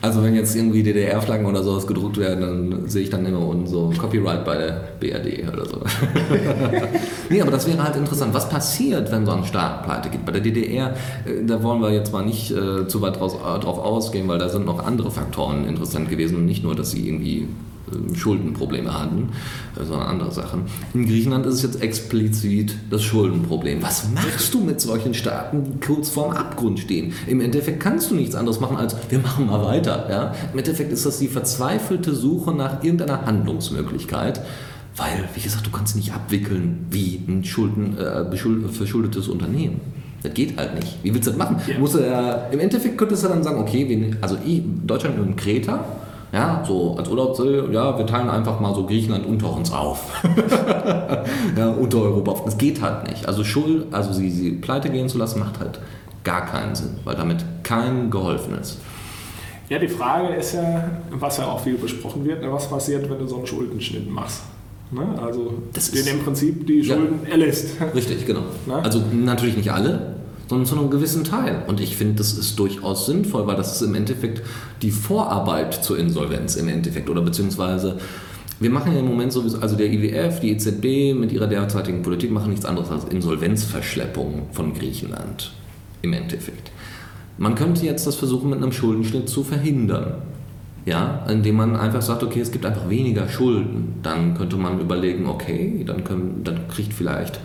Also 0.00 0.22
wenn 0.22 0.34
jetzt 0.34 0.54
irgendwie 0.54 0.82
DDR-Flaggen 0.84 1.44
oder 1.44 1.62
sowas 1.62 1.86
gedruckt 1.86 2.18
werden, 2.18 2.70
dann 2.70 2.88
sehe 2.88 3.02
ich 3.02 3.10
dann 3.10 3.26
immer 3.26 3.44
unten 3.44 3.66
so 3.66 3.92
Copyright 3.98 4.44
bei 4.44 4.56
der 4.56 4.80
BRD 5.00 5.48
oder 5.52 5.66
so. 5.66 5.82
nee, 7.30 7.42
aber 7.42 7.50
das 7.50 7.66
wäre 7.66 7.82
halt 7.82 7.96
interessant. 7.96 8.32
Was 8.32 8.48
passiert, 8.48 9.10
wenn 9.10 9.26
so 9.26 9.32
ein 9.32 9.44
Staat 9.44 9.82
pleite 9.84 10.08
geht? 10.08 10.24
Bei 10.24 10.30
der 10.30 10.40
DDR, 10.40 10.94
äh, 11.26 11.44
da 11.44 11.62
wollen 11.64 11.80
wir 11.80 11.90
jetzt 11.90 12.12
mal 12.12 12.24
nicht 12.24 12.52
äh, 12.52 12.86
zu 12.86 13.02
weit 13.02 13.18
draus, 13.18 13.34
äh, 13.34 13.58
drauf 13.58 13.78
ausgehen, 13.78 14.28
weil 14.28 14.38
da 14.38 14.48
sind 14.48 14.66
noch 14.66 14.86
andere 14.86 15.10
Faktoren 15.10 15.66
interessant 15.66 16.08
gewesen 16.08 16.36
und 16.36 16.46
nicht 16.46 16.62
nur, 16.62 16.76
dass 16.76 16.92
sie 16.92 17.08
irgendwie 17.08 17.48
Schuldenprobleme 18.14 18.92
hatten, 18.92 19.30
äh, 19.76 19.84
sondern 19.84 20.08
andere 20.08 20.32
Sachen. 20.32 20.62
In 20.94 21.06
Griechenland 21.06 21.46
ist 21.46 21.54
es 21.54 21.62
jetzt 21.62 21.82
explizit 21.82 22.74
das 22.90 23.02
Schuldenproblem. 23.02 23.82
Was 23.82 24.08
machst 24.14 24.54
du 24.54 24.60
mit 24.60 24.80
solchen 24.80 25.14
Staaten, 25.14 25.64
die 25.64 25.86
kurz 25.86 26.10
vorm 26.10 26.32
Abgrund 26.32 26.80
stehen? 26.80 27.12
Im 27.26 27.40
Endeffekt 27.40 27.80
kannst 27.80 28.10
du 28.10 28.14
nichts 28.14 28.34
anderes 28.34 28.60
machen 28.60 28.76
als, 28.76 28.96
wir 29.08 29.18
machen 29.18 29.46
mal 29.46 29.64
weiter. 29.64 30.06
Ja? 30.10 30.34
Im 30.52 30.58
Endeffekt 30.58 30.92
ist 30.92 31.06
das 31.06 31.18
die 31.18 31.28
verzweifelte 31.28 32.14
Suche 32.14 32.52
nach 32.52 32.82
irgendeiner 32.82 33.26
Handlungsmöglichkeit. 33.26 34.40
Weil, 34.96 35.28
wie 35.34 35.40
gesagt, 35.40 35.64
du 35.64 35.70
kannst 35.70 35.94
nicht 35.94 36.12
abwickeln 36.12 36.86
wie 36.90 37.22
ein 37.28 37.44
Schulden, 37.44 37.96
äh, 37.96 38.24
verschuldetes 38.36 39.28
Unternehmen. 39.28 39.80
Das 40.22 40.34
geht 40.34 40.56
halt 40.56 40.74
nicht. 40.74 40.98
Wie 41.02 41.14
willst 41.14 41.28
du 41.28 41.30
das 41.30 41.38
machen? 41.38 41.60
Ja. 41.68 41.78
Musst 41.78 41.94
du, 41.94 42.00
äh, 42.00 42.52
Im 42.52 42.58
Endeffekt 42.58 42.98
könntest 42.98 43.24
du 43.24 43.28
dann 43.28 43.42
sagen, 43.44 43.60
okay, 43.60 43.88
wir, 43.88 44.16
also 44.20 44.36
ich, 44.44 44.62
Deutschland 44.84 45.18
und 45.20 45.36
Kreta, 45.36 45.84
ja, 46.32 46.62
so 46.66 46.96
als 46.98 47.08
Urlaubsziel, 47.08 47.68
ja, 47.72 47.96
wir 47.96 48.06
teilen 48.06 48.28
einfach 48.28 48.60
mal 48.60 48.74
so 48.74 48.84
Griechenland 48.84 49.26
unter 49.26 49.50
uns 49.54 49.72
auf. 49.72 50.22
ja, 51.56 51.68
unter 51.70 51.98
Europa 51.98 52.32
auf. 52.32 52.44
Das 52.44 52.58
geht 52.58 52.82
halt 52.82 53.08
nicht. 53.08 53.26
Also 53.26 53.44
Schuld, 53.44 53.86
also 53.92 54.12
sie, 54.12 54.30
sie 54.30 54.52
pleite 54.52 54.90
gehen 54.90 55.08
zu 55.08 55.16
lassen, 55.16 55.38
macht 55.40 55.58
halt 55.58 55.80
gar 56.24 56.44
keinen 56.44 56.74
Sinn, 56.74 56.98
weil 57.04 57.16
damit 57.16 57.44
keinem 57.62 58.10
geholfen 58.10 58.58
ist. 58.58 58.78
Ja, 59.70 59.78
die 59.78 59.88
Frage 59.88 60.34
ist 60.34 60.54
ja, 60.54 60.90
was 61.10 61.38
ja 61.38 61.46
auch 61.46 61.60
viel 61.60 61.76
besprochen 61.76 62.24
wird, 62.24 62.42
ne, 62.42 62.52
was 62.52 62.68
passiert, 62.68 63.08
wenn 63.08 63.18
du 63.18 63.26
so 63.26 63.36
einen 63.36 63.46
Schuldenschnitt 63.46 64.10
machst. 64.10 64.42
Ne? 64.90 65.06
Also 65.20 65.62
das 65.72 65.90
den 65.90 66.06
im 66.06 66.20
Prinzip 66.20 66.66
die 66.66 66.82
Schulden 66.82 67.20
ja, 67.24 67.32
erlässt. 67.32 67.76
Richtig, 67.94 68.26
genau. 68.26 68.44
Ne? 68.66 68.76
Also 68.82 69.02
natürlich 69.12 69.56
nicht 69.56 69.70
alle, 69.70 70.16
sondern 70.48 70.66
zu 70.66 70.78
einem 70.78 70.90
gewissen 70.90 71.24
Teil. 71.24 71.62
Und 71.66 71.80
ich 71.80 71.96
finde, 71.96 72.14
das 72.14 72.32
ist 72.32 72.58
durchaus 72.58 73.06
sinnvoll, 73.06 73.46
weil 73.46 73.56
das 73.56 73.76
ist 73.76 73.82
im 73.82 73.94
Endeffekt 73.94 74.42
die 74.82 74.90
Vorarbeit 74.90 75.84
zur 75.84 75.98
Insolvenz 75.98 76.56
im 76.56 76.68
Endeffekt 76.68 77.10
oder 77.10 77.20
beziehungsweise 77.20 77.98
wir 78.60 78.70
machen 78.70 78.92
ja 78.92 78.98
im 78.98 79.06
Moment 79.06 79.32
sowieso, 79.32 79.58
also 79.60 79.76
der 79.76 79.92
IWF, 79.92 80.40
die 80.40 80.50
EZB 80.50 81.16
mit 81.16 81.30
ihrer 81.30 81.46
derzeitigen 81.46 82.02
Politik 82.02 82.32
machen 82.32 82.50
nichts 82.50 82.64
anderes 82.64 82.90
als 82.90 83.04
Insolvenzverschleppung 83.04 84.48
von 84.50 84.74
Griechenland 84.74 85.52
im 86.02 86.12
Endeffekt. 86.12 86.72
Man 87.36 87.54
könnte 87.54 87.86
jetzt 87.86 88.06
das 88.06 88.16
versuchen, 88.16 88.50
mit 88.50 88.60
einem 88.60 88.72
Schuldenschnitt 88.72 89.28
zu 89.28 89.44
verhindern. 89.44 90.14
Ja, 90.86 91.26
indem 91.28 91.56
man 91.56 91.76
einfach 91.76 92.00
sagt, 92.00 92.22
okay, 92.22 92.40
es 92.40 92.50
gibt 92.50 92.64
einfach 92.64 92.88
weniger 92.88 93.28
Schulden. 93.28 93.96
Dann 94.02 94.34
könnte 94.34 94.56
man 94.56 94.80
überlegen, 94.80 95.26
okay, 95.26 95.84
dann, 95.86 96.02
können, 96.02 96.40
dann 96.44 96.66
kriegt 96.66 96.94
vielleicht 96.94 97.38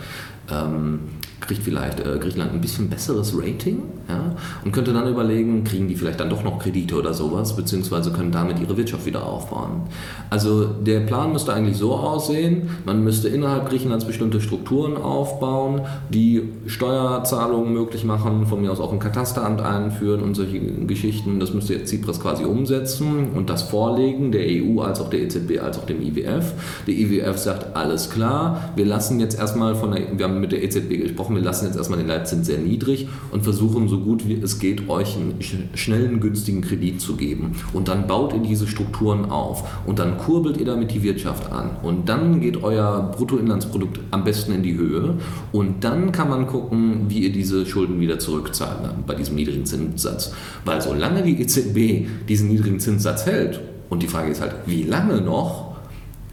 ähm, 0.49 1.01
kriegt 1.47 1.63
vielleicht 1.63 1.99
äh, 1.99 2.17
Griechenland 2.19 2.53
ein 2.53 2.61
bisschen 2.61 2.89
besseres 2.89 3.33
Rating 3.37 3.83
ja, 4.09 4.35
und 4.63 4.71
könnte 4.71 4.93
dann 4.93 5.07
überlegen, 5.07 5.63
kriegen 5.63 5.87
die 5.87 5.95
vielleicht 5.95 6.19
dann 6.19 6.29
doch 6.29 6.43
noch 6.43 6.59
Kredite 6.59 6.95
oder 6.95 7.13
sowas, 7.13 7.55
beziehungsweise 7.55 8.11
können 8.11 8.31
damit 8.31 8.59
ihre 8.59 8.77
Wirtschaft 8.77 9.05
wieder 9.05 9.25
aufbauen. 9.25 9.83
Also 10.29 10.65
der 10.65 11.01
Plan 11.01 11.31
müsste 11.31 11.53
eigentlich 11.53 11.77
so 11.77 11.93
aussehen, 11.93 12.69
man 12.85 13.03
müsste 13.03 13.27
innerhalb 13.29 13.69
Griechenlands 13.69 14.05
bestimmte 14.05 14.41
Strukturen 14.41 14.97
aufbauen, 14.97 15.81
die 16.09 16.43
Steuerzahlungen 16.67 17.73
möglich 17.73 18.03
machen, 18.05 18.45
von 18.47 18.61
mir 18.61 18.71
aus 18.71 18.79
auch 18.79 18.91
ein 18.91 18.99
Katasteramt 18.99 19.61
einführen 19.61 20.21
und 20.21 20.35
solche 20.35 20.59
Geschichten. 20.59 21.39
Das 21.39 21.53
müsste 21.53 21.73
jetzt 21.73 21.89
Tsipras 21.89 22.19
quasi 22.19 22.45
umsetzen 22.45 23.31
und 23.35 23.49
das 23.49 23.63
vorlegen, 23.63 24.31
der 24.31 24.45
EU 24.47 24.81
als 24.81 24.99
auch 25.01 25.09
der 25.09 25.21
EZB 25.21 25.59
als 25.61 25.77
auch 25.77 25.85
dem 25.85 26.01
IWF. 26.01 26.53
Der 26.87 26.93
IWF 26.93 27.37
sagt, 27.37 27.75
alles 27.75 28.09
klar, 28.09 28.71
wir 28.75 28.85
lassen 28.85 29.19
jetzt 29.19 29.37
erstmal 29.37 29.75
von 29.75 29.91
der, 29.91 30.17
wir 30.17 30.25
haben 30.25 30.39
mit 30.39 30.51
der 30.51 30.63
EZB 30.63 31.01
gesprochen, 31.01 31.32
wir 31.35 31.41
lassen 31.41 31.65
jetzt 31.65 31.77
erstmal 31.77 31.99
den 31.99 32.07
Leitzins 32.07 32.47
sehr 32.47 32.59
niedrig 32.59 33.07
und 33.31 33.43
versuchen 33.43 33.87
so 33.87 33.99
gut 33.99 34.27
wie 34.27 34.33
es 34.33 34.59
geht, 34.59 34.89
euch 34.89 35.15
einen 35.15 35.39
schnellen, 35.75 36.19
günstigen 36.19 36.61
Kredit 36.61 37.01
zu 37.01 37.15
geben. 37.15 37.55
Und 37.73 37.87
dann 37.87 38.07
baut 38.07 38.33
ihr 38.33 38.39
diese 38.39 38.67
Strukturen 38.67 39.25
auf 39.25 39.63
und 39.85 39.99
dann 39.99 40.17
kurbelt 40.17 40.57
ihr 40.57 40.65
damit 40.65 40.91
die 40.91 41.03
Wirtschaft 41.03 41.51
an. 41.51 41.71
Und 41.81 42.09
dann 42.09 42.41
geht 42.41 42.63
euer 42.63 43.11
Bruttoinlandsprodukt 43.15 43.99
am 44.11 44.23
besten 44.23 44.53
in 44.53 44.63
die 44.63 44.75
Höhe 44.75 45.15
und 45.51 45.83
dann 45.83 46.11
kann 46.11 46.29
man 46.29 46.47
gucken, 46.47 47.05
wie 47.09 47.19
ihr 47.19 47.31
diese 47.31 47.65
Schulden 47.65 47.99
wieder 47.99 48.19
zurückzahlt 48.19 48.79
bei 49.05 49.15
diesem 49.15 49.35
niedrigen 49.35 49.65
Zinssatz. 49.65 50.33
Weil 50.65 50.81
solange 50.81 51.23
die 51.23 51.41
EZB 51.41 52.07
diesen 52.27 52.49
niedrigen 52.49 52.79
Zinssatz 52.79 53.25
hält, 53.25 53.61
und 53.89 54.01
die 54.01 54.07
Frage 54.07 54.31
ist 54.31 54.41
halt, 54.41 54.53
wie 54.65 54.83
lange 54.83 55.21
noch, 55.21 55.75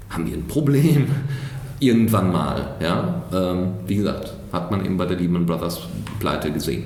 haben 0.09 0.26
wir 0.26 0.34
ein 0.34 0.46
Problem 0.46 1.07
irgendwann 1.78 2.32
mal. 2.32 2.76
Ja? 2.80 3.22
Ähm, 3.32 3.72
wie 3.86 3.96
gesagt, 3.96 4.32
hat 4.53 4.70
man 4.70 4.84
eben 4.84 4.96
bei 4.96 5.07
der 5.07 5.16
Lehman 5.16 5.46
Brothers 5.46 5.80
Pleite 6.18 6.51
gesehen. 6.53 6.84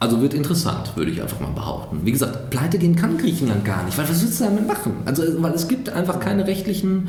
Also 0.00 0.22
wird 0.22 0.32
interessant, 0.32 0.96
würde 0.96 1.10
ich 1.10 1.20
einfach 1.20 1.40
mal 1.40 1.50
behaupten. 1.50 2.00
Wie 2.04 2.12
gesagt, 2.12 2.48
pleite 2.48 2.78
gehen 2.78 2.96
kann 2.96 3.18
Griechenland 3.18 3.66
gar 3.66 3.84
nicht, 3.84 3.98
weil 3.98 4.08
was 4.08 4.22
willst 4.22 4.40
du 4.40 4.44
damit 4.44 4.66
machen? 4.66 4.94
Also, 5.04 5.22
weil 5.42 5.52
es 5.52 5.68
gibt 5.68 5.90
einfach 5.90 6.20
keine 6.20 6.46
rechtlichen, 6.46 7.08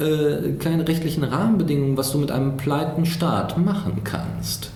äh, 0.00 0.54
keine 0.58 0.88
rechtlichen 0.88 1.22
Rahmenbedingungen, 1.22 1.96
was 1.96 2.10
du 2.10 2.18
mit 2.18 2.32
einem 2.32 2.56
pleiten 2.56 3.06
Staat 3.06 3.58
machen 3.58 4.02
kannst. 4.02 4.72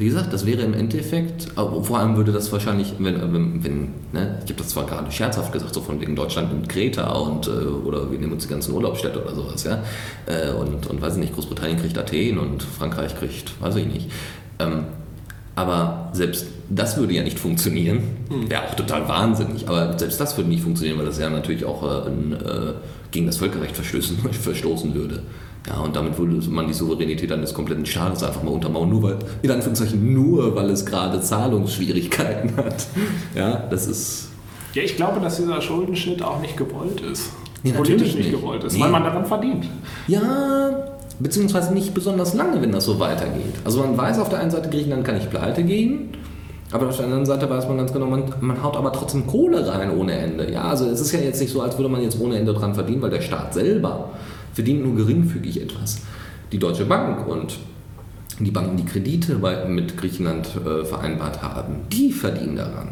Wie 0.00 0.06
gesagt, 0.06 0.32
das 0.32 0.46
wäre 0.46 0.62
im 0.62 0.72
Endeffekt, 0.72 1.48
vor 1.54 1.98
allem 1.98 2.16
würde 2.16 2.32
das 2.32 2.50
wahrscheinlich, 2.50 2.94
wenn, 2.98 3.20
wenn, 3.34 3.62
wenn 3.62 3.80
ne, 4.12 4.38
ich 4.42 4.50
habe 4.50 4.62
das 4.62 4.70
zwar 4.70 4.86
gerade 4.86 5.12
scherzhaft 5.12 5.52
gesagt, 5.52 5.74
so 5.74 5.82
von 5.82 6.00
wegen 6.00 6.16
Deutschland 6.16 6.50
und 6.50 6.70
Kreta 6.70 7.12
und 7.12 7.46
äh, 7.46 7.50
oder 7.50 8.10
wir 8.10 8.18
nehmen 8.18 8.32
uns 8.32 8.44
die 8.44 8.48
ganzen 8.48 8.72
Urlaubsstädte 8.72 9.22
oder 9.22 9.34
sowas, 9.34 9.62
ja. 9.64 9.82
Äh, 10.24 10.52
und, 10.52 10.86
und 10.86 11.02
weiß 11.02 11.16
ich 11.16 11.20
nicht, 11.20 11.34
Großbritannien 11.34 11.78
kriegt 11.78 11.98
Athen 11.98 12.38
und 12.38 12.62
Frankreich 12.62 13.14
kriegt, 13.14 13.60
weiß 13.60 13.76
ich 13.76 13.86
nicht. 13.86 14.10
Ähm, 14.58 14.84
Aber 15.54 16.08
selbst 16.14 16.46
das 16.70 16.96
würde 16.96 17.12
ja 17.12 17.22
nicht 17.22 17.38
funktionieren. 17.38 18.00
Wäre 18.48 18.62
auch 18.62 18.74
total 18.74 19.06
wahnsinnig. 19.06 19.68
Aber 19.68 19.98
selbst 19.98 20.18
das 20.18 20.36
würde 20.38 20.48
nicht 20.48 20.62
funktionieren, 20.62 20.98
weil 20.98 21.06
das 21.06 21.18
ja 21.18 21.28
natürlich 21.28 21.66
auch 21.66 21.82
äh, 21.82 22.08
äh, 22.08 22.74
gegen 23.10 23.26
das 23.26 23.36
Völkerrecht 23.36 23.76
verstoßen 23.76 24.94
würde. 24.94 25.22
Ja, 25.68 25.78
und 25.80 25.94
damit 25.94 26.16
würde 26.18 26.34
man 26.50 26.66
die 26.66 26.72
Souveränität 26.72 27.30
eines 27.32 27.52
kompletten 27.52 27.84
Staates 27.84 28.22
einfach 28.22 28.42
mal 28.42 28.50
untermauern, 28.52 28.88
nur 28.88 29.02
weil, 29.02 29.16
in 29.42 29.50
Anführungszeichen, 29.50 30.12
nur 30.14 30.54
weil 30.56 30.70
es 30.70 30.86
gerade 30.86 31.20
Zahlungsschwierigkeiten 31.20 32.56
hat. 32.56 32.86
Ja, 33.34 33.64
das 33.70 33.86
ist. 33.86 34.28
Ja, 34.74 34.82
ich 34.82 34.96
glaube, 34.96 35.20
dass 35.20 35.36
dieser 35.36 35.60
Schuldenschnitt 35.60 36.22
auch 36.22 36.40
nicht 36.40 36.56
gewollt 36.56 37.00
ist. 37.02 37.30
Nee, 37.62 37.72
Politisch 37.72 38.14
nicht. 38.14 38.30
gewollt 38.30 38.64
ist, 38.64 38.74
Nee. 38.76 38.80
weil 38.80 38.90
man 38.90 39.04
daran 39.04 39.26
verdient. 39.26 39.66
Ja, 40.08 40.70
beziehungsweise 41.18 41.74
nicht 41.74 41.92
besonders 41.92 42.32
lange, 42.34 42.62
wenn 42.62 42.72
das 42.72 42.84
so 42.86 42.98
weitergeht. 42.98 43.54
Also 43.64 43.80
man 43.80 43.98
weiß 43.98 44.18
auf 44.18 44.30
der 44.30 44.38
einen 44.38 44.50
Seite, 44.50 44.70
Griechenland 44.70 45.04
kann 45.04 45.16
nicht 45.16 45.28
pleite 45.28 45.62
gehen, 45.62 46.08
aber 46.72 46.88
auf 46.88 46.96
der 46.96 47.04
anderen 47.06 47.26
Seite 47.26 47.50
weiß 47.50 47.68
man 47.68 47.76
ganz 47.76 47.92
genau, 47.92 48.06
man, 48.06 48.22
man 48.40 48.62
haut 48.62 48.76
aber 48.76 48.92
trotzdem 48.92 49.26
Kohle 49.26 49.66
rein 49.68 49.90
ohne 49.94 50.12
Ende. 50.12 50.50
Ja, 50.50 50.62
also 50.62 50.86
es 50.86 51.00
ist 51.00 51.12
ja 51.12 51.18
jetzt 51.20 51.40
nicht 51.40 51.52
so, 51.52 51.60
als 51.60 51.76
würde 51.76 51.90
man 51.90 52.00
jetzt 52.02 52.18
ohne 52.18 52.38
Ende 52.38 52.54
dran 52.54 52.74
verdienen, 52.74 53.02
weil 53.02 53.10
der 53.10 53.20
Staat 53.20 53.52
selber 53.52 54.08
verdient 54.52 54.84
nur 54.84 54.96
geringfügig 54.96 55.60
etwas. 55.60 56.02
Die 56.52 56.58
Deutsche 56.58 56.84
Bank 56.84 57.26
und 57.26 57.58
die 58.38 58.50
Banken, 58.50 58.76
die 58.76 58.84
Kredite 58.84 59.36
mit 59.68 59.96
Griechenland 59.96 60.48
äh, 60.64 60.84
vereinbart 60.84 61.42
haben, 61.42 61.76
die 61.92 62.12
verdienen 62.12 62.56
daran. 62.56 62.88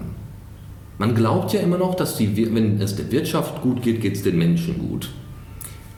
Man 0.98 1.14
glaubt 1.14 1.52
ja 1.52 1.61
immer 1.61 1.78
noch, 1.78 1.94
dass 1.94 2.16
die, 2.16 2.52
wenn 2.54 2.80
es 2.80 2.96
der 2.96 3.11
Wirtschaft 3.11 3.62
gut 3.62 3.82
geht, 3.82 4.00
geht 4.00 4.16
es 4.16 4.22
den 4.22 4.36
Menschen 4.36 4.78
gut. 4.78 5.11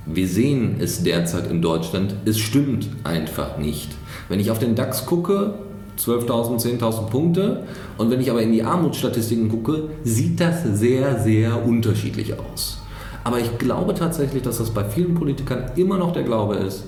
Wir 0.06 0.28
sehen 0.28 0.76
es 0.78 1.02
derzeit 1.02 1.50
in 1.50 1.62
Deutschland, 1.62 2.14
es 2.24 2.38
stimmt 2.38 2.88
einfach 3.04 3.58
nicht. 3.58 3.88
Wenn 4.28 4.40
ich 4.40 4.50
auf 4.50 4.58
den 4.58 4.74
DAX 4.74 5.06
gucke, 5.06 5.54
12.000, 5.98 6.78
10.000 6.78 7.06
Punkte, 7.06 7.64
und 7.98 8.11
wenn 8.11 8.20
ich 8.20 8.30
aber 8.30 8.42
in 8.42 8.52
die 8.52 8.62
Armutsstatistiken 8.62 9.48
gucke, 9.48 9.90
sieht 10.04 10.40
das 10.40 10.64
sehr, 10.64 11.20
sehr 11.20 11.64
unterschiedlich 11.64 12.38
aus. 12.38 12.79
Aber 13.24 13.38
ich 13.38 13.58
glaube 13.58 13.94
tatsächlich, 13.94 14.42
dass 14.42 14.58
das 14.58 14.70
bei 14.70 14.84
vielen 14.84 15.14
Politikern 15.14 15.72
immer 15.76 15.98
noch 15.98 16.12
der 16.12 16.22
Glaube 16.22 16.56
ist, 16.56 16.84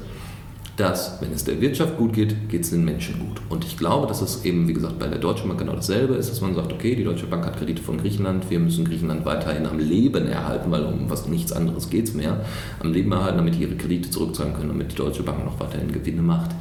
dass, 0.77 1.21
wenn 1.21 1.33
es 1.33 1.45
der 1.45 1.61
Wirtschaft 1.61 1.99
gut 1.99 2.15
geht, 2.15 2.49
geht 2.49 2.63
es 2.63 2.71
den 2.71 2.85
Menschen 2.85 3.19
gut. 3.19 3.43
Und 3.51 3.65
ich 3.65 3.77
glaube, 3.77 4.07
dass 4.07 4.23
es 4.23 4.45
eben, 4.45 4.67
wie 4.67 4.73
gesagt, 4.73 4.99
bei 4.99 5.07
der 5.07 5.19
Deutschen 5.19 5.49
Bank 5.49 5.61
genau 5.61 5.75
dasselbe 5.75 6.15
ist, 6.15 6.31
dass 6.31 6.41
man 6.41 6.55
sagt, 6.55 6.73
okay, 6.73 6.95
die 6.95 7.05
Deutsche 7.05 7.27
Bank 7.27 7.45
hat 7.45 7.59
Kredite 7.59 7.83
von 7.83 7.99
Griechenland, 7.99 8.49
wir 8.49 8.59
müssen 8.59 8.87
Griechenland 8.87 9.27
weiterhin 9.27 9.67
am 9.67 9.79
Leben 9.79 10.27
erhalten, 10.29 10.71
weil 10.71 10.85
um 10.85 11.11
was 11.11 11.29
nichts 11.29 11.53
anderes 11.53 11.91
geht 11.91 12.09
es 12.09 12.15
mehr, 12.15 12.41
am 12.81 12.93
Leben 12.93 13.13
erhalten, 13.13 13.37
damit 13.37 13.59
ihre 13.59 13.77
Kredite 13.77 14.09
zurückzahlen 14.09 14.55
können, 14.55 14.69
damit 14.69 14.93
die 14.93 14.97
Deutsche 14.97 15.23
Bank 15.23 15.45
noch 15.45 15.61
weiterhin 15.61 15.93
Gewinne 15.93 16.23
macht, 16.23 16.53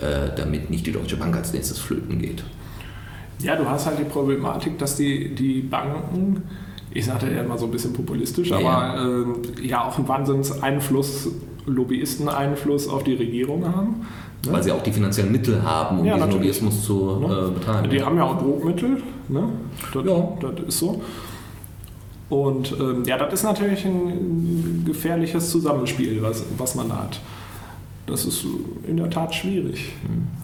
äh, 0.00 0.30
damit 0.36 0.68
nicht 0.68 0.86
die 0.86 0.92
Deutsche 0.92 1.16
Bank 1.16 1.36
als 1.36 1.52
nächstes 1.52 1.78
flöten 1.78 2.18
geht. 2.18 2.42
Ja, 3.40 3.54
du 3.54 3.64
hast 3.66 3.86
halt 3.86 4.00
die 4.00 4.04
Problematik, 4.04 4.78
dass 4.78 4.96
die, 4.96 5.32
die 5.34 5.62
Banken, 5.62 6.42
ich 6.92 7.04
sagte 7.06 7.26
ja 7.32 7.42
immer 7.42 7.56
so 7.58 7.66
ein 7.66 7.70
bisschen 7.70 7.92
populistisch, 7.92 8.50
Ja, 8.50 8.58
aber 8.58 9.24
äh, 9.62 9.66
ja 9.66 9.84
auch 9.86 9.96
einen 9.98 10.08
Wahnsinns-Einfluss, 10.08 11.28
Lobbyisteneinfluss 11.66 12.88
auf 12.88 13.04
die 13.04 13.14
Regierung 13.14 13.64
haben. 13.66 14.06
Ne? 14.46 14.52
Weil 14.52 14.62
sie 14.62 14.72
auch 14.72 14.82
die 14.82 14.92
finanziellen 14.92 15.30
Mittel 15.32 15.62
haben, 15.62 16.00
um 16.00 16.04
Ja, 16.06 16.14
diesen. 16.16 16.30
Lobbyismus 16.32 16.84
zu 16.84 17.16
Ne? 17.20 17.26
äh, 17.48 17.50
betreiben. 17.50 17.90
Die 17.90 18.02
haben 18.02 18.16
ja 18.16 18.24
auch 18.24 18.38
Druckmittel, 18.38 19.02
ne? 19.28 19.48
Das, 19.92 20.04
Ja. 20.04 20.28
das 20.40 20.66
ist 20.68 20.78
so. 20.78 21.00
Und 22.28 22.72
ähm, 22.80 23.04
ja, 23.06 23.18
das 23.18 23.34
ist 23.34 23.42
natürlich 23.42 23.84
ein 23.84 24.82
gefährliches 24.86 25.50
Zusammenspiel, 25.50 26.22
was, 26.22 26.44
was 26.56 26.74
man 26.76 26.88
da 26.88 27.02
hat. 27.02 27.20
Das 28.06 28.24
ist 28.24 28.44
in 28.86 28.96
der 28.96 29.10
Tat 29.10 29.34
schwierig. 29.34 29.92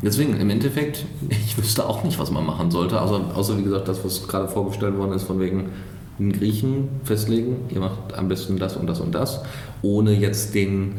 Deswegen, 0.02 0.38
im 0.38 0.50
Endeffekt, 0.50 1.06
ich 1.30 1.56
wüsste 1.56 1.88
auch 1.88 2.04
nicht, 2.04 2.18
was 2.18 2.30
man 2.30 2.44
machen 2.44 2.70
sollte, 2.70 3.00
außer, 3.00 3.20
außer 3.34 3.56
wie 3.58 3.62
gesagt, 3.62 3.88
das, 3.88 4.04
was 4.04 4.26
gerade 4.28 4.48
vorgestellt 4.48 4.96
worden 4.98 5.12
ist, 5.12 5.24
von 5.24 5.40
wegen 5.40 5.70
den 6.18 6.32
Griechen 6.32 6.88
festlegen, 7.04 7.56
ihr 7.68 7.80
macht 7.80 8.14
am 8.14 8.28
besten 8.28 8.58
das 8.58 8.76
und 8.76 8.86
das 8.86 9.00
und 9.00 9.14
das, 9.14 9.42
ohne 9.82 10.12
jetzt 10.12 10.54
den, 10.54 10.94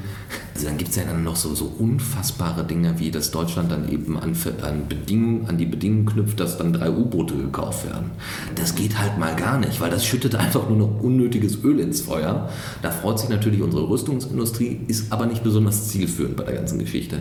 also 0.53 0.67
dann 0.67 0.77
gibt 0.77 0.91
es 0.91 0.95
ja 0.95 1.03
dann 1.03 1.23
noch 1.23 1.35
so, 1.35 1.55
so 1.55 1.65
unfassbare 1.79 2.63
Dinge, 2.63 2.93
wie 2.99 3.09
dass 3.09 3.31
Deutschland 3.31 3.71
dann 3.71 3.89
eben 3.89 4.17
an, 4.17 4.35
an, 4.61 4.87
Bedingungen, 4.87 5.47
an 5.47 5.57
die 5.57 5.65
Bedingungen 5.65 6.05
knüpft, 6.05 6.39
dass 6.39 6.57
dann 6.57 6.73
drei 6.73 6.91
U-Boote 6.91 7.35
gekauft 7.35 7.85
werden. 7.89 8.11
Das 8.55 8.75
geht 8.75 8.99
halt 8.99 9.17
mal 9.17 9.35
gar 9.35 9.59
nicht, 9.59 9.81
weil 9.81 9.89
das 9.89 10.05
schüttet 10.05 10.35
einfach 10.35 10.69
nur 10.69 10.77
noch 10.77 11.01
unnötiges 11.01 11.63
Öl 11.63 11.79
ins 11.79 12.01
Feuer. 12.01 12.49
Da 12.81 12.91
freut 12.91 13.19
sich 13.19 13.29
natürlich 13.29 13.61
unsere 13.61 13.89
Rüstungsindustrie, 13.89 14.81
ist 14.87 15.11
aber 15.11 15.25
nicht 15.25 15.43
besonders 15.43 15.87
zielführend 15.87 16.37
bei 16.37 16.43
der 16.43 16.55
ganzen 16.55 16.79
Geschichte. 16.79 17.19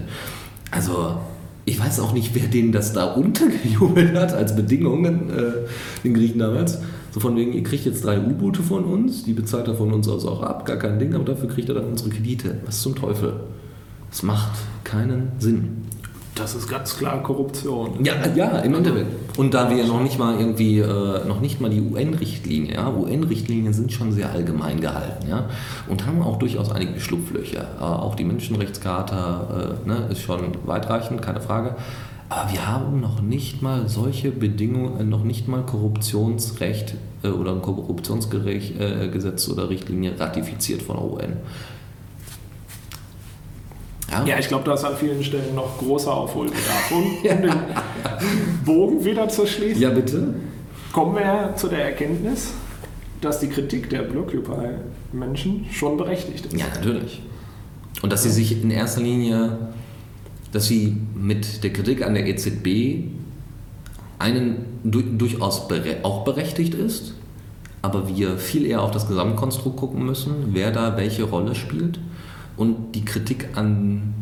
Also, 0.71 1.17
ich 1.65 1.81
weiß 1.81 2.01
auch 2.01 2.13
nicht, 2.13 2.35
wer 2.35 2.47
denen 2.47 2.73
das 2.73 2.93
da 2.93 3.05
untergejubelt 3.15 4.15
hat 4.15 4.33
als 4.33 4.55
Bedingungen, 4.55 5.31
äh, 5.31 5.53
den 6.05 6.15
Griechen 6.15 6.39
damals. 6.39 6.79
So 7.17 7.21
von 7.21 7.35
wegen, 7.35 7.55
ihr 7.55 7.63
kriegt 7.63 7.87
jetzt 7.87 8.05
drei 8.05 8.19
U-Boote 8.19 8.63
von 8.63 8.85
uns, 8.85 9.25
die 9.25 9.33
bezahlt 9.33 9.67
er 9.69 9.75
von 9.75 9.91
uns 9.91 10.07
aus 10.07 10.27
auch 10.27 10.43
ab, 10.43 10.67
gar 10.67 10.77
kein 10.77 10.99
Ding, 10.99 11.15
aber 11.15 11.25
dafür 11.25 11.49
kriegt 11.49 11.67
er 11.71 11.75
dann 11.75 11.87
unsere 11.87 12.11
Kredite. 12.11 12.59
Was 12.67 12.83
zum 12.83 12.95
Teufel? 12.95 13.41
Das 14.11 14.23
macht 14.23 14.53
keinen 14.85 15.33
Sinn. 15.39 15.87
Das 16.35 16.55
ist 16.55 16.69
ganz 16.69 16.99
klar 16.99 17.23
Korruption. 17.23 18.05
Ja, 18.05 18.13
ja, 18.35 18.59
im 18.59 18.75
Endeffekt. 18.75 19.39
Und 19.39 19.55
da 19.55 19.71
wir 19.71 19.79
ja 19.79 19.87
noch 19.87 20.03
nicht 20.03 20.19
mal 20.19 20.39
irgendwie, 20.39 20.81
äh, 20.81 21.27
noch 21.27 21.41
nicht 21.41 21.59
mal 21.59 21.71
die 21.71 21.81
UN-Richtlinie, 21.81 22.75
ja, 22.75 22.95
UN-Richtlinien 22.95 23.73
sind 23.73 23.91
schon 23.93 24.13
sehr 24.13 24.31
allgemein 24.31 24.83
gehalten, 24.83 25.27
ja, 25.27 25.49
und 25.89 26.07
haben 26.07 26.21
auch 26.21 26.39
durchaus 26.39 26.71
einige 26.71 27.01
Schlupflöcher. 27.01 27.67
Äh, 27.81 27.83
auch 27.83 28.15
die 28.15 28.25
Menschenrechtscharta 28.25 29.79
äh, 29.85 29.89
ne, 29.89 30.09
ist 30.11 30.21
schon 30.21 30.53
weitreichend, 30.67 31.23
keine 31.23 31.41
Frage. 31.41 31.77
Aber 32.29 32.53
wir 32.53 32.67
haben 32.67 33.01
noch 33.01 33.21
nicht 33.21 33.63
mal 33.63 33.89
solche 33.89 34.31
Bedingungen, 34.31 35.01
äh, 35.01 35.05
noch 35.05 35.23
nicht 35.23 35.47
mal 35.47 35.63
Korruptionsrecht 35.65 36.95
äh, 37.23 37.29
oder 37.29 37.53
ein 37.53 37.63
Korruptionsgesetz 37.63 39.49
oder 39.49 39.71
Richtlinie 39.71 40.19
ratifiziert 40.19 40.83
von 40.83 40.97
der 40.97 41.05
UN. 41.05 41.37
Ja, 44.25 44.39
ich 44.39 44.49
glaube, 44.49 44.65
da 44.65 44.75
ist 44.75 44.85
an 44.85 44.97
vielen 44.97 45.23
Stellen 45.23 45.55
noch 45.55 45.79
großer 45.79 46.13
Aufholbedarf. 46.15 46.91
Und 46.91 47.05
um 47.31 47.43
den 47.43 48.65
Bogen 48.65 49.05
wieder 49.05 49.29
zu 49.29 49.47
schließen, 49.47 49.83
ja, 49.83 49.91
bitte. 49.91 50.35
kommen 50.93 51.17
wir 51.17 51.53
zu 51.57 51.69
der 51.69 51.85
Erkenntnis, 51.85 52.53
dass 53.21 53.41
die 53.41 53.49
Kritik 53.49 53.91
der 53.91 54.03
Blockupy-Menschen 54.03 55.67
schon 55.73 55.97
berechtigt 55.97 56.47
ist. 56.47 56.57
Ja, 56.57 56.67
natürlich. 56.75 57.21
Und 58.03 58.13
dass 58.13 58.23
sie 58.23 58.31
sich 58.31 58.63
in 58.63 58.71
erster 58.71 59.01
Linie, 59.01 59.59
dass 60.57 60.69
sie 60.69 60.97
mit 61.15 61.65
der 61.65 61.71
Kritik 61.71 62.03
an 62.03 62.15
der 62.15 62.27
EZB 62.27 63.09
einen 64.19 64.65
du, 64.85 65.03
durchaus 65.03 65.69
bere 65.69 65.99
auch 66.03 66.25
berechtigt 66.25 66.73
ist, 66.73 67.13
aber 67.83 68.09
wir 68.09 68.39
viel 68.39 68.65
eher 68.65 68.81
auf 68.81 68.91
das 68.91 69.07
Gesamtkonstrukt 69.07 69.77
gucken 69.77 70.07
müssen, 70.07 70.55
wer 70.55 70.71
da 70.71 70.97
welche 70.97 71.25
Rolle 71.25 71.55
spielt 71.55 72.01
und 72.57 72.95
die 72.95 73.05
Kritik 73.05 73.49
an, 73.55 74.15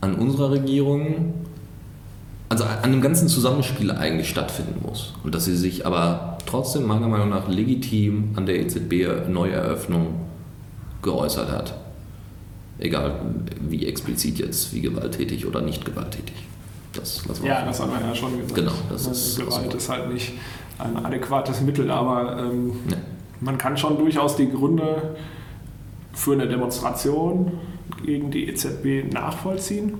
an 0.00 0.14
unserer 0.14 0.52
Regierung, 0.52 1.34
also 2.48 2.62
an 2.62 2.92
dem 2.92 3.00
ganzen 3.00 3.26
Zusammenspiel 3.26 3.90
eigentlich 3.90 4.28
stattfinden 4.28 4.80
muss. 4.86 5.14
Und 5.24 5.34
dass 5.34 5.46
sie 5.46 5.56
sich 5.56 5.86
aber 5.86 6.38
trotzdem 6.46 6.86
meiner 6.86 7.08
Meinung 7.08 7.30
nach 7.30 7.48
legitim 7.48 8.30
an 8.36 8.46
der 8.46 8.60
EZB-Neueröffnung 8.60 10.06
geäußert 11.02 11.50
hat. 11.50 11.85
Egal 12.78 13.20
wie 13.68 13.86
explizit 13.86 14.38
jetzt, 14.38 14.74
wie 14.74 14.80
gewalttätig 14.82 15.46
oder 15.46 15.62
nicht 15.62 15.84
gewalttätig. 15.84 16.34
Das 16.92 17.26
lassen 17.26 17.42
wir 17.42 17.50
Ja, 17.50 17.64
das 17.64 17.80
haben 17.80 17.90
wir 17.92 18.06
ja 18.06 18.14
schon 18.14 18.32
gesagt. 18.36 18.54
Genau, 18.54 18.72
das 18.90 19.06
ist- 19.06 19.38
Gewalt 19.38 19.72
ist 19.74 19.88
halt 19.88 20.12
nicht 20.12 20.32
ein 20.78 20.96
adäquates 21.04 21.60
Mittel, 21.62 21.90
aber 21.90 22.38
ähm, 22.38 22.72
Nee. 22.88 22.94
man 23.40 23.56
kann 23.58 23.76
schon 23.78 23.96
durchaus 23.98 24.36
die 24.36 24.50
Gründe 24.50 25.16
für 26.12 26.32
eine 26.32 26.46
Demonstration 26.48 27.52
gegen 28.04 28.30
die 28.30 28.48
EZB 28.48 29.04
nachvollziehen. 29.12 29.94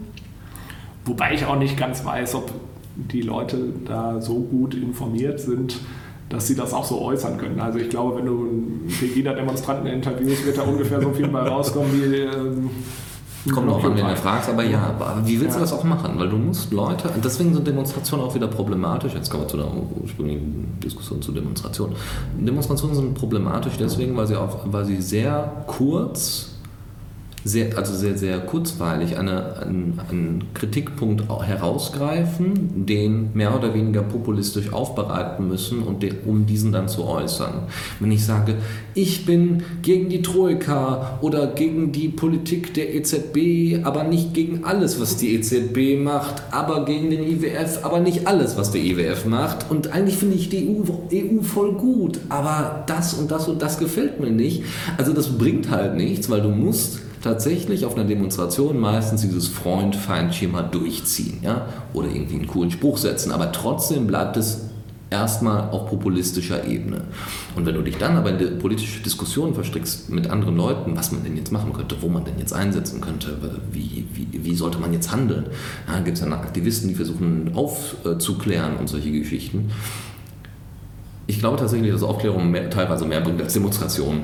Wobei 1.05 1.35
ich 1.35 1.45
auch 1.47 1.57
nicht 1.59 1.77
ganz 1.79 2.05
weiß, 2.05 2.35
ob 2.35 2.51
die 2.97 3.23
Leute 3.23 3.73
da 3.87 4.21
so 4.21 4.41
gut 4.41 4.75
informiert 4.75 5.39
sind, 5.41 5.79
dass 6.29 6.47
sie 6.47 6.57
das 6.57 6.73
auch 6.73 6.85
so 6.85 7.01
äußern 7.03 7.39
können. 7.39 7.61
Also 7.61 7.79
ich 7.79 7.89
glaube, 7.89 8.17
wenn 8.19 8.27
du 8.27 8.33
einen 8.33 8.89
Pegida-Demonstranten 8.89 9.87
interviewst, 9.87 10.45
wird 10.45 10.59
da 10.59 10.63
ungefähr 10.63 11.01
so 11.01 11.11
viel 11.11 11.29
bei 11.29 11.41
rauskommen 11.41 11.93
wie... 11.93 12.17
Ähm, 12.17 12.71
Kommt 13.53 13.71
auch 13.71 13.85
an, 13.85 13.97
wen 13.97 14.05
du 14.05 14.17
fragst, 14.17 14.49
aber 14.49 14.65
ja, 14.65 14.93
aber 14.99 15.23
wie 15.25 15.41
willst 15.41 15.55
du 15.55 15.61
Ja. 15.61 15.67
das 15.67 15.73
auch 15.73 15.85
machen? 15.85 16.15
Weil 16.19 16.29
du 16.29 16.37
musst 16.37 16.73
Leute, 16.73 17.09
deswegen 17.23 17.55
sind 17.55 17.65
Demonstrationen 17.65 18.27
auch 18.27 18.35
wieder 18.35 18.49
problematisch. 18.49 19.15
Jetzt 19.15 19.31
kommen 19.31 19.45
wir 19.45 19.49
zu 19.49 19.57
der 19.57 19.67
ursprünglichen 20.03 20.77
Diskussion 20.83 21.23
zu 21.23 21.31
Demonstrationen. 21.31 21.95
Demonstrationen 22.37 22.97
sind 22.97 23.15
problematisch 23.15 23.75
deswegen, 23.79 24.17
weil 24.17 24.27
sie, 24.27 24.35
auch, 24.35 24.63
weil 24.65 24.85
sie 24.85 25.01
sehr 25.01 25.65
kurz 25.69 26.56
sehr, 27.47 27.77
also 27.77 27.95
sehr, 27.95 28.17
sehr 28.19 28.39
kurzweilig 28.41 29.19
eine, 29.19 29.57
einen, 29.59 30.01
einen 30.09 30.45
Kritikpunkt 30.55 31.25
herausgreifen, 31.29 32.87
den 32.87 33.31
mehr 33.35 33.55
oder 33.57 33.75
weniger 33.75 34.03
populistisch 34.03 34.73
aufbereiten 34.73 35.49
müssen, 35.49 35.83
und 35.83 36.03
den, 36.03 36.17
um 36.27 36.47
diesen 36.47 36.73
dann 36.73 36.89
zu 36.89 37.05
äußern. 37.05 37.63
Wenn 38.01 38.11
ich 38.11 38.25
sage, 38.25 38.57
ich 38.95 39.27
bin 39.27 39.63
gegen 39.83 40.09
die 40.09 40.23
Troika 40.23 41.19
oder 41.21 41.47
gegen 41.49 41.93
die 41.93 42.09
Politik 42.09 42.75
der 42.75 42.95
EZB, 42.95 43.85
aber 43.85 44.05
nicht 44.05 44.35
gegen 44.35 44.65
alles, 44.65 45.01
was 45.01 45.17
die 45.17 45.35
EZB 45.35 46.03
macht, 46.03 46.43
aber 46.51 46.85
gegen 46.85 47.11
den 47.11 47.23
IWF, 47.23 47.81
aber 47.85 48.01
nicht 48.01 48.27
alles, 48.27 48.57
was 48.57 48.73
der 48.73 48.83
IWF 48.83 49.27
macht. 49.27 49.71
Und 49.71 49.93
eigentlich 49.93 50.17
finde 50.17 50.37
ich 50.37 50.49
die 50.49 50.69
EU, 50.69 50.83
EU 51.13 51.43
voll 51.43 51.73
gut, 51.73 52.19
aber 52.29 52.85
das 52.87 53.15
und 53.15 53.31
das 53.31 53.49
und 53.49 53.63
das 53.63 53.79
gefällt 53.79 54.21
mir 54.21 54.31
nicht. 54.31 54.65
Also 54.97 55.13
das 55.13 55.39
bringt 55.39 55.71
halt 55.71 55.97
nichts, 55.97 56.29
weil 56.29 56.43
du 56.43 56.49
musst 56.49 57.01
tatsächlich 57.23 57.85
auf 57.85 57.95
einer 57.95 58.05
Demonstration 58.05 58.79
meistens 58.79 59.23
dieses 59.23 59.49
Freund-Feind-Schema 59.49 60.63
durchziehen 60.63 61.39
ja? 61.43 61.67
oder 61.93 62.09
irgendwie 62.09 62.37
einen 62.37 62.47
coolen 62.47 62.71
Spruch 62.71 62.99
setzen, 62.99 63.33
aber 63.33 63.53
trotzdem 63.53 64.07
bleibt 64.07 64.37
es 64.37 64.67
erstmal 65.11 65.71
auf 65.71 65.89
populistischer 65.89 66.65
Ebene. 66.65 67.03
Und 67.55 67.65
wenn 67.65 67.75
du 67.75 67.83
dich 67.83 67.97
dann 67.97 68.17
aber 68.17 68.31
in 68.31 68.59
politische 68.59 69.03
Diskussionen 69.03 69.55
verstrickst 69.55 70.11
mit 70.11 70.29
anderen 70.29 70.57
Leuten, 70.57 70.97
was 70.97 71.13
man 71.13 71.23
denn 71.23 71.37
jetzt 71.37 71.53
machen 71.53 71.73
könnte, 71.73 71.97
wo 72.01 72.09
man 72.09 72.25
denn 72.25 72.39
jetzt 72.39 72.53
einsetzen 72.53 73.01
könnte, 73.01 73.39
wie, 73.71 74.07
wie, 74.13 74.45
wie 74.45 74.55
sollte 74.55 74.79
man 74.79 74.93
jetzt 74.93 75.13
handeln, 75.13 75.47
ja, 75.87 76.01
gibt 76.01 76.17
es 76.17 76.23
dann 76.23 76.33
Aktivisten, 76.33 76.89
die 76.89 76.95
versuchen 76.95 77.53
aufzuklären 77.55 78.77
und 78.77 78.89
solche 78.89 79.13
Geschichten. 79.13 79.71
Ich 81.29 81.39
glaube 81.39 81.57
tatsächlich, 81.57 81.93
dass 81.93 82.03
Aufklärung 82.03 82.51
mehr, 82.51 82.71
teilweise 82.71 83.05
mehr 83.05 83.21
bringt 83.21 83.41
als 83.41 83.53
Demonstration 83.53 84.23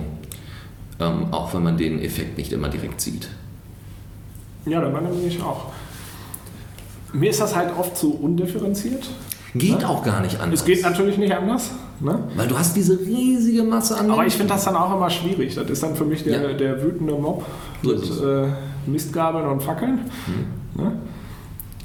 ähm, 1.01 1.27
auch 1.33 1.53
wenn 1.55 1.63
man 1.63 1.77
den 1.77 2.01
Effekt 2.01 2.39
nicht 2.39 2.53
immer 2.53 2.69
direkt 2.69 3.01
sieht. 3.01 3.29
Ja, 4.67 4.81
da 4.81 4.89
meine 4.89 5.09
ich 5.27 5.43
auch. 5.43 5.67
Mir 7.13 7.31
ist 7.31 7.41
das 7.41 7.55
halt 7.55 7.77
oft 7.77 7.97
zu 7.97 8.15
undifferenziert. 8.15 9.09
Geht 9.55 9.81
ne? 9.81 9.89
auch 9.89 10.03
gar 10.03 10.21
nicht 10.21 10.41
anders. 10.41 10.61
Es 10.61 10.67
geht 10.67 10.83
natürlich 10.83 11.19
nicht 11.19 11.35
anders. 11.35 11.73
Ne? 12.01 12.19
Weil 12.37 12.49
du 12.49 12.59
hast 12.59 12.75
diese 12.75 12.99
riesige 12.99 13.63
Masse 13.63 13.99
an. 13.99 14.11
Aber 14.11 14.27
ich 14.27 14.35
finde 14.35 14.55
das 14.55 14.65
dann 14.65 14.77
auch 14.77 14.95
immer 14.95 15.11
schwierig. 15.11 15.55
Das 15.55 15.69
ist 15.69 15.83
dann 15.83 15.95
für 15.95 16.05
mich 16.05 16.25
der, 16.25 16.51
ja. 16.51 16.53
der 16.53 16.83
wütende 16.83 17.13
Mob 17.13 17.45
so 17.83 17.91
mit 17.91 18.03
äh, 18.03 18.91
Mistgabeln 18.91 19.47
und 19.47 19.63
Fackeln. 19.63 20.01
Mhm. 20.27 20.83
Ne? 20.83 20.93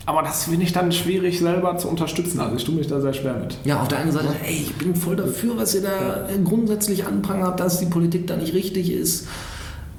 Aber 0.08 0.22
das 0.22 0.46
finde 0.46 0.64
ich 0.64 0.72
dann 0.72 0.94
schwierig 0.94 1.38
selber 1.38 1.78
zu 1.78 1.90
unterstützen. 1.90 2.40
Also 2.40 2.56
ich 2.56 2.64
tue 2.64 2.76
mich 2.76 2.88
da 2.88 3.02
sehr 3.02 3.14
schwer 3.14 3.34
mit. 3.34 3.58
Ja, 3.66 3.82
auf 3.82 3.90
der 3.90 4.00
einen 4.00 4.14
Seite, 4.14 4.30
ey, 4.42 4.54
ich 4.54 4.74
bin 4.76 4.96
voll 4.96 5.18
dafür, 5.18 5.58
was 5.58 5.76
ihr 5.76 5.82
da 5.82 6.30
grundsätzlich 6.46 7.06
anprangert, 7.06 7.60
dass 7.60 7.80
die 7.80 7.88
Politik 7.88 8.26
da 8.26 8.38
nicht 8.38 8.54
richtig 8.54 8.90
ist. 8.90 9.28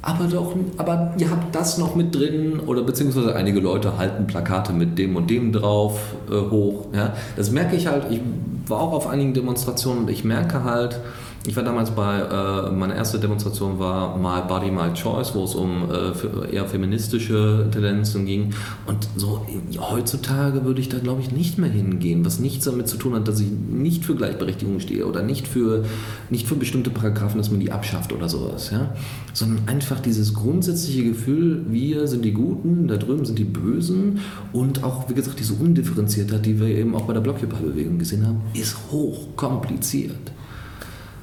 Aber 0.00 0.24
doch, 0.24 0.56
aber 0.78 1.12
ihr 1.18 1.30
habt 1.30 1.54
das 1.54 1.76
noch 1.76 1.94
mit 1.94 2.14
drin 2.14 2.58
oder 2.58 2.84
beziehungsweise 2.84 3.36
einige 3.36 3.60
Leute 3.60 3.98
halten 3.98 4.26
Plakate 4.26 4.72
mit 4.72 4.96
dem 4.96 5.14
und 5.14 5.28
dem 5.28 5.52
drauf 5.52 6.00
äh, 6.30 6.50
hoch. 6.50 6.86
Ja? 6.94 7.12
Das 7.36 7.50
merke 7.50 7.76
ich 7.76 7.86
halt, 7.86 8.04
ich 8.10 8.22
war 8.66 8.80
auch 8.80 8.92
auf 8.92 9.08
einigen 9.08 9.34
Demonstrationen 9.34 10.04
und 10.04 10.10
ich 10.10 10.24
merke 10.24 10.64
halt, 10.64 11.00
ich 11.48 11.56
war 11.56 11.62
damals 11.62 11.90
bei, 11.92 12.20
äh, 12.20 12.70
meine 12.70 12.94
erste 12.94 13.18
Demonstration 13.18 13.78
war 13.78 14.18
My 14.18 14.46
Body, 14.46 14.70
My 14.70 14.92
Choice, 14.92 15.34
wo 15.34 15.44
es 15.44 15.54
um 15.54 15.88
äh, 15.90 16.54
eher 16.54 16.66
feministische 16.66 17.66
Tendenzen 17.70 18.26
ging. 18.26 18.52
Und 18.86 19.08
so 19.16 19.46
heutzutage 19.78 20.64
würde 20.64 20.82
ich 20.82 20.90
da, 20.90 20.98
glaube 20.98 21.22
ich, 21.22 21.32
nicht 21.32 21.56
mehr 21.56 21.70
hingehen, 21.70 22.24
was 22.26 22.38
nichts 22.38 22.66
damit 22.66 22.88
zu 22.88 22.98
tun 22.98 23.14
hat, 23.14 23.28
dass 23.28 23.40
ich 23.40 23.48
nicht 23.50 24.04
für 24.04 24.14
Gleichberechtigung 24.14 24.78
stehe 24.80 25.06
oder 25.06 25.22
nicht 25.22 25.48
für, 25.48 25.86
nicht 26.28 26.46
für 26.46 26.54
bestimmte 26.54 26.90
Paragraphen, 26.90 27.38
dass 27.38 27.50
man 27.50 27.60
die 27.60 27.72
abschafft 27.72 28.12
oder 28.12 28.28
sowas. 28.28 28.70
Ja? 28.70 28.94
Sondern 29.32 29.66
einfach 29.68 30.00
dieses 30.00 30.34
grundsätzliche 30.34 31.02
Gefühl, 31.04 31.64
wir 31.70 32.08
sind 32.08 32.26
die 32.26 32.32
Guten, 32.32 32.88
da 32.88 32.98
drüben 32.98 33.24
sind 33.24 33.38
die 33.38 33.44
Bösen 33.44 34.20
und 34.52 34.84
auch, 34.84 35.08
wie 35.08 35.14
gesagt, 35.14 35.40
diese 35.40 35.54
Undifferenziertheit, 35.54 36.44
die 36.44 36.60
wir 36.60 36.68
eben 36.68 36.94
auch 36.94 37.06
bei 37.06 37.14
der 37.14 37.22
Blockupy-Bewegung 37.22 37.98
gesehen 37.98 38.26
haben, 38.26 38.42
ist 38.52 38.76
hochkompliziert. 38.90 40.32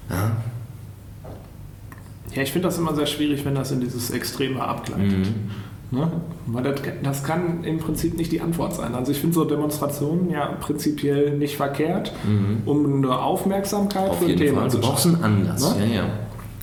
Ja, 0.10 0.32
ja 2.34 2.41
ich 2.41 2.51
finde 2.51 2.68
das 2.68 2.78
immer 2.78 2.95
sehr 2.95 3.06
schwierig, 3.06 3.45
wenn 3.45 3.56
das 3.56 3.72
in 3.72 3.82
dieses 3.82 4.12
Extreme 4.12 4.62
abgleitet. 4.62 5.28
Mhm. 5.28 5.51
Ne? 5.91 6.12
Weil 6.47 6.64
das, 6.64 6.82
das, 7.03 7.24
kann 7.24 7.64
im 7.64 7.78
Prinzip 7.78 8.18
nicht 8.18 8.32
die 8.32 8.41
Antwort 8.41 8.74
sein. 8.74 8.95
Also 8.95 9.12
ich 9.12 9.20
finde 9.20 9.36
so 9.36 9.45
Demonstrationen 9.45 10.30
ja 10.30 10.47
prinzipiell 10.60 11.38
nicht 11.38 11.58
verkehrt, 11.58 12.12
mhm. 12.24 12.64
um 12.66 13.03
eine 13.03 13.18
Aufmerksamkeit 13.18 14.10
Auf 14.10 14.20
für 14.20 14.26
ein 14.26 14.38
Thema 14.38 14.62
Fall. 14.62 14.72
zu 14.72 14.78
Du 14.78 14.88
brauchst 14.88 15.06
einen 15.06 15.24
Anlass. 15.24 15.78
Ne? 15.78 15.88
Ja, 15.88 15.95
ja. 15.95 16.03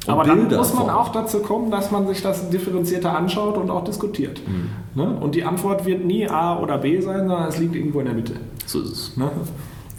Aber 0.06 0.24
Bilder 0.24 0.44
dann 0.46 0.58
muss 0.58 0.74
man 0.74 0.90
auch 0.90 1.10
dazu 1.10 1.38
kommen, 1.38 1.70
dass 1.70 1.92
man 1.92 2.08
sich 2.08 2.22
das 2.22 2.50
differenzierter 2.50 3.16
anschaut 3.16 3.56
und 3.56 3.70
auch 3.70 3.84
diskutiert. 3.84 4.40
Mhm. 4.46 5.00
Ne? 5.00 5.16
Und 5.20 5.34
die 5.34 5.44
Antwort 5.44 5.86
wird 5.86 6.04
nie 6.04 6.28
A 6.28 6.58
oder 6.58 6.78
B 6.78 7.00
sein, 7.00 7.28
sondern 7.28 7.48
es 7.48 7.58
liegt 7.58 7.76
irgendwo 7.76 8.00
in 8.00 8.06
der 8.06 8.14
Mitte. 8.14 8.34
So 8.66 8.80
ist 8.80 8.90
es. 8.90 9.16
Ne? 9.16 9.30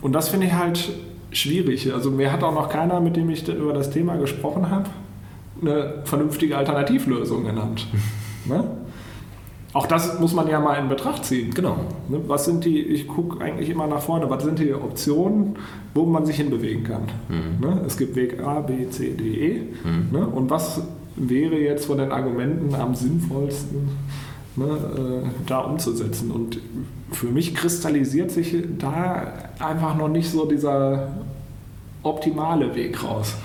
Und 0.01 0.11
das 0.11 0.27
finde 0.27 0.47
ich 0.47 0.53
halt 0.53 0.91
schwierig. 1.33 1.93
Also 1.93 2.11
mir 2.11 2.31
hat 2.31 2.43
auch 2.43 2.53
noch 2.53 2.69
keiner, 2.69 2.99
mit 2.99 3.15
dem 3.15 3.29
ich 3.29 3.47
über 3.47 3.73
das 3.73 3.89
Thema 3.89 4.15
gesprochen 4.15 4.69
habe, 4.69 4.89
eine 5.61 6.01
vernünftige 6.03 6.57
Alternativlösung 6.57 7.45
genannt. 7.45 7.87
ne? 8.45 8.63
Auch 9.73 9.87
das 9.87 10.19
muss 10.19 10.33
man 10.33 10.47
ja 10.47 10.59
mal 10.59 10.75
in 10.75 10.87
Betracht 10.87 11.25
ziehen. 11.25 11.51
Genau. 11.51 11.77
Ne? 12.07 12.21
Was 12.27 12.45
sind 12.45 12.63
die, 12.63 12.79
ich 12.79 13.07
gucke 13.07 13.43
eigentlich 13.43 13.69
immer 13.69 13.87
nach 13.87 14.01
vorne, 14.01 14.29
was 14.29 14.43
sind 14.43 14.59
die 14.59 14.71
Optionen, 14.73 15.55
wo 15.95 16.05
man 16.05 16.25
sich 16.27 16.37
hinbewegen 16.37 16.83
kann? 16.83 17.03
Mhm. 17.27 17.67
Ne? 17.67 17.81
Es 17.85 17.97
gibt 17.97 18.15
Weg 18.15 18.39
A, 18.39 18.61
B, 18.61 18.87
C, 18.89 19.11
D, 19.11 19.23
E. 19.23 19.61
Mhm. 19.83 20.09
Ne? 20.11 20.27
Und 20.27 20.51
was 20.51 20.81
wäre 21.15 21.55
jetzt 21.55 21.85
von 21.85 21.97
den 21.97 22.11
Argumenten 22.11 22.75
am 22.75 22.93
sinnvollsten, 22.93 23.89
ne, 24.55 24.65
äh, 24.65 25.29
da 25.47 25.59
umzusetzen? 25.59 26.31
Und 26.31 26.59
für 27.11 27.27
mich 27.27 27.55
kristallisiert 27.55 28.31
sich 28.31 28.55
da 28.77 29.33
einfach 29.59 29.95
noch 29.95 30.09
nicht 30.09 30.29
so 30.29 30.45
dieser 30.45 31.09
optimale 32.03 32.75
Weg 32.75 33.03
raus. 33.03 33.35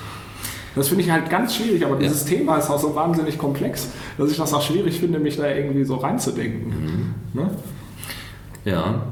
Das 0.75 0.89
finde 0.89 1.05
ich 1.05 1.11
halt 1.11 1.29
ganz 1.29 1.57
schwierig, 1.57 1.85
aber 1.85 1.97
dieses 1.97 2.25
Thema 2.25 2.57
ist 2.57 2.71
auch 2.71 2.79
so 2.79 2.95
wahnsinnig 2.95 3.37
komplex, 3.39 3.89
dass 4.17 4.31
ich 4.31 4.37
das 4.37 4.53
auch 4.55 4.63
schwierig 4.63 4.99
finde, 4.99 5.19
mich 5.19 5.37
da 5.37 5.49
irgendwie 5.49 5.85
so 5.85 5.97
reinzudenken. 5.97 6.69
Mhm. 6.69 7.41
Ne? 7.41 7.51
Ja. 8.65 9.03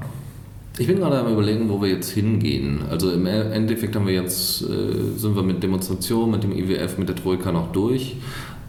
Ich 0.79 0.87
bin 0.87 0.99
gerade 0.99 1.19
am 1.19 1.33
überlegen, 1.33 1.71
wo 1.71 1.81
wir 1.81 1.89
jetzt 1.89 2.11
hingehen. 2.11 2.83
Also 2.91 3.11
im 3.11 3.25
Endeffekt 3.25 3.97
haben 3.97 4.07
wir 4.07 4.13
jetzt, 4.13 4.63
äh, 4.63 5.17
sind 5.17 5.35
wir 5.35 5.43
mit 5.43 5.63
Demonstrationen, 5.63 6.33
mit 6.33 6.43
dem 6.43 6.53
IWF, 6.53 6.99
mit 6.99 7.09
der 7.09 7.17
Troika 7.17 7.51
noch 7.51 7.73
durch. 7.73 8.17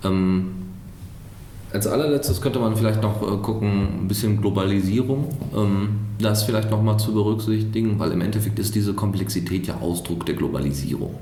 Ähm, 0.06 0.52
als 1.74 1.86
allerletztes 1.86 2.42
könnte 2.42 2.60
man 2.60 2.76
vielleicht 2.76 3.02
noch 3.02 3.22
äh, 3.22 3.38
gucken, 3.38 4.04
ein 4.04 4.08
bisschen 4.08 4.40
Globalisierung, 4.40 5.30
ähm, 5.56 5.90
das 6.20 6.44
vielleicht 6.44 6.72
noch 6.72 6.82
mal 6.82 6.98
zu 6.98 7.14
berücksichtigen, 7.14 8.00
weil 8.00 8.12
im 8.12 8.22
Endeffekt 8.22 8.58
ist 8.60 8.74
diese 8.74 8.94
Komplexität 8.94 9.68
ja 9.68 9.78
Ausdruck 9.82 10.26
der 10.26 10.36
Globalisierung. 10.36 11.16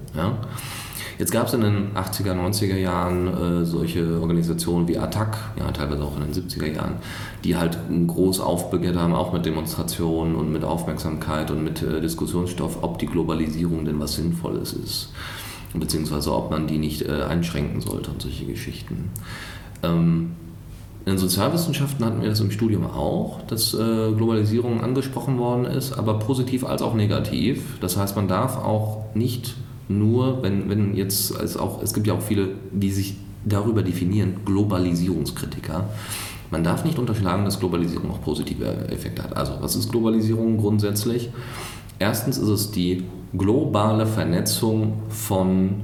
Jetzt 1.17 1.31
gab 1.31 1.47
es 1.47 1.53
in 1.53 1.61
den 1.61 1.93
80er, 1.95 2.33
90er 2.33 2.77
Jahren 2.77 3.61
äh, 3.61 3.65
solche 3.65 4.19
Organisationen 4.19 4.87
wie 4.87 4.97
ATTAC, 4.97 5.37
ja, 5.59 5.71
teilweise 5.71 6.03
auch 6.03 6.15
in 6.17 6.31
den 6.31 6.33
70er 6.33 6.73
Jahren, 6.73 6.95
die 7.43 7.55
halt 7.55 7.77
groß 8.07 8.39
aufbegehrt 8.39 8.97
haben, 8.97 9.13
auch 9.13 9.33
mit 9.33 9.45
Demonstrationen 9.45 10.35
und 10.35 10.51
mit 10.51 10.63
Aufmerksamkeit 10.63 11.51
und 11.51 11.63
mit 11.63 11.81
äh, 11.81 12.01
Diskussionsstoff, 12.01 12.83
ob 12.83 12.99
die 12.99 13.07
Globalisierung 13.07 13.85
denn 13.85 13.99
was 13.99 14.15
Sinnvolles 14.15 14.73
ist, 14.73 15.13
beziehungsweise 15.73 16.33
ob 16.33 16.51
man 16.51 16.67
die 16.67 16.77
nicht 16.77 17.09
einschränken 17.09 17.81
sollte 17.81 18.11
und 18.11 18.21
solche 18.21 18.45
Geschichten. 18.45 19.09
Ähm, 19.83 20.31
in 21.05 21.11
den 21.11 21.17
Sozialwissenschaften 21.19 22.03
hatten 22.03 22.21
wir 22.21 22.29
das 22.29 22.39
im 22.39 22.49
Studium 22.49 22.85
auch, 22.85 23.41
dass 23.47 23.75
äh, 23.75 23.77
Globalisierung 23.77 24.81
angesprochen 24.81 25.37
worden 25.37 25.65
ist, 25.65 25.93
aber 25.93 26.17
positiv 26.17 26.65
als 26.65 26.81
auch 26.81 26.95
negativ. 26.95 27.77
Das 27.79 27.95
heißt, 27.95 28.15
man 28.15 28.27
darf 28.27 28.57
auch 28.57 29.05
nicht 29.13 29.55
nur, 29.87 30.41
wenn, 30.41 30.67
wenn 30.67 30.95
jetzt, 30.95 31.29
es, 31.29 31.57
auch, 31.57 31.83
es 31.83 31.93
gibt 31.93 32.07
ja 32.07 32.15
auch 32.15 32.21
viele, 32.21 32.49
die 32.71 32.89
sich 32.89 33.17
darüber 33.45 33.83
definieren, 33.83 34.37
Globalisierungskritiker. 34.45 35.87
Man 36.49 36.63
darf 36.63 36.83
nicht 36.83 36.97
unterschlagen, 36.97 37.45
dass 37.45 37.59
Globalisierung 37.59 38.09
auch 38.09 38.21
positive 38.21 38.65
Effekte 38.89 39.21
hat. 39.21 39.37
Also, 39.37 39.53
was 39.61 39.75
ist 39.75 39.91
Globalisierung 39.91 40.57
grundsätzlich? 40.57 41.29
Erstens 41.99 42.39
ist 42.39 42.49
es 42.49 42.71
die 42.71 43.03
globale 43.37 44.07
Vernetzung 44.07 44.93
von 45.09 45.81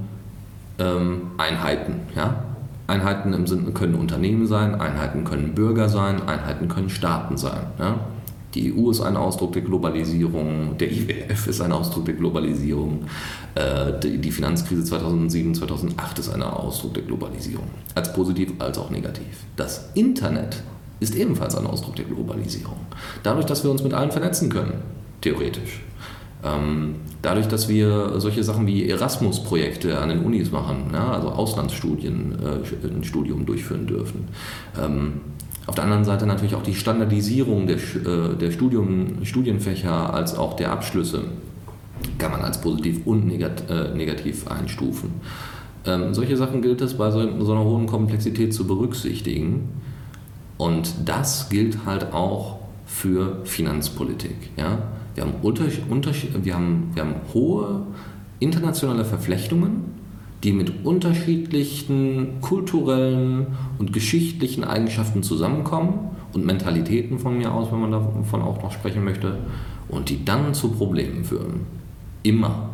ähm, 0.80 1.30
Einheiten. 1.38 2.00
Ja? 2.16 2.44
Einheiten 2.86 3.32
im 3.32 3.46
Sinne 3.46 3.72
können 3.72 3.94
Unternehmen 3.94 4.46
sein, 4.46 4.80
Einheiten 4.80 5.24
können 5.24 5.54
Bürger 5.54 5.88
sein, 5.88 6.28
Einheiten 6.28 6.68
können 6.68 6.90
Staaten 6.90 7.36
sein. 7.36 7.66
Ja? 7.78 8.00
Die 8.54 8.74
EU 8.74 8.90
ist 8.90 9.00
ein 9.00 9.16
Ausdruck 9.16 9.52
der 9.52 9.62
Globalisierung, 9.62 10.76
der 10.76 10.92
IWF 10.92 11.46
ist 11.46 11.60
ein 11.62 11.72
Ausdruck 11.72 12.04
der 12.04 12.14
Globalisierung, 12.14 13.04
äh, 13.54 13.98
die 13.98 14.30
Finanzkrise 14.30 14.84
2007, 14.84 15.54
2008 15.54 16.18
ist 16.18 16.28
ein 16.28 16.42
Ausdruck 16.42 16.94
der 16.94 17.04
Globalisierung, 17.04 17.68
als 17.94 18.12
positiv 18.12 18.52
als 18.58 18.76
auch 18.76 18.90
negativ. 18.90 19.44
Das 19.56 19.90
Internet 19.94 20.62
ist 21.00 21.14
ebenfalls 21.14 21.56
ein 21.56 21.66
Ausdruck 21.66 21.96
der 21.96 22.04
Globalisierung. 22.04 22.76
Dadurch, 23.22 23.46
dass 23.46 23.64
wir 23.64 23.70
uns 23.70 23.82
mit 23.82 23.94
allen 23.94 24.12
vernetzen 24.12 24.50
können, 24.50 24.74
theoretisch. 25.20 25.80
Ähm, 26.44 26.96
dadurch, 27.22 27.46
dass 27.46 27.68
wir 27.68 28.18
solche 28.20 28.42
Sachen 28.42 28.66
wie 28.66 28.88
Erasmus-Projekte 28.88 29.98
an 29.98 30.08
den 30.08 30.20
Unis 30.20 30.50
machen, 30.50 30.90
ja, 30.92 31.12
also 31.12 31.28
Auslandsstudien, 31.28 32.36
äh, 32.42 32.86
ein 32.86 33.04
Studium 33.04 33.46
durchführen 33.46 33.86
dürfen. 33.86 34.28
Ähm, 34.80 35.20
auf 35.66 35.76
der 35.76 35.84
anderen 35.84 36.04
Seite 36.04 36.26
natürlich 36.26 36.56
auch 36.56 36.62
die 36.62 36.74
Standardisierung 36.74 37.68
der, 37.68 37.76
äh, 37.76 38.36
der 38.36 38.50
Studium, 38.50 39.24
Studienfächer 39.24 40.12
als 40.12 40.36
auch 40.36 40.54
der 40.54 40.72
Abschlüsse 40.72 41.24
kann 42.18 42.32
man 42.32 42.42
als 42.42 42.60
positiv 42.60 43.06
und 43.06 43.30
äh, 43.30 43.94
negativ 43.94 44.48
einstufen. 44.48 45.10
Ähm, 45.84 46.14
solche 46.14 46.36
Sachen 46.36 46.62
gilt 46.62 46.80
es 46.80 46.96
bei 46.96 47.10
so, 47.10 47.20
so, 47.44 47.52
einer 47.52 47.64
hohen 47.64 47.86
Komplexität 47.86 48.54
zu 48.54 48.66
berücksichtigen. 48.66 49.68
Und 50.58 50.94
das 51.04 51.48
gilt 51.48 51.86
halt 51.86 52.12
auch 52.12 52.58
für 52.86 53.44
Finanzpolitik. 53.44 54.50
Ja? 54.56 54.78
Wir, 55.14 55.24
haben 55.24 55.34
Unterschied, 55.42 55.84
Unterschied, 55.88 56.44
wir, 56.44 56.54
haben, 56.54 56.90
wir 56.94 57.02
haben 57.02 57.14
hohe 57.32 57.86
internationale 58.38 59.04
Verflechtungen 59.04 59.92
die 60.42 60.52
mit 60.52 60.84
unterschiedlichen 60.84 62.40
kulturellen 62.40 63.46
und 63.78 63.92
geschichtlichen 63.92 64.64
Eigenschaften 64.64 65.22
zusammenkommen 65.22 66.10
und 66.32 66.44
Mentalitäten 66.44 67.18
von 67.18 67.38
mir 67.38 67.52
aus, 67.52 67.70
wenn 67.70 67.80
man 67.80 67.92
davon 67.92 68.42
auch 68.42 68.62
noch 68.62 68.72
sprechen 68.72 69.04
möchte, 69.04 69.38
und 69.88 70.08
die 70.08 70.24
dann 70.24 70.54
zu 70.54 70.70
Problemen 70.70 71.24
führen. 71.24 71.66
Immer. 72.22 72.70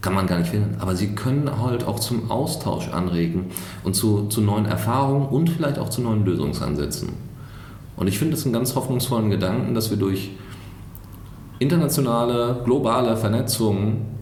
Kann 0.00 0.14
man 0.14 0.26
gar 0.26 0.38
nicht 0.38 0.50
finden. 0.50 0.76
Aber 0.80 0.96
sie 0.96 1.08
können 1.14 1.50
halt 1.60 1.84
auch 1.84 1.98
zum 1.98 2.30
Austausch 2.30 2.88
anregen 2.88 3.46
und 3.84 3.94
zu, 3.94 4.26
zu 4.28 4.40
neuen 4.40 4.66
Erfahrungen 4.66 5.26
und 5.28 5.50
vielleicht 5.50 5.78
auch 5.78 5.90
zu 5.90 6.02
neuen 6.02 6.24
Lösungsansätzen. 6.24 7.10
Und 7.96 8.08
ich 8.08 8.18
finde 8.18 8.34
es 8.34 8.44
einen 8.44 8.52
ganz 8.52 8.74
hoffnungsvollen 8.74 9.30
Gedanken, 9.30 9.74
dass 9.74 9.90
wir 9.90 9.96
durch 9.96 10.30
internationale, 11.58 12.60
globale 12.64 13.16
Vernetzung 13.16 14.14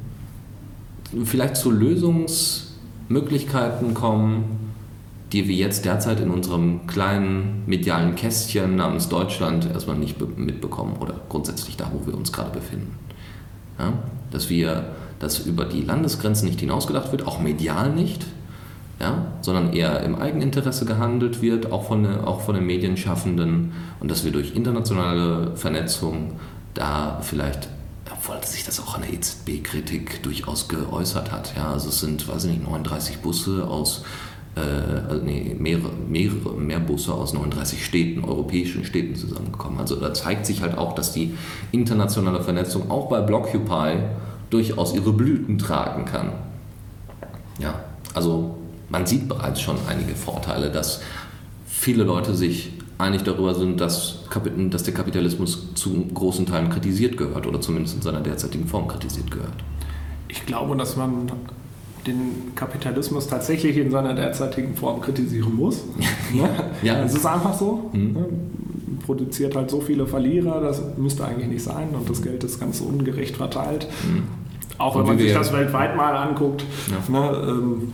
vielleicht 1.24 1.56
zu 1.56 1.70
Lösungsmöglichkeiten 1.70 3.94
kommen, 3.94 4.58
die 5.32 5.48
wir 5.48 5.56
jetzt 5.56 5.86
derzeit 5.86 6.20
in 6.20 6.30
unserem 6.30 6.86
kleinen 6.86 7.64
medialen 7.66 8.14
Kästchen 8.14 8.76
namens 8.76 9.08
Deutschland 9.08 9.68
erstmal 9.70 9.96
nicht 9.96 10.20
mitbekommen 10.38 10.96
oder 11.00 11.14
grundsätzlich 11.28 11.76
da, 11.76 11.90
wo 11.92 12.06
wir 12.06 12.16
uns 12.16 12.32
gerade 12.32 12.50
befinden. 12.50 12.96
Ja? 13.78 13.92
Dass 14.30 14.48
wir, 14.50 14.90
dass 15.18 15.40
über 15.40 15.64
die 15.64 15.82
Landesgrenzen 15.82 16.46
nicht 16.48 16.60
hinausgedacht 16.60 17.10
wird, 17.12 17.26
auch 17.26 17.40
medial 17.40 17.92
nicht, 17.92 18.26
ja? 19.00 19.26
sondern 19.40 19.72
eher 19.72 20.02
im 20.02 20.16
Eigeninteresse 20.16 20.84
gehandelt 20.84 21.40
wird, 21.40 21.72
auch 21.72 21.84
von, 21.84 22.06
auch 22.20 22.42
von 22.42 22.54
den 22.54 22.66
Medienschaffenden 22.66 23.72
und 24.00 24.10
dass 24.10 24.24
wir 24.24 24.32
durch 24.32 24.54
internationale 24.54 25.56
Vernetzung 25.56 26.32
da 26.74 27.20
vielleicht 27.22 27.68
obwohl 28.10 28.44
sich 28.44 28.64
das 28.64 28.80
auch 28.80 28.94
an 28.94 29.02
der 29.02 29.12
EZB-Kritik 29.12 30.22
durchaus 30.22 30.68
geäußert 30.68 31.32
hat. 31.32 31.54
Ja, 31.56 31.72
also 31.72 31.88
es 31.88 32.00
sind, 32.00 32.28
weiß 32.28 32.44
ich 32.44 32.52
nicht, 32.52 32.64
39 32.64 33.18
Busse 33.18 33.66
aus, 33.66 34.04
äh, 34.56 34.60
also 34.60 35.24
nee, 35.24 35.56
mehrere, 35.58 35.92
mehrere, 36.08 36.54
mehr 36.54 36.80
Busse 36.80 37.12
aus 37.12 37.32
39 37.32 37.84
Städten, 37.84 38.24
europäischen 38.24 38.84
Städten 38.84 39.16
zusammengekommen. 39.16 39.78
Also 39.78 39.96
da 39.96 40.12
zeigt 40.14 40.46
sich 40.46 40.62
halt 40.62 40.78
auch, 40.78 40.94
dass 40.94 41.12
die 41.12 41.34
internationale 41.72 42.42
Vernetzung 42.42 42.90
auch 42.90 43.08
bei 43.08 43.20
Blockupy 43.20 43.98
durchaus 44.50 44.94
ihre 44.94 45.12
Blüten 45.12 45.58
tragen 45.58 46.04
kann. 46.04 46.32
Ja, 47.58 47.80
also 48.14 48.58
man 48.88 49.06
sieht 49.06 49.28
bereits 49.28 49.60
schon 49.60 49.76
einige 49.88 50.14
Vorteile, 50.14 50.70
dass 50.70 51.00
viele 51.66 52.04
Leute 52.04 52.34
sich 52.34 52.72
einig 53.02 53.22
darüber 53.22 53.54
sind, 53.54 53.80
dass, 53.80 54.20
dass 54.70 54.82
der 54.82 54.94
Kapitalismus 54.94 55.74
zu 55.74 56.06
großen 56.14 56.46
Teilen 56.46 56.70
kritisiert 56.70 57.16
gehört 57.16 57.46
oder 57.46 57.60
zumindest 57.60 57.96
in 57.96 58.02
seiner 58.02 58.20
derzeitigen 58.20 58.66
Form 58.66 58.88
kritisiert 58.88 59.30
gehört. 59.30 59.54
Ich 60.28 60.46
glaube, 60.46 60.76
dass 60.76 60.96
man 60.96 61.30
den 62.06 62.54
Kapitalismus 62.54 63.28
tatsächlich 63.28 63.76
in 63.76 63.90
seiner 63.90 64.14
derzeitigen 64.14 64.74
Form 64.74 65.00
kritisieren 65.00 65.54
muss. 65.54 65.84
ja, 66.34 66.48
ja. 66.82 67.04
Es 67.04 67.14
ist 67.14 67.26
einfach 67.26 67.54
so. 67.54 67.90
Mhm. 67.92 68.12
Ne? 68.12 68.26
Produziert 69.06 69.56
halt 69.56 69.70
so 69.70 69.80
viele 69.80 70.06
Verlierer, 70.06 70.60
das 70.60 70.82
müsste 70.96 71.24
eigentlich 71.24 71.48
nicht 71.48 71.62
sein 71.62 71.88
und 71.92 72.08
das 72.08 72.22
Geld 72.22 72.42
ist 72.44 72.60
ganz 72.60 72.80
ungerecht 72.80 73.36
verteilt. 73.36 73.88
Mhm. 74.04 74.22
Auch 74.78 74.98
wenn 74.98 75.06
man 75.06 75.18
sich 75.18 75.32
das 75.32 75.52
weltweit 75.52 75.96
mal 75.96 76.16
anguckt. 76.16 76.64
Ja. 76.90 77.12
Ne, 77.12 77.48
ähm, 77.48 77.92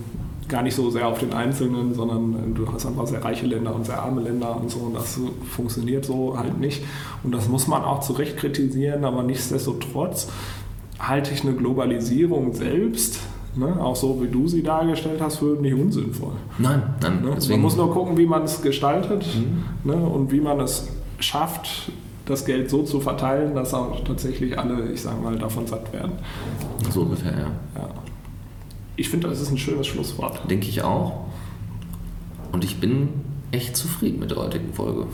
gar 0.48 0.62
nicht 0.62 0.74
so 0.74 0.90
sehr 0.90 1.06
auf 1.06 1.18
den 1.18 1.32
Einzelnen, 1.32 1.94
sondern 1.94 2.34
äh, 2.34 2.54
du 2.54 2.70
hast 2.72 2.86
einfach 2.86 3.06
sehr 3.06 3.24
reiche 3.24 3.46
Länder 3.46 3.74
und 3.74 3.86
sehr 3.86 4.02
arme 4.02 4.22
Länder 4.22 4.56
und 4.56 4.70
so 4.70 4.80
und 4.80 4.94
das 4.94 5.20
funktioniert 5.50 6.04
so 6.04 6.36
halt 6.36 6.58
nicht. 6.58 6.82
Und 7.22 7.32
das 7.32 7.48
muss 7.48 7.66
man 7.66 7.84
auch 7.84 8.00
zu 8.00 8.14
Recht 8.14 8.36
kritisieren, 8.36 9.04
aber 9.04 9.22
nichtsdestotrotz 9.22 10.28
halte 10.98 11.32
ich 11.32 11.42
eine 11.42 11.52
Globalisierung 11.52 12.54
selbst, 12.54 13.20
ne, 13.54 13.78
auch 13.80 13.94
so 13.94 14.20
wie 14.22 14.28
du 14.28 14.48
sie 14.48 14.62
dargestellt 14.62 15.20
hast, 15.20 15.36
für 15.36 15.60
nicht 15.60 15.74
unsinnvoll. 15.74 16.32
Nein, 16.58 16.82
nein. 17.00 17.22
Ne? 17.22 17.36
Man 17.50 17.60
muss 17.60 17.76
nur 17.76 17.92
gucken, 17.92 18.16
wie 18.16 18.26
man 18.26 18.42
es 18.42 18.62
gestaltet 18.62 19.26
mhm. 19.36 19.90
ne, 19.90 19.96
und 19.96 20.32
wie 20.32 20.40
man 20.40 20.58
es 20.60 20.88
schafft, 21.20 21.92
das 22.26 22.44
Geld 22.44 22.68
so 22.68 22.82
zu 22.82 23.00
verteilen, 23.00 23.54
dass 23.54 23.72
auch 23.72 24.04
tatsächlich 24.04 24.58
alle, 24.58 24.90
ich 24.92 25.00
sage 25.00 25.20
mal, 25.22 25.36
davon 25.36 25.66
satt 25.66 25.92
werden. 25.92 26.12
So 26.90 27.02
ungefähr, 27.02 27.32
ja. 27.32 27.46
ja 27.74 27.88
ich 28.98 29.08
finde, 29.08 29.28
das 29.28 29.40
ist 29.40 29.50
ein 29.50 29.58
schönes 29.58 29.86
Schlusswort. 29.86 30.50
Denke 30.50 30.68
ich 30.68 30.82
auch. 30.82 31.26
Und 32.52 32.64
ich 32.64 32.80
bin 32.80 33.10
echt 33.52 33.76
zufrieden 33.76 34.18
mit 34.18 34.32
der 34.32 34.38
heutigen 34.38 34.74
Folge. 34.74 35.06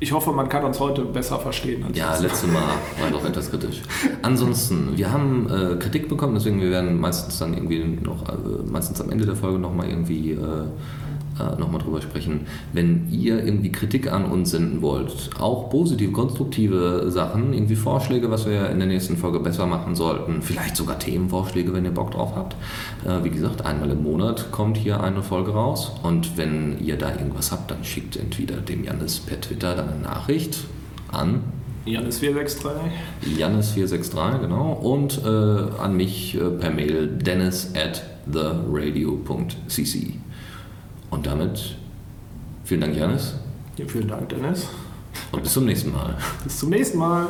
Ich 0.00 0.12
hoffe, 0.12 0.32
man 0.32 0.48
kann 0.48 0.64
uns 0.64 0.80
heute 0.80 1.02
besser 1.02 1.38
verstehen. 1.38 1.84
Als 1.84 1.96
ja, 1.96 2.16
letztes 2.18 2.50
Mal 2.50 2.62
war 3.00 3.10
doch 3.10 3.24
etwas 3.24 3.50
kritisch. 3.50 3.82
Ansonsten, 4.22 4.96
wir 4.96 5.12
haben 5.12 5.48
äh, 5.48 5.76
Kritik 5.76 6.08
bekommen, 6.08 6.34
deswegen 6.34 6.60
wir 6.60 6.70
werden 6.70 6.98
meistens 6.98 7.38
dann 7.38 7.54
irgendwie 7.54 7.84
noch, 8.02 8.28
äh, 8.28 8.32
meistens 8.70 9.00
am 9.00 9.10
Ende 9.10 9.26
der 9.26 9.36
Folge 9.36 9.58
nochmal 9.58 9.88
irgendwie 9.88 10.32
äh, 10.32 10.64
äh, 11.38 11.58
nochmal 11.58 11.80
drüber 11.80 12.00
sprechen. 12.02 12.46
Wenn 12.72 13.08
ihr 13.10 13.44
irgendwie 13.44 13.72
Kritik 13.72 14.12
an 14.12 14.24
uns 14.24 14.50
senden 14.50 14.82
wollt, 14.82 15.30
auch 15.38 15.70
positive, 15.70 16.12
konstruktive 16.12 17.10
Sachen, 17.10 17.52
irgendwie 17.52 17.76
Vorschläge, 17.76 18.30
was 18.30 18.46
wir 18.46 18.70
in 18.70 18.78
der 18.78 18.88
nächsten 18.88 19.16
Folge 19.16 19.40
besser 19.40 19.66
machen 19.66 19.94
sollten, 19.94 20.42
vielleicht 20.42 20.76
sogar 20.76 20.98
Themenvorschläge, 20.98 21.72
wenn 21.72 21.84
ihr 21.84 21.94
Bock 21.94 22.12
drauf 22.12 22.34
habt. 22.34 22.56
Äh, 23.04 23.24
wie 23.24 23.30
gesagt, 23.30 23.64
einmal 23.64 23.90
im 23.90 24.02
Monat 24.02 24.50
kommt 24.50 24.76
hier 24.76 25.02
eine 25.02 25.22
Folge 25.22 25.52
raus 25.52 25.92
und 26.02 26.36
wenn 26.36 26.78
ihr 26.84 26.96
da 26.96 27.10
irgendwas 27.10 27.52
habt, 27.52 27.70
dann 27.70 27.84
schickt 27.84 28.16
entweder 28.16 28.56
dem 28.56 28.84
Janis 28.84 29.20
per 29.20 29.40
Twitter 29.40 29.74
dann 29.74 29.88
eine 29.88 30.02
Nachricht 30.02 30.58
an 31.08 31.42
Janis463. 31.86 32.70
Janis463, 33.38 34.40
genau. 34.40 34.72
Und 34.72 35.22
äh, 35.24 35.28
an 35.28 35.96
mich 35.96 36.34
äh, 36.34 36.50
per 36.50 36.72
Mail 36.72 37.06
dennis 37.06 37.72
at 37.76 38.02
theradio.cc. 38.30 40.14
Und 41.10 41.26
damit 41.26 41.76
vielen 42.64 42.80
Dank, 42.80 42.96
Janis. 42.96 43.34
Ja, 43.76 43.86
vielen 43.86 44.08
Dank, 44.08 44.28
Dennis. 44.28 44.68
Und 45.32 45.42
bis 45.42 45.52
zum 45.52 45.64
nächsten 45.64 45.92
Mal. 45.92 46.16
Bis 46.44 46.58
zum 46.58 46.70
nächsten 46.70 46.98
Mal. 46.98 47.28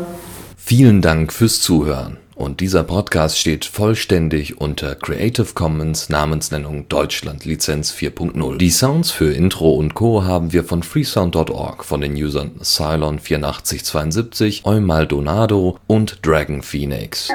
Vielen 0.57 1.03
Dank 1.03 1.33
fürs 1.33 1.61
Zuhören. 1.61 2.19
Und 2.37 2.61
dieser 2.61 2.85
Podcast 2.85 3.39
steht 3.39 3.65
vollständig 3.65 4.61
unter 4.61 4.95
Creative 4.95 5.55
Commons 5.55 6.11
Namensnennung 6.11 6.87
Deutschland 6.87 7.47
Lizenz 7.47 7.95
4.0. 7.95 8.59
Die 8.59 8.71
Sounds 8.71 9.11
für 9.11 9.33
Intro 9.33 9.71
und 9.71 9.95
Co. 9.95 10.25
haben 10.25 10.53
wir 10.53 10.63
von 10.63 10.83
freesound.org 10.83 11.83
von 11.83 12.03
den 12.03 12.13
Usern 12.13 12.61
Cylon8472, 12.61 14.67
Eumaldonado 14.67 15.79
und 15.87 16.27
Dragon 16.27 16.61
Phoenix. 16.61 17.31